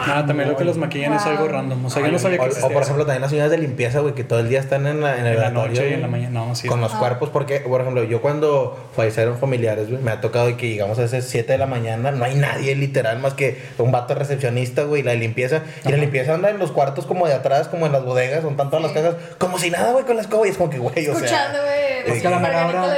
Ah, 0.06 0.22
también 0.26 0.48
lo 0.48 0.56
que 0.56 0.64
los 0.64 0.76
maquillan 0.76 1.14
es 1.14 1.26
algo 1.26 1.48
random. 1.48 1.84
O 1.86 1.90
sea, 1.90 2.02
yo 2.04 2.12
no 2.12 2.18
sabía 2.20 2.40
O, 2.40 2.44
que 2.48 2.54
o, 2.62 2.68
por 2.70 2.82
ejemplo, 2.82 3.04
también 3.04 3.22
las 3.22 3.30
señoras 3.30 3.50
de 3.50 3.58
limpieza, 3.58 3.98
güey, 3.98 4.14
que 4.14 4.22
todo 4.22 4.38
el 4.38 4.48
día 4.48 4.60
están 4.60 4.86
en 4.86 5.00
la, 5.00 5.14
en 5.18 5.26
el 5.26 5.32
en 5.32 5.40
la 5.40 5.48
velatorio, 5.48 5.72
noche 5.80 5.90
y 5.90 5.94
en 5.94 6.02
la 6.02 6.08
mañana. 6.08 6.30
No, 6.46 6.54
sí. 6.54 6.68
Con 6.68 6.80
los 6.80 6.92
cuerpos, 6.92 7.30
porque, 7.30 7.58
por 7.60 7.80
ejemplo, 7.80 8.04
yo 8.04 8.20
cuando 8.22 8.78
fallecieron 8.94 9.38
familiares, 9.38 9.90
güey, 9.90 10.00
me 10.00 10.12
ha 10.12 10.20
tocado 10.20 10.46
de 10.46 10.56
que 10.56 10.68
llegamos 10.68 10.98
a 11.00 11.04
esas 11.04 11.24
7 11.24 11.50
de 11.52 11.58
la 11.58 11.66
mañana, 11.66 12.12
no 12.12 12.24
hay 12.24 12.36
nadie 12.36 12.76
literal 12.76 13.18
más 13.18 13.34
que 13.34 13.60
un 13.78 13.90
vato 13.90 14.14
recepcionista, 14.14 14.84
güey, 14.84 15.02
la 15.02 15.14
limpieza. 15.14 15.62
Y 15.84 15.90
la 15.90 15.96
limpieza 15.96 16.34
anda 16.34 16.48
en 16.50 16.58
los 16.58 16.70
cuartos 16.70 17.06
como 17.06 17.26
de 17.26 17.34
atrás, 17.34 17.66
como 17.66 17.86
en 17.86 17.92
las 17.92 18.04
bodegas, 18.04 18.42
son 18.42 18.56
todas 18.56 18.80
las 18.82 18.92
Sí. 18.92 18.98
casas, 18.98 19.16
como 19.38 19.58
si 19.58 19.70
nada, 19.70 19.90
güey, 19.92 20.04
con 20.04 20.14
la 20.14 20.22
escoba. 20.22 20.46
Y 20.46 20.50
es 20.50 20.56
como 20.58 20.70
que, 20.70 20.78
güey, 20.78 21.08
o 21.08 21.14
sea. 21.16 21.24
Escuchando, 21.24 21.58
güey. 21.60 21.82
es 22.16 22.22
que 22.22 22.28
la 22.30 22.38
Marabra- 22.40 22.94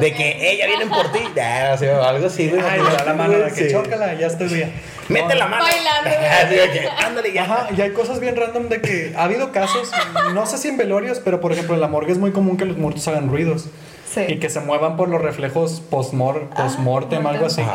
De 0.00 0.12
que 0.14 0.50
ella 0.52 0.65
viene 0.66 0.86
por 0.86 1.10
ti. 1.12 1.20
Ya, 1.34 1.72
o 1.74 1.78
sea, 1.78 2.08
algo 2.08 2.26
así, 2.26 2.48
güey. 2.48 2.62
Ay, 2.62 2.80
le 2.82 2.90
da 2.96 3.04
la 3.04 3.14
mano 3.14 3.38
de 3.38 3.52
que 3.52 3.66
Sí. 3.68 3.72
chócala, 3.72 4.14
ya 4.14 4.26
estoy 4.26 4.48
bien. 4.48 4.72
Mete 5.08 5.34
la 5.36 5.46
mano. 5.46 5.64
Bailando, 5.64 6.10
güey. 6.72 6.86
Ándale 7.04 7.32
ya. 7.32 7.42
Ajá, 7.44 7.68
y 7.76 7.80
hay 7.80 7.90
cosas 7.92 8.18
bien 8.20 8.36
random 8.36 8.68
de 8.68 8.80
que 8.80 9.14
ha 9.16 9.24
habido 9.24 9.52
casos, 9.52 9.90
no 10.34 10.46
sé 10.46 10.58
si 10.58 10.68
en 10.68 10.76
velorios, 10.76 11.20
pero 11.20 11.40
por 11.40 11.52
ejemplo 11.52 11.74
en 11.74 11.80
la 11.80 11.88
morgue 11.88 12.12
es 12.12 12.18
muy 12.18 12.32
común 12.32 12.56
que 12.56 12.64
los 12.64 12.76
muertos 12.76 13.06
hagan 13.08 13.28
ruidos 13.28 13.66
Sí. 14.12 14.24
y 14.28 14.36
que 14.38 14.48
se 14.50 14.60
muevan 14.60 14.96
por 14.96 15.08
los 15.08 15.20
reflejos 15.22 15.82
Ah, 15.84 15.86
postmortem, 15.90 17.26
algo 17.26 17.46
así. 17.46 17.62
sí. 17.62 17.68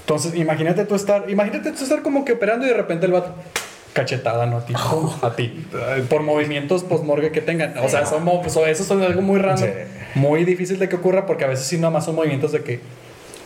Entonces, 0.00 0.34
imagínate 0.34 0.84
tú 0.86 0.94
estar, 0.94 1.28
imagínate 1.30 1.70
tú 1.72 1.82
estar 1.84 2.02
como 2.02 2.24
que 2.24 2.32
operando 2.32 2.66
y 2.66 2.68
de 2.70 2.74
repente 2.74 3.06
el 3.06 3.12
vato 3.12 3.34
cachetada, 3.92 4.46
¿no? 4.46 4.58
A 4.58 4.64
ti, 4.64 4.74
Oh. 4.76 5.14
a 5.22 5.34
ti, 5.36 5.66
por 6.08 6.22
movimientos 6.22 6.84
postmorgue 6.84 7.30
que 7.32 7.40
tengan. 7.40 7.76
O 7.78 7.88
sea, 7.88 8.06
son, 8.06 8.28
eso 8.66 8.84
son 8.84 9.02
algo 9.02 9.20
muy 9.22 9.38
random, 9.40 9.68
Sí. 9.68 9.72
Muy 10.14 10.44
difícil 10.44 10.78
de 10.78 10.88
que 10.88 10.96
ocurra 10.96 11.26
porque 11.26 11.44
a 11.44 11.48
veces 11.48 11.66
sí 11.66 11.76
nada 11.78 11.90
más 11.90 12.04
son 12.04 12.14
movimientos 12.14 12.52
de 12.52 12.62
que 12.62 12.80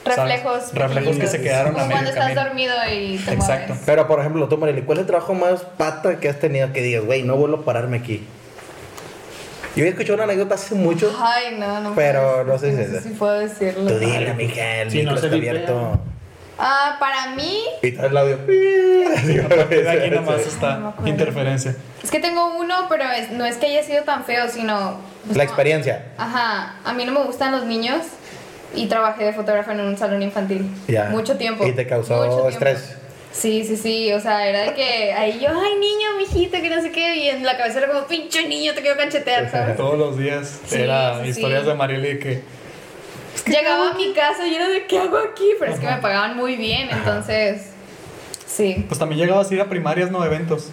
¿sabes? 0.04 0.18
Reflejos. 0.42 0.74
reflejos 0.74 1.16
que 1.16 1.26
se 1.26 1.40
quedaron 1.40 1.74
a 1.74 1.84
medio 1.84 1.90
cuando 1.92 2.10
estás 2.10 2.24
camino. 2.32 2.44
dormido 2.44 2.74
y 2.92 3.16
te 3.18 3.32
Exacto. 3.32 3.68
mueves. 3.68 3.82
Pero, 3.86 4.06
por 4.06 4.20
ejemplo, 4.20 4.48
tú, 4.48 4.58
Marily, 4.58 4.82
¿cuál 4.82 4.98
es 4.98 5.02
el 5.02 5.06
trabajo 5.06 5.32
más 5.34 5.60
pata 5.62 6.20
que 6.20 6.28
has 6.28 6.38
tenido 6.38 6.72
que 6.72 6.82
digas, 6.82 7.04
güey, 7.04 7.22
no 7.22 7.36
vuelvo 7.36 7.56
a 7.58 7.64
pararme 7.64 7.96
aquí? 7.98 8.22
Yo 9.76 9.80
había 9.82 9.90
escuchado 9.90 10.14
una 10.14 10.24
anécdota 10.24 10.54
hace 10.54 10.74
mucho. 10.74 11.12
Ay, 11.20 11.56
no, 11.58 11.80
no. 11.80 11.94
Pero 11.94 12.44
no 12.44 12.58
sé 12.58 12.70
si 12.70 12.76
no 12.76 12.82
es 12.82 12.88
sé 12.90 12.96
esa. 12.98 13.08
si 13.08 13.14
puedo 13.14 13.38
decirlo. 13.40 13.90
Tú 13.90 13.98
dile, 13.98 14.32
mija, 14.34 14.82
el 14.82 14.90
Sí, 14.90 14.98
micro 14.98 15.14
no 15.14 15.18
se 15.20 15.26
está 15.26 15.36
abierto. 15.36 16.00
Ah, 16.58 16.96
para 17.00 17.34
mí, 17.34 17.58
Y 17.82 17.90
todo 17.92 18.06
el 18.06 18.16
audio. 18.16 18.36
De 18.46 19.88
aquí 19.90 20.10
nada 20.10 20.20
más 20.20 20.36
No 20.36 20.36
me 20.36 20.42
está 20.42 20.92
interferencia. 21.06 21.74
Es 22.04 22.10
que 22.10 22.20
tengo 22.20 22.54
uno, 22.58 22.86
pero 22.88 23.04
es- 23.10 23.30
no 23.32 23.44
es 23.44 23.56
que 23.56 23.66
haya 23.66 23.82
sido 23.82 24.04
tan 24.04 24.24
feo, 24.24 24.48
sino. 24.48 24.98
pues, 25.24 25.36
La 25.36 25.44
no. 25.44 25.48
experiencia. 25.50 26.04
Ajá, 26.18 26.76
a 26.84 26.92
mí 26.92 27.04
no 27.04 27.12
me 27.12 27.24
gustan 27.24 27.50
los 27.52 27.64
niños 27.64 28.02
y 28.74 28.86
trabajé 28.86 29.24
de 29.24 29.32
fotógrafa 29.32 29.72
en 29.72 29.80
un 29.80 29.96
salón 29.96 30.22
infantil. 30.22 30.68
Ya. 30.86 31.04
Mucho 31.06 31.36
tiempo. 31.38 31.66
Y 31.66 31.72
te 31.72 31.86
causó 31.86 32.48
estrés. 32.48 32.96
Sí, 33.32 33.64
sí, 33.64 33.76
sí, 33.76 34.12
o 34.12 34.20
sea, 34.20 34.46
era 34.46 34.60
de 34.62 34.74
que 34.74 35.12
ahí 35.12 35.40
yo, 35.40 35.48
ay 35.48 35.74
niño, 35.80 36.08
mijito, 36.18 36.52
que 36.60 36.70
no 36.70 36.80
sé 36.80 36.92
qué, 36.92 37.16
y 37.16 37.28
en 37.30 37.42
la 37.44 37.56
cabeza 37.56 37.78
era 37.78 37.88
como, 37.88 38.06
pinche 38.06 38.46
niño, 38.46 38.74
te 38.74 38.80
quiero 38.80 38.96
canchetear, 38.96 39.50
¿sabes? 39.50 39.76
Todos 39.76 39.98
los 39.98 40.16
días 40.16 40.60
Sí, 40.66 40.76
era 40.82 41.20
sí, 41.20 41.30
historias 41.30 41.62
sí. 41.62 41.68
de 41.68 41.74
Marieli 41.74 42.18
que 42.20 42.42
Llegaba 43.46 43.90
a 43.90 43.94
mi 43.94 44.12
casa 44.12 44.46
y 44.46 44.54
era 44.54 44.68
de, 44.68 44.86
¿qué 44.86 44.98
hago 45.00 45.18
aquí? 45.18 45.48
Pero 45.58 45.72
es 45.72 45.80
que 45.80 45.86
me 45.86 45.96
pagaban 45.96 46.36
muy 46.36 46.54
bien, 46.56 46.88
entonces, 46.90 47.70
sí. 48.46 48.84
pues 48.88 48.98
también 49.00 49.20
llegabas 49.20 49.50
a 49.50 49.54
ir 49.54 49.60
a 49.60 49.68
primarias, 49.68 50.10
no 50.12 50.24
eventos. 50.24 50.68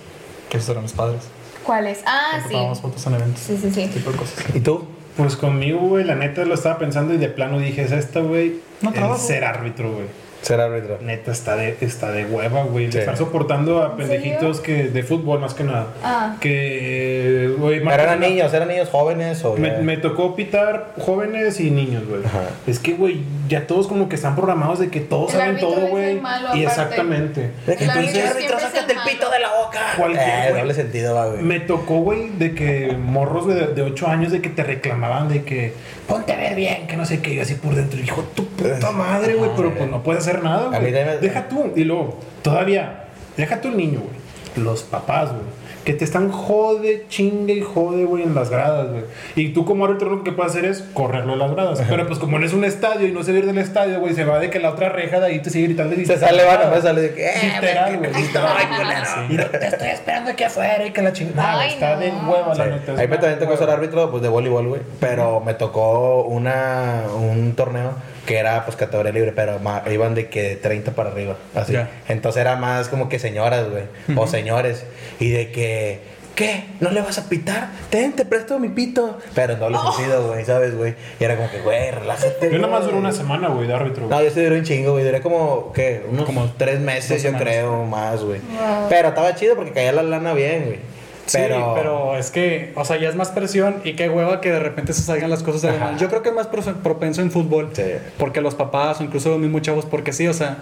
Que 0.52 0.58
esos 0.58 0.70
eran 0.70 0.84
mis 0.84 0.92
padres. 0.92 1.22
¿Cuáles? 1.64 2.02
Ah, 2.06 2.42
sí. 2.44 2.50
Tomábamos 2.50 2.82
fotos 2.82 3.08
en 3.08 3.14
eventos. 3.14 3.42
Sí, 3.42 3.58
sí, 3.58 3.72
sí. 3.72 3.82
Ese 3.84 3.94
tipo 3.94 4.12
de 4.12 4.18
cosas. 4.18 4.44
¿Y 4.54 4.60
tú? 4.60 4.86
Pues 5.16 5.38
conmigo, 5.38 5.80
güey, 5.80 6.04
la 6.04 6.16
neta 6.16 6.44
lo 6.44 6.56
estaba 6.56 6.78
pensando 6.78 7.14
y 7.14 7.18
de 7.18 7.30
plano 7.30 7.58
dije, 7.58 7.84
es 7.84 7.94
esta, 7.94 8.20
güey, 8.20 8.60
No 8.82 8.92
el 8.94 9.18
ser 9.18 9.46
árbitro, 9.46 9.94
güey. 9.94 10.08
Ser 10.42 10.60
árbitro. 10.60 10.98
Neta, 11.02 11.32
está 11.32 11.56
de, 11.56 11.78
está 11.82 12.12
de 12.12 12.26
hueva, 12.26 12.64
güey. 12.64 12.86
Sí. 12.88 12.94
De 12.94 13.00
estar 13.02 13.16
soportando 13.18 13.84
a 13.84 13.92
¿En 13.92 13.98
pendejitos 13.98 14.60
que 14.60 14.86
de 14.86 15.04
fútbol 15.04 15.40
más 15.40 15.54
que 15.54 15.64
nada. 15.64 15.88
Ah. 16.04 16.36
Que, 16.40 17.54
güey, 17.58 17.80
más 17.82 17.94
¿Pero 17.94 18.04
eran 18.04 18.20
nada- 18.20 18.30
niños? 18.32 18.54
¿Eran 18.54 18.68
niños 18.68 18.90
jóvenes 18.90 19.44
o 19.46 19.56
Me, 19.56 19.98
tocó 19.98 20.36
pitar 20.36 20.94
jóvenes 21.00 21.60
y 21.60 21.70
niños, 21.72 22.08
güey. 22.08 22.22
Ajá. 22.26 22.42
Es 22.66 22.80
que, 22.80 22.94
güey, 22.94 23.22
ya 23.48 23.68
todos 23.68 23.88
como 23.88 24.10
que 24.10 24.16
están 24.16 24.36
programados 24.36 24.80
de 24.80 24.90
que 24.90 25.00
todos 25.00 25.34
El 25.34 25.40
saben 25.40 25.60
todo, 25.60 25.86
es 25.86 25.90
güey. 25.90 26.22
Y 26.56 26.64
exactamente. 26.64 27.52
De 27.68 27.76
que 27.76 27.86
pinche 27.88 28.24
árbitro 28.28 28.60
sácate 28.60 28.94
el 28.94 29.00
el 29.02 29.10
pito 29.10 29.30
de 29.30 29.40
la 29.40 29.50
boca. 29.50 29.80
Cualquier, 29.98 30.22
Eh, 30.50 30.54
doble 30.58 30.74
sentido, 30.74 31.16
va, 31.16 31.28
güey. 31.28 31.42
Me 31.44 31.60
tocó, 31.60 32.00
güey, 32.00 32.30
de 32.30 32.54
que 32.56 32.96
morros 32.98 33.48
de, 33.48 33.68
de 33.68 33.82
8 33.82 34.08
años 34.08 34.32
de 34.32 34.42
que 34.42 34.50
te 34.50 34.64
reclamaban 34.64 35.30
de 35.30 35.44
que 35.44 35.74
ponte 36.08 36.34
a 36.34 36.38
ver 36.38 36.56
bien, 36.56 36.88
que 36.88 36.98
no 36.98 37.06
sé 37.06 37.22
qué, 37.22 37.36
y 37.36 37.40
así 37.40 37.56
por 37.56 37.74
dentro, 37.74 38.00
hijo, 38.00 38.22
tu 38.36 38.46
puta 38.48 38.92
madre, 38.92 39.36
güey, 39.36 39.52
pero 39.56 39.74
pues 39.74 39.90
no 39.90 40.04
puedes 40.04 40.24
hacer 40.24 40.31
nada, 40.40 40.68
A 40.68 40.80
mí 40.80 40.90
güey. 40.90 40.94
también- 40.94 41.22
Deja 41.22 41.48
tú, 41.48 41.72
y 41.76 41.84
luego, 41.84 42.18
todavía, 42.42 43.06
deja 43.38 43.62
tú 43.62 43.70
el 43.70 43.78
niño, 43.78 44.00
güey, 44.00 44.66
los 44.66 44.84
papás, 44.84 45.30
güey. 45.30 45.62
Que 45.84 45.94
te 45.94 46.06
están 46.06 46.30
jode, 46.32 47.06
chingue 47.10 47.54
y 47.56 47.62
jode, 47.62 48.06
güey, 48.06 48.22
en 48.22 48.36
las 48.36 48.52
gradas, 48.52 48.92
güey. 48.92 49.04
Y 49.36 49.50
tú 49.52 49.66
como 49.66 49.86
árbitro 49.86 50.12
lo 50.12 50.24
que 50.24 50.32
puedes 50.32 50.52
hacer 50.52 50.66
es 50.66 50.84
correrlo 50.94 51.32
de 51.32 51.40
las 51.40 51.50
gradas. 51.54 51.82
Pero 51.90 52.06
pues 52.06 52.20
como 52.20 52.38
no 52.38 52.46
es 52.46 52.54
un 52.54 52.64
estadio 52.64 53.08
y 53.08 53.12
no 53.12 53.24
se 53.24 53.32
va 53.32 53.38
a 53.38 53.40
ir 53.40 53.46
del 53.48 53.58
estadio, 53.58 54.00
güey, 54.00 54.14
se 54.14 54.24
va 54.24 54.38
de 54.38 54.52
que 54.52 54.60
la 54.60 54.70
otra 54.70 54.90
reja 54.90 55.20
de 55.20 55.26
ahí 55.26 55.40
te 55.40 55.50
sigue 55.50 55.66
gritando 55.70 55.96
y 56.00 56.06
Se 56.06 56.20
sale, 56.20 56.46
va, 56.46 56.64
nomás 56.64 56.84
sale 56.84 57.02
de 57.02 57.14
que. 57.16 57.26
Eh, 57.28 57.34
Literal, 57.56 57.98
güey, 57.98 58.12
güey. 58.12 58.28
que 58.32 58.38
Ay, 58.38 58.66
culero. 58.78 59.02
Y 59.32 59.34
no, 59.38 59.46
te 59.60 59.68
estoy 59.68 59.88
esperando 59.88 60.30
aquí 60.30 60.44
afuera 60.44 60.86
y 60.86 60.92
que 60.92 61.02
la 61.02 61.14
chingada. 61.14 61.60
Ay, 61.62 61.74
está 61.74 61.96
no. 61.96 62.00
de 62.02 62.12
hueva, 62.12 62.54
la 62.54 62.66
neta. 62.68 62.94
es 62.94 63.00
Ahí 63.00 63.08
me 63.08 63.14
una 63.16 63.22
también 63.22 63.40
tocó 63.40 63.58
ser 63.58 63.70
árbitro 63.72 64.12
pues, 64.12 64.22
de 64.22 64.30
voleibol, 64.30 64.68
güey. 64.68 64.82
Pero 65.00 65.40
me 65.40 65.56
tocó 65.56 66.26
una, 66.26 67.06
un 67.20 67.54
torneo 67.56 67.94
que 68.26 68.38
era 68.38 68.66
pues 68.66 68.78
categoría 68.78 69.12
libre, 69.12 69.32
pero 69.34 69.60
ma- 69.60 69.84
iban 69.92 70.14
de 70.16 70.30
que 70.30 70.42
de 70.44 70.56
30 70.56 70.92
para 70.92 71.10
arriba. 71.12 71.38
Así. 71.56 71.74
Ya. 71.74 71.90
Entonces 72.08 72.42
era 72.42 72.56
más 72.56 72.88
como 72.90 73.10
que 73.10 73.20
señoras, 73.20 73.68
güey. 73.70 73.84
O 74.18 74.28
señores. 74.28 74.86
Y 75.20 75.30
de 75.32 75.52
que. 75.52 76.22
¿Qué? 76.36 76.64
¿No 76.80 76.90
le 76.92 77.02
vas 77.02 77.18
a 77.18 77.28
pitar? 77.28 77.68
Ten, 77.90 78.14
te 78.14 78.24
presto 78.24 78.58
mi 78.58 78.70
pito. 78.70 79.20
Pero 79.36 79.54
en 79.54 79.60
doble 79.60 79.78
sentido, 79.78 80.30
güey, 80.30 80.46
¿sabes, 80.46 80.76
güey? 80.78 80.96
Y 81.20 81.24
era 81.26 81.36
como 81.36 81.52
que, 81.52 81.60
güey, 81.60 81.92
relájate. 81.92 82.50
Yo 82.50 82.58
nada 82.58 82.72
más 82.74 82.86
duré 82.86 82.96
una 82.96 83.12
semana, 83.12 83.50
güey, 83.50 83.68
de 83.68 83.74
árbitro. 83.74 84.08
güey. 84.08 84.18
No, 84.18 84.24
yo 84.24 84.32
sí 84.34 84.42
duré 84.42 84.58
un 84.60 84.64
chingo, 84.64 84.94
güey. 84.94 85.04
Duré 85.04 85.20
como, 85.22 85.74
¿qué? 85.74 86.04
Unos 86.10 86.26
Como 86.26 86.50
tres 86.58 86.80
meses, 86.80 87.22
yo 87.22 87.34
creo, 87.34 87.84
más, 87.84 88.24
güey. 88.24 88.40
Wow. 88.40 88.88
Pero 88.90 89.10
estaba 89.10 89.36
chido 89.36 89.56
porque 89.58 89.72
caía 89.74 89.92
la 89.92 90.04
lana 90.04 90.34
bien, 90.34 90.64
güey. 90.68 90.80
Sí, 91.26 91.38
pero... 91.76 92.18
es 92.18 92.32
que, 92.32 92.74
o 92.76 92.84
sea, 92.84 92.98
ya 92.98 93.08
es 93.10 93.16
más 93.16 93.30
presión 93.30 93.78
y 93.84 93.94
qué 93.94 94.10
hueva 94.10 94.42
que 94.42 94.52
de 94.52 94.60
repente 94.60 94.94
se 94.94 95.02
salgan 95.02 95.30
las 95.30 95.44
cosas 95.44 95.62
de 95.62 95.72
la 95.72 95.78
mano. 95.78 95.98
Yo 95.98 96.10
creo 96.10 96.22
que 96.24 96.30
es 96.30 96.36
más 96.36 96.48
pro- 96.48 96.62
propenso 96.84 97.22
en 97.22 97.32
fútbol. 97.32 97.70
Sí. 97.74 97.84
Porque 98.18 98.42
los 98.42 98.56
papás 98.56 99.00
o 99.00 99.04
incluso 99.04 99.30
los 99.30 99.40
mismos 99.40 99.62
chavos, 99.62 99.86
porque 99.86 100.12
sí, 100.14 100.28
o 100.28 100.34
sea, 100.34 100.58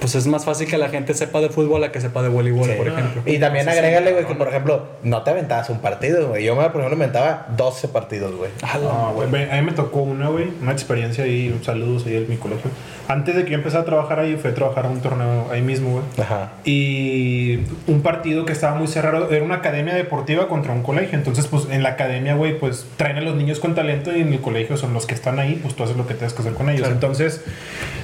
pues 0.00 0.14
es 0.14 0.26
más 0.26 0.44
fácil 0.44 0.68
que 0.68 0.78
la 0.78 0.88
gente 0.88 1.12
sepa 1.14 1.40
de 1.40 1.48
fútbol 1.48 1.82
a 1.84 1.92
que 1.92 2.00
sepa 2.00 2.22
de 2.22 2.28
voleibol, 2.28 2.66
Sí. 2.68 2.74
por 2.76 2.88
ejemplo. 2.88 3.22
Y 3.26 3.38
también 3.38 3.62
Entonces, 3.68 3.78
agrégale, 3.78 4.06
sí, 4.08 4.12
güey, 4.14 4.26
que 4.26 4.34
por 4.34 4.48
ejemplo, 4.48 4.82
no 5.02 5.22
te 5.22 5.30
aventabas 5.30 5.70
un 5.70 5.78
partido, 5.80 6.28
güey. 6.28 6.44
Yo, 6.44 6.54
me, 6.54 6.62
por 6.70 6.80
ejemplo, 6.80 6.96
me 6.96 7.04
aventaba 7.04 7.46
12 7.56 7.88
partidos, 7.88 8.34
güey. 8.34 8.50
Ah, 8.62 8.78
No, 8.82 9.12
güey, 9.14 9.50
a 9.50 9.54
mí 9.56 9.62
me 9.62 9.72
tocó 9.72 10.00
una, 10.00 10.28
güey, 10.28 10.48
una 10.62 10.72
experiencia 10.72 11.24
ahí, 11.24 11.48
un 11.56 11.64
saludos 11.64 12.06
ahí 12.06 12.16
en 12.16 12.28
mi 12.28 12.36
colegio. 12.36 12.70
Antes 13.08 13.34
de 13.36 13.44
que 13.44 13.52
yo 13.52 13.56
empezara 13.56 13.82
a 13.82 13.86
trabajar 13.86 14.20
ahí, 14.20 14.36
fui 14.36 14.50
a 14.50 14.54
trabajar 14.54 14.84
a 14.84 14.88
un 14.90 15.00
torneo 15.00 15.46
ahí 15.50 15.62
mismo, 15.62 15.92
güey. 15.92 16.04
Ajá. 16.20 16.52
Y 16.64 17.60
un 17.86 18.02
partido 18.02 18.44
que 18.44 18.52
estaba 18.52 18.74
muy 18.76 18.86
cerrado, 18.86 19.30
era 19.30 19.42
una 19.42 19.56
academia 19.56 19.94
deportiva 19.94 20.46
contra 20.46 20.72
un 20.74 20.82
colegio. 20.82 21.16
Entonces, 21.18 21.46
pues 21.46 21.66
en 21.70 21.82
la 21.82 21.90
academia, 21.90 22.34
güey, 22.34 22.58
pues 22.58 22.86
traen 22.98 23.16
a 23.16 23.20
los 23.22 23.34
niños 23.34 23.60
con 23.60 23.74
talento 23.74 24.14
y 24.14 24.20
en 24.20 24.32
el 24.32 24.40
colegio 24.40 24.76
son 24.76 24.92
los 24.92 25.06
que 25.06 25.14
están 25.14 25.38
ahí, 25.38 25.58
pues 25.62 25.74
tú 25.74 25.84
haces 25.84 25.96
lo 25.96 26.06
que 26.06 26.14
tienes 26.14 26.34
que 26.34 26.42
hacer 26.42 26.52
con 26.52 26.68
ellos. 26.68 26.80
Claro. 26.82 26.94
Entonces, 26.94 27.42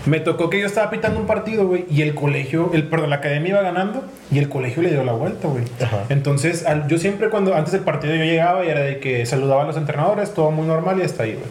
me 0.07 0.21
tocó 0.21 0.49
que 0.51 0.59
yo 0.61 0.67
estaba 0.67 0.91
pitando 0.91 1.21
un 1.21 1.27
partido, 1.27 1.67
güey, 1.67 1.84
y 1.91 2.03
el 2.03 2.15
colegio, 2.15 2.71
el, 2.75 2.85
perdón, 2.85 3.11
la 3.11 3.17
academia 3.17 3.51
iba 3.51 3.63
ganando 3.63 4.05
y 4.31 4.39
el 4.39 4.49
colegio 4.49 4.83
le 4.83 4.91
dio 4.91 5.05
la 5.05 5.13
vuelta, 5.13 5.49
güey. 5.49 5.65
Ajá. 5.83 6.05
Entonces, 6.09 6.65
al- 6.67 6.89
yo 6.89 6.99
siempre 6.99 7.29
cuando, 7.29 7.55
antes 7.55 7.73
del 7.73 7.83
partido 7.83 8.15
yo 8.15 8.25
llegaba 8.25 8.65
y 8.65 8.69
era 8.69 8.81
de 8.81 8.99
que 8.99 9.25
saludaba 9.27 9.63
a 9.63 9.67
los 9.67 9.77
entrenadores, 9.77 10.33
todo 10.35 10.51
muy 10.51 10.67
normal 10.67 10.99
y 10.99 11.03
hasta 11.03 11.23
ahí, 11.25 11.33
güey. 11.35 11.45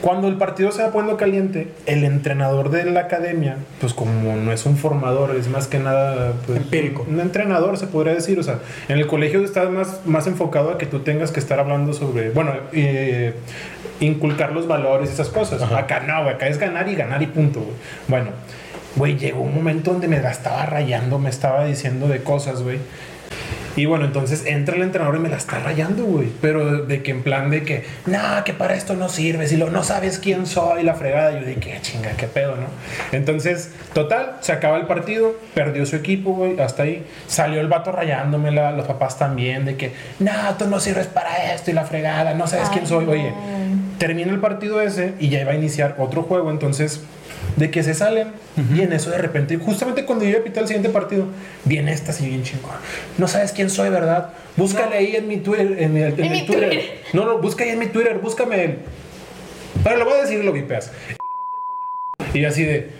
Cuando 0.00 0.28
el 0.28 0.36
partido 0.36 0.70
se 0.72 0.82
va 0.82 0.90
poniendo 0.90 1.16
caliente, 1.16 1.68
el 1.86 2.04
entrenador 2.04 2.70
de 2.70 2.84
la 2.86 3.00
academia, 3.00 3.56
pues 3.80 3.94
como 3.94 4.36
no 4.36 4.52
es 4.52 4.66
un 4.66 4.76
formador, 4.76 5.34
es 5.36 5.48
más 5.48 5.66
que 5.66 5.78
nada, 5.78 6.32
pues, 6.46 6.58
Empírico. 6.58 7.06
un 7.08 7.20
entrenador, 7.20 7.76
se 7.78 7.86
podría 7.86 8.14
decir. 8.14 8.38
O 8.38 8.42
sea, 8.42 8.58
en 8.88 8.98
el 8.98 9.06
colegio 9.06 9.42
estás 9.44 9.70
más, 9.70 10.00
más 10.04 10.26
enfocado 10.26 10.70
a 10.70 10.78
que 10.78 10.86
tú 10.86 11.00
tengas 11.00 11.30
que 11.30 11.40
estar 11.40 11.58
hablando 11.58 11.92
sobre, 11.92 12.30
bueno, 12.30 12.52
eh, 12.72 13.32
inculcar 14.00 14.52
los 14.52 14.66
valores 14.66 15.10
y 15.10 15.12
esas 15.14 15.28
cosas. 15.28 15.62
Acá 15.72 16.00
no, 16.00 16.22
güey, 16.24 16.34
acá 16.34 16.48
es 16.48 16.58
ganar 16.58 16.88
y 16.88 16.94
ganar 16.96 17.22
y 17.22 17.26
punto, 17.26 17.60
güey. 17.60 17.72
Bueno, 18.08 18.30
güey, 18.96 19.16
llegó 19.16 19.42
un 19.42 19.54
momento 19.54 19.92
donde 19.92 20.08
me 20.08 20.20
la 20.20 20.30
estaba 20.30 20.66
rayando, 20.66 21.18
me 21.18 21.30
estaba 21.30 21.64
diciendo 21.64 22.08
de 22.08 22.22
cosas, 22.22 22.62
güey. 22.62 22.78
Y 23.76 23.86
bueno, 23.86 24.04
entonces 24.04 24.46
entra 24.46 24.76
el 24.76 24.82
entrenador 24.82 25.16
y 25.16 25.18
me 25.18 25.28
la 25.28 25.36
está 25.36 25.58
rayando, 25.58 26.04
güey. 26.04 26.28
Pero 26.40 26.84
de 26.84 27.02
que 27.02 27.10
en 27.10 27.22
plan 27.22 27.50
de 27.50 27.64
que, 27.64 27.84
no, 28.06 28.18
que 28.44 28.52
para 28.52 28.74
esto 28.74 28.94
no 28.94 29.08
sirve, 29.08 29.48
si 29.48 29.56
lo, 29.56 29.68
no 29.70 29.82
sabes 29.82 30.18
quién 30.20 30.46
soy, 30.46 30.84
la 30.84 30.94
fregada. 30.94 31.38
Yo 31.38 31.44
dije, 31.44 31.78
chinga, 31.82 32.12
qué 32.12 32.28
pedo, 32.28 32.54
¿no? 32.56 32.66
Entonces, 33.10 33.72
total, 33.92 34.36
se 34.40 34.52
acaba 34.52 34.76
el 34.76 34.86
partido, 34.86 35.34
perdió 35.54 35.86
su 35.86 35.96
equipo, 35.96 36.34
güey, 36.34 36.60
hasta 36.60 36.84
ahí. 36.84 37.04
Salió 37.26 37.60
el 37.60 37.66
vato 37.66 37.90
rayándomela, 37.90 38.70
los 38.70 38.86
papás 38.86 39.18
también, 39.18 39.64
de 39.64 39.76
que, 39.76 39.92
no, 40.20 40.32
tú 40.56 40.66
no 40.66 40.78
sirves 40.78 41.08
para 41.08 41.52
esto 41.52 41.72
y 41.72 41.74
la 41.74 41.84
fregada, 41.84 42.34
no 42.34 42.46
sabes 42.46 42.68
quién 42.68 42.86
soy. 42.86 43.06
Oye, 43.06 43.32
termina 44.06 44.30
el 44.32 44.38
partido 44.38 44.82
ese 44.82 45.14
y 45.18 45.30
ya 45.30 45.40
iba 45.40 45.52
a 45.52 45.54
iniciar 45.54 45.96
otro 45.98 46.22
juego, 46.24 46.50
entonces 46.50 47.00
de 47.56 47.70
que 47.70 47.82
se 47.82 47.94
salen 47.94 48.28
y 48.74 48.80
en 48.82 48.92
eso 48.92 49.10
de 49.10 49.16
repente, 49.18 49.56
justamente 49.56 50.04
cuando 50.04 50.24
yo 50.24 50.32
iba 50.32 50.40
a 50.40 50.44
pitar 50.44 50.62
el 50.64 50.68
siguiente 50.68 50.90
partido, 50.90 51.26
viene 51.64 51.90
esta 51.92 52.10
así 52.12 52.26
bien 52.26 52.42
chingón. 52.42 52.72
No 53.16 53.28
sabes 53.28 53.52
quién 53.52 53.70
soy, 53.70 53.88
¿verdad? 53.88 54.30
Búscale 54.56 54.96
ahí 54.96 55.16
en 55.16 55.26
mi 55.26 55.38
Twitter, 55.38 55.76
en, 55.78 55.94
mi- 55.94 56.02
en 56.02 56.08
En 56.12 56.20
mi 56.22 56.28
mi 56.28 56.46
Twitter. 56.46 56.68
Twitter. 56.68 56.90
No, 57.14 57.24
no, 57.24 57.38
busca 57.38 57.64
ahí 57.64 57.70
en 57.70 57.78
mi 57.78 57.86
Twitter, 57.86 58.18
búscame. 58.18 58.62
el- 58.64 58.78
Pero 59.82 59.96
lo 59.96 60.04
voy 60.04 60.14
a 60.14 60.22
decir 60.22 60.38
y 60.40 60.42
lo 60.42 60.52
vipeas. 60.52 60.92
Y 62.34 62.44
así 62.44 62.64
de, 62.64 62.90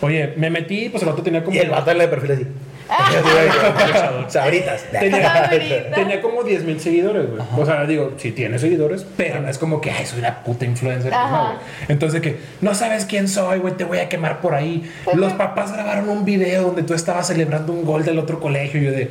oye, 0.00 0.32
me 0.36 0.48
metí, 0.50 0.88
pues 0.88 1.02
el 1.02 1.08
otro 1.10 1.22
tenía 1.22 1.44
como 1.44 1.56
Y 1.56 1.60
el 1.60 1.70
vato 1.70 1.90
el 1.90 2.08
perfil 2.08 2.32
así. 2.32 2.46
Sabritas. 4.28 4.84
Tenía, 4.90 5.90
tenía 5.94 6.20
como 6.20 6.42
10 6.42 6.64
mil 6.64 6.80
seguidores, 6.80 7.30
güey. 7.30 7.42
O 7.56 7.64
sea, 7.66 7.84
digo, 7.86 8.12
sí 8.16 8.32
tiene 8.32 8.58
seguidores, 8.58 9.06
pero 9.16 9.40
no 9.40 9.48
es 9.48 9.58
como 9.58 9.80
que, 9.80 9.90
ay, 9.90 10.06
soy 10.06 10.18
una 10.20 10.42
puta 10.42 10.64
influencer. 10.64 11.10
pues, 11.10 11.20
no, 11.20 11.36
Ajá. 11.36 11.44
güey. 11.54 11.58
Entonces, 11.88 12.20
que 12.20 12.38
no 12.60 12.74
sabes 12.74 13.04
quién 13.06 13.28
soy, 13.28 13.58
güey, 13.58 13.74
te 13.74 13.84
voy 13.84 13.98
a 13.98 14.08
quemar 14.08 14.40
por 14.40 14.54
ahí. 14.54 14.90
Los 15.14 15.32
papás 15.34 15.72
grabaron 15.72 16.08
un 16.08 16.24
video 16.24 16.62
donde 16.64 16.82
tú 16.82 16.94
estabas 16.94 17.26
celebrando 17.26 17.72
un 17.72 17.84
gol 17.84 18.04
del 18.04 18.18
otro 18.18 18.40
colegio. 18.40 18.80
Y 18.80 18.84
yo 18.84 18.90
de. 18.92 19.10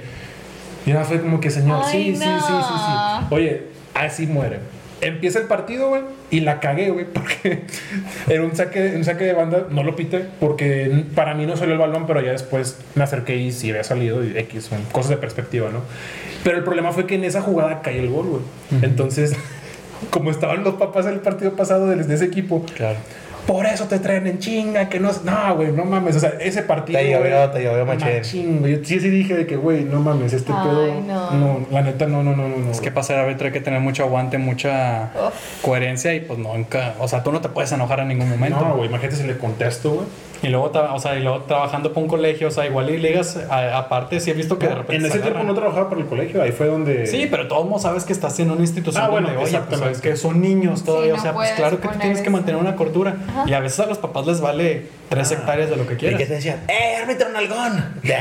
Y 0.86 0.92
ya 0.92 1.04
fue 1.04 1.22
como 1.22 1.40
que, 1.40 1.50
señor, 1.50 1.82
Ay, 1.86 1.92
sí, 1.92 2.16
sí, 2.16 2.24
sí, 2.24 2.30
sí, 2.40 2.74
sí. 2.78 3.26
Oye, 3.34 3.64
así 3.94 4.28
muere. 4.28 4.60
Empieza 5.04 5.40
el 5.40 5.46
partido, 5.46 5.90
güey, 5.90 6.02
y 6.32 6.40
la 6.40 6.60
cagué, 6.60 6.90
güey, 6.90 7.06
porque 7.06 7.64
era 8.28 8.44
un 8.44 8.56
saque, 8.56 8.94
un 8.96 9.04
saque 9.04 9.26
de 9.26 9.34
banda, 9.34 9.68
no 9.70 9.84
lo 9.84 9.96
pité, 9.96 10.26
porque 10.40 11.04
para 11.14 11.34
mí 11.34 11.46
no 11.46 11.58
salió 11.58 11.74
el 11.74 11.80
balón, 11.80 12.06
pero 12.08 12.22
ya 12.22 12.32
después 12.32 12.78
me 12.96 13.04
acerqué 13.04 13.36
y 13.36 13.52
sí 13.52 13.70
había 13.70 13.84
salido, 13.84 14.24
y 14.24 14.38
X, 14.38 14.66
son 14.66 14.82
cosas 14.92 15.12
de 15.12 15.18
perspectiva, 15.18 15.70
¿no? 15.72 15.82
Pero 16.44 16.58
el 16.58 16.64
problema 16.64 16.92
fue 16.92 17.06
que 17.06 17.16
en 17.16 17.24
esa 17.24 17.42
jugada 17.42 17.82
cayó 17.82 18.00
el 18.00 18.10
gol, 18.10 18.26
güey. 18.28 18.42
Entonces, 18.84 19.36
como 20.10 20.32
estaban 20.32 20.64
los 20.64 20.76
papás 20.76 21.06
en 21.06 21.14
el 21.14 21.20
partido 21.20 21.54
pasado 21.54 21.88
de 21.88 22.14
ese 22.14 22.26
equipo, 22.26 22.66
Claro. 22.76 22.98
Por 23.48 23.66
eso 23.66 23.86
te 23.86 24.00
traen 24.00 24.28
en 24.28 24.40
chinga, 24.40 24.88
que 24.90 25.00
no 25.00 25.10
es. 25.10 25.24
No, 25.24 25.56
güey, 25.56 25.72
no 25.72 25.86
mames. 25.86 26.16
O 26.16 26.20
sea, 26.20 26.34
ese 26.40 26.64
partido. 26.64 27.00
Te 27.00 27.12
llovió, 27.12 27.50
te 27.52 27.64
llovió 27.64 27.86
machín. 27.86 28.60
güey. 28.60 28.78
Yo 28.78 28.86
sí, 28.86 29.00
sí 29.00 29.10
dije 29.10 29.36
de 29.36 29.46
que, 29.46 29.56
güey, 29.56 29.84
no 29.84 30.00
mames, 30.00 30.34
este 30.34 30.52
Ay, 30.56 30.68
pedo. 30.68 31.02
no. 31.02 31.32
No, 31.32 31.68
la 31.72 31.82
neta, 31.82 32.06
no, 32.08 32.24
no, 32.24 32.36
no, 32.36 32.48
no. 32.48 32.72
Es 32.72 32.78
que 32.78 32.86
güey. 32.90 32.94
pasar 32.96 33.20
a 33.20 33.26
ver, 33.26 33.42
hay 33.44 33.52
que 33.52 33.60
tener 33.62 33.80
mucho 33.80 34.04
aguante, 34.04 34.38
mucha 34.38 35.12
Uf. 35.16 35.62
coherencia 35.62 36.14
y 36.14 36.22
pues 36.22 36.40
nunca, 36.40 36.96
o 37.00 37.08
sea, 37.08 37.24
tú 37.24 37.32
no 37.32 37.42
te 37.42 37.50
puedes 37.50 37.72
enojar 37.72 38.00
en 38.00 38.08
ningún 38.10 38.30
momento. 38.30 38.60
No, 38.62 38.76
güey, 38.78 38.90
imagínate 38.90 39.18
si 39.18 39.24
le 39.28 39.38
contesto, 39.38 39.92
güey. 39.92 40.08
Y 40.44 40.50
luego, 40.50 40.72
o 40.94 41.00
sea, 41.00 41.18
y 41.18 41.24
luego 41.24 41.40
trabajando 41.48 41.90
para 41.94 42.02
un 42.02 42.08
colegio, 42.10 42.50
o 42.50 42.52
sea, 42.52 42.66
igual 42.66 42.90
y 42.90 42.98
ligas, 42.98 43.38
a- 43.50 43.78
aparte, 43.78 44.20
sí 44.20 44.30
he 44.30 44.34
visto 44.34 44.60
que 44.60 44.68
de 44.68 44.76
repente. 44.76 44.96
En 44.98 45.02
se 45.04 45.08
ese 45.08 45.20
tiempo 45.20 45.42
no 45.44 45.54
trabajaba 45.56 45.90
por 45.90 45.98
el 45.98 46.06
colegio, 46.06 46.42
ahí 46.44 46.52
fue 46.52 46.68
donde. 46.68 47.08
Sí, 47.08 47.28
pero 47.32 47.48
todos 47.48 47.66
modos 47.66 47.84
sabes 47.84 48.04
que 48.04 48.14
estás 48.14 48.38
en 48.40 48.52
una 48.52 48.62
institución 48.62 49.04
Ah, 49.04 49.08
bueno, 49.10 49.30
donde, 49.30 49.44
oye, 49.44 49.60
pues 49.68 49.80
sabes 49.80 50.02
que 50.02 50.16
son 50.18 50.42
niños 50.42 50.84
todavía, 50.84 51.14
no 51.14 51.20
o 51.20 51.22
sea, 51.22 51.34
pues 51.34 51.52
claro 51.52 51.80
que 51.80 51.88
tú 51.88 51.98
tienes 52.00 52.22
que 52.22 52.30
mantener 52.30 52.60
una 52.62 52.76
cordura. 52.76 53.16
Y 53.48 53.54
a 53.54 53.60
veces 53.62 53.80
a 53.80 53.86
los 53.86 53.98
papás 53.98 54.28
les 54.28 54.42
vale 54.42 54.88
tres 55.14 55.32
hectáreas 55.32 55.70
de 55.70 55.76
lo 55.76 55.86
que 55.86 55.94
¿Y 55.94 55.98
quieras. 55.98 56.18
qué 56.20 56.26
te 56.26 56.34
decían? 56.34 56.60
¡Eh, 56.68 56.96
árbitro 57.02 57.30
nalgón! 57.30 58.02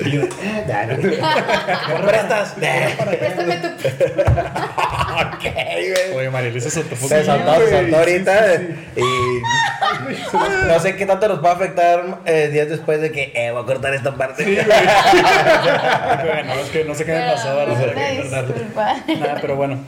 Y 0.00 0.10
yo, 0.10 0.22
eh, 0.22 0.64
da, 0.68 0.86
no. 0.86 0.96
¿Me 0.98 2.06
prestas? 2.06 2.52
Préstame 2.52 3.56
tu. 3.56 3.66
ok, 3.68 5.44
güey. 6.12 6.28
Oye, 6.28 6.60
se 6.60 6.82
te 6.84 6.96
puso 6.96 7.08
Se 7.08 7.24
se 7.24 7.30
güey, 7.30 7.44
soltó 7.44 7.88
sí, 7.88 7.94
ahorita 7.94 8.54
y 8.96 9.02
no 10.68 10.80
sé 10.80 10.96
qué 10.96 11.06
tanto 11.06 11.28
nos 11.28 11.44
va 11.44 11.50
a 11.50 11.54
afectar 11.54 12.18
eh, 12.24 12.48
días 12.52 12.68
después 12.68 13.00
de 13.00 13.10
que 13.10 13.32
eh, 13.34 13.50
voy 13.50 13.62
a 13.62 13.66
cortar 13.66 13.94
esta 13.94 14.14
parte. 14.14 14.44
Bueno, 14.44 14.64
es 16.54 16.70
que 16.70 16.84
no 16.84 16.94
sé 16.94 17.04
qué 17.04 17.12
me 17.12 17.32
pasó. 17.32 17.66
Nada, 19.18 19.38
pero 19.40 19.56
bueno. 19.56 19.80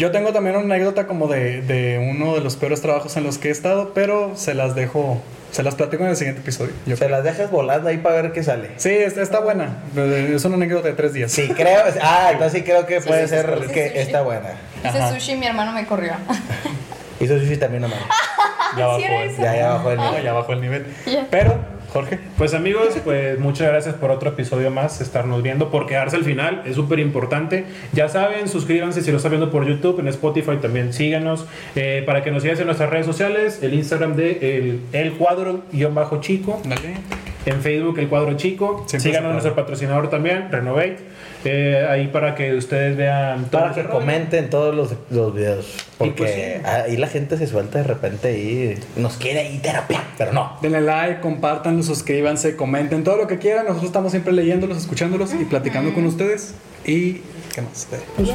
Yo 0.00 0.10
tengo 0.10 0.32
también 0.32 0.56
una 0.56 0.64
anécdota 0.74 1.06
como 1.06 1.28
de, 1.28 1.60
de 1.60 1.98
uno 1.98 2.34
de 2.34 2.40
los 2.40 2.56
peores 2.56 2.80
trabajos 2.80 3.18
en 3.18 3.22
los 3.24 3.36
que 3.36 3.48
he 3.48 3.50
estado, 3.50 3.92
pero 3.92 4.32
se 4.34 4.54
las 4.54 4.74
dejo, 4.74 5.20
se 5.52 5.62
las 5.62 5.74
platico 5.74 6.04
en 6.04 6.08
el 6.08 6.16
siguiente 6.16 6.40
episodio. 6.40 6.72
Yo 6.86 6.96
Se 6.96 7.06
las 7.10 7.22
dejas 7.22 7.50
volando 7.50 7.90
ahí 7.90 7.98
para 7.98 8.22
ver 8.22 8.32
qué 8.32 8.42
sale. 8.42 8.70
Sí, 8.78 8.88
está, 8.88 9.20
está 9.20 9.40
buena. 9.40 9.76
Es 9.94 10.42
una 10.46 10.54
anécdota 10.56 10.88
de 10.88 10.94
tres 10.94 11.12
días. 11.12 11.30
Sí, 11.30 11.48
creo. 11.54 11.82
Ah, 12.00 12.30
entonces 12.32 12.58
sí 12.60 12.64
creo 12.64 12.86
que 12.86 13.02
puede 13.02 13.24
sí, 13.24 13.28
ser 13.34 13.58
sí, 13.60 13.66
sí, 13.66 13.74
que 13.74 14.00
está 14.00 14.22
buena. 14.22 14.52
Hice 14.82 15.06
sushi 15.20 15.32
y 15.32 15.36
mi 15.36 15.44
hermano 15.46 15.72
me 15.72 15.84
corrió. 15.84 16.14
Hizo 17.20 17.38
sushi 17.38 17.58
también, 17.58 17.82
nomás. 17.82 17.98
Ya 18.78 18.86
bajó. 18.86 18.98
El-. 19.00 19.36
Ya, 19.36 19.54
ya 19.56 19.68
bajó 19.72 19.90
el 19.90 19.96
No, 19.98 20.08
nivel. 20.10 20.24
ya 20.24 20.32
bajó 20.32 20.52
el 20.54 20.60
nivel. 20.62 20.86
Pero, 21.30 21.58
Jorge, 21.92 22.18
Pues 22.38 22.54
amigos, 22.54 22.96
pues 23.04 23.38
muchas 23.40 23.68
gracias 23.68 23.96
por 23.96 24.10
otro 24.12 24.30
episodio 24.30 24.70
más, 24.70 25.00
estarnos 25.00 25.42
viendo, 25.42 25.70
por 25.70 25.86
quedarse 25.86 26.16
al 26.16 26.24
final, 26.24 26.62
es 26.64 26.76
súper 26.76 27.00
importante. 27.00 27.64
Ya 27.92 28.08
saben, 28.08 28.46
suscríbanse 28.48 29.02
si 29.02 29.10
lo 29.10 29.16
están 29.16 29.32
viendo 29.32 29.50
por 29.50 29.66
YouTube, 29.66 29.98
en 29.98 30.06
Spotify 30.08 30.56
también 30.62 30.92
síganos, 30.92 31.46
eh, 31.74 32.02
para 32.06 32.22
que 32.22 32.30
nos 32.30 32.42
sigas 32.42 32.60
en 32.60 32.66
nuestras 32.66 32.90
redes 32.90 33.06
sociales, 33.06 33.58
el 33.62 33.74
Instagram 33.74 34.14
de 34.14 34.38
el, 34.58 34.80
el 34.92 35.12
cuadro 35.14 35.64
guion 35.72 35.94
bajo 35.94 36.20
chico, 36.20 36.60
dale. 36.64 36.94
en 37.46 37.60
Facebook 37.60 37.98
el 37.98 38.08
cuadro 38.08 38.34
chico, 38.36 38.84
Siempre 38.86 39.00
síganos 39.10 39.22
puede. 39.22 39.32
nuestro 39.32 39.54
patrocinador 39.56 40.08
también, 40.10 40.48
Renovate, 40.52 40.98
eh, 41.44 41.86
ahí 41.88 42.08
para 42.08 42.34
que 42.34 42.54
ustedes 42.54 42.96
vean 42.96 43.46
todo 43.50 43.62
Para 43.62 43.74
que 43.74 43.82
rollo. 43.82 43.98
comenten 43.98 44.50
todos 44.50 44.74
los, 44.74 44.94
los 45.10 45.34
videos. 45.34 45.66
Porque 45.96 46.14
pues 46.14 46.34
sí. 46.34 46.40
ahí 46.64 46.96
la 46.96 47.06
gente 47.06 47.36
se 47.38 47.46
suelta 47.46 47.78
de 47.78 47.84
repente 47.84 48.38
y 48.38 48.78
nos 48.96 49.16
quiere 49.16 49.40
ahí 49.40 49.58
terapia, 49.58 50.02
pero 50.18 50.32
no. 50.32 50.58
Denle 50.62 50.80
like, 50.80 51.20
compartan, 51.20 51.82
suscríbanse, 51.82 52.56
comenten, 52.56 53.04
todo 53.04 53.16
lo 53.16 53.26
que 53.26 53.38
quieran. 53.38 53.64
Nosotros 53.64 53.88
estamos 53.88 54.10
siempre 54.10 54.32
leyéndolos, 54.32 54.78
escuchándolos 54.78 55.32
y 55.34 55.44
platicando 55.44 55.94
con 55.94 56.06
ustedes. 56.06 56.54
Y, 56.84 57.22
¿qué 57.54 57.62
más? 57.62 57.88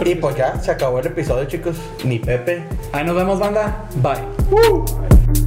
Y 0.06 0.16
pues 0.16 0.36
ya, 0.36 0.60
se 0.60 0.72
acabó 0.72 1.00
el 1.00 1.08
episodio, 1.08 1.46
chicos. 1.46 1.78
Ni 2.04 2.20
Pepe. 2.20 2.64
Ahí 2.92 3.06
nos 3.06 3.16
vemos, 3.16 3.40
banda. 3.40 3.88
Bye. 3.96 5.45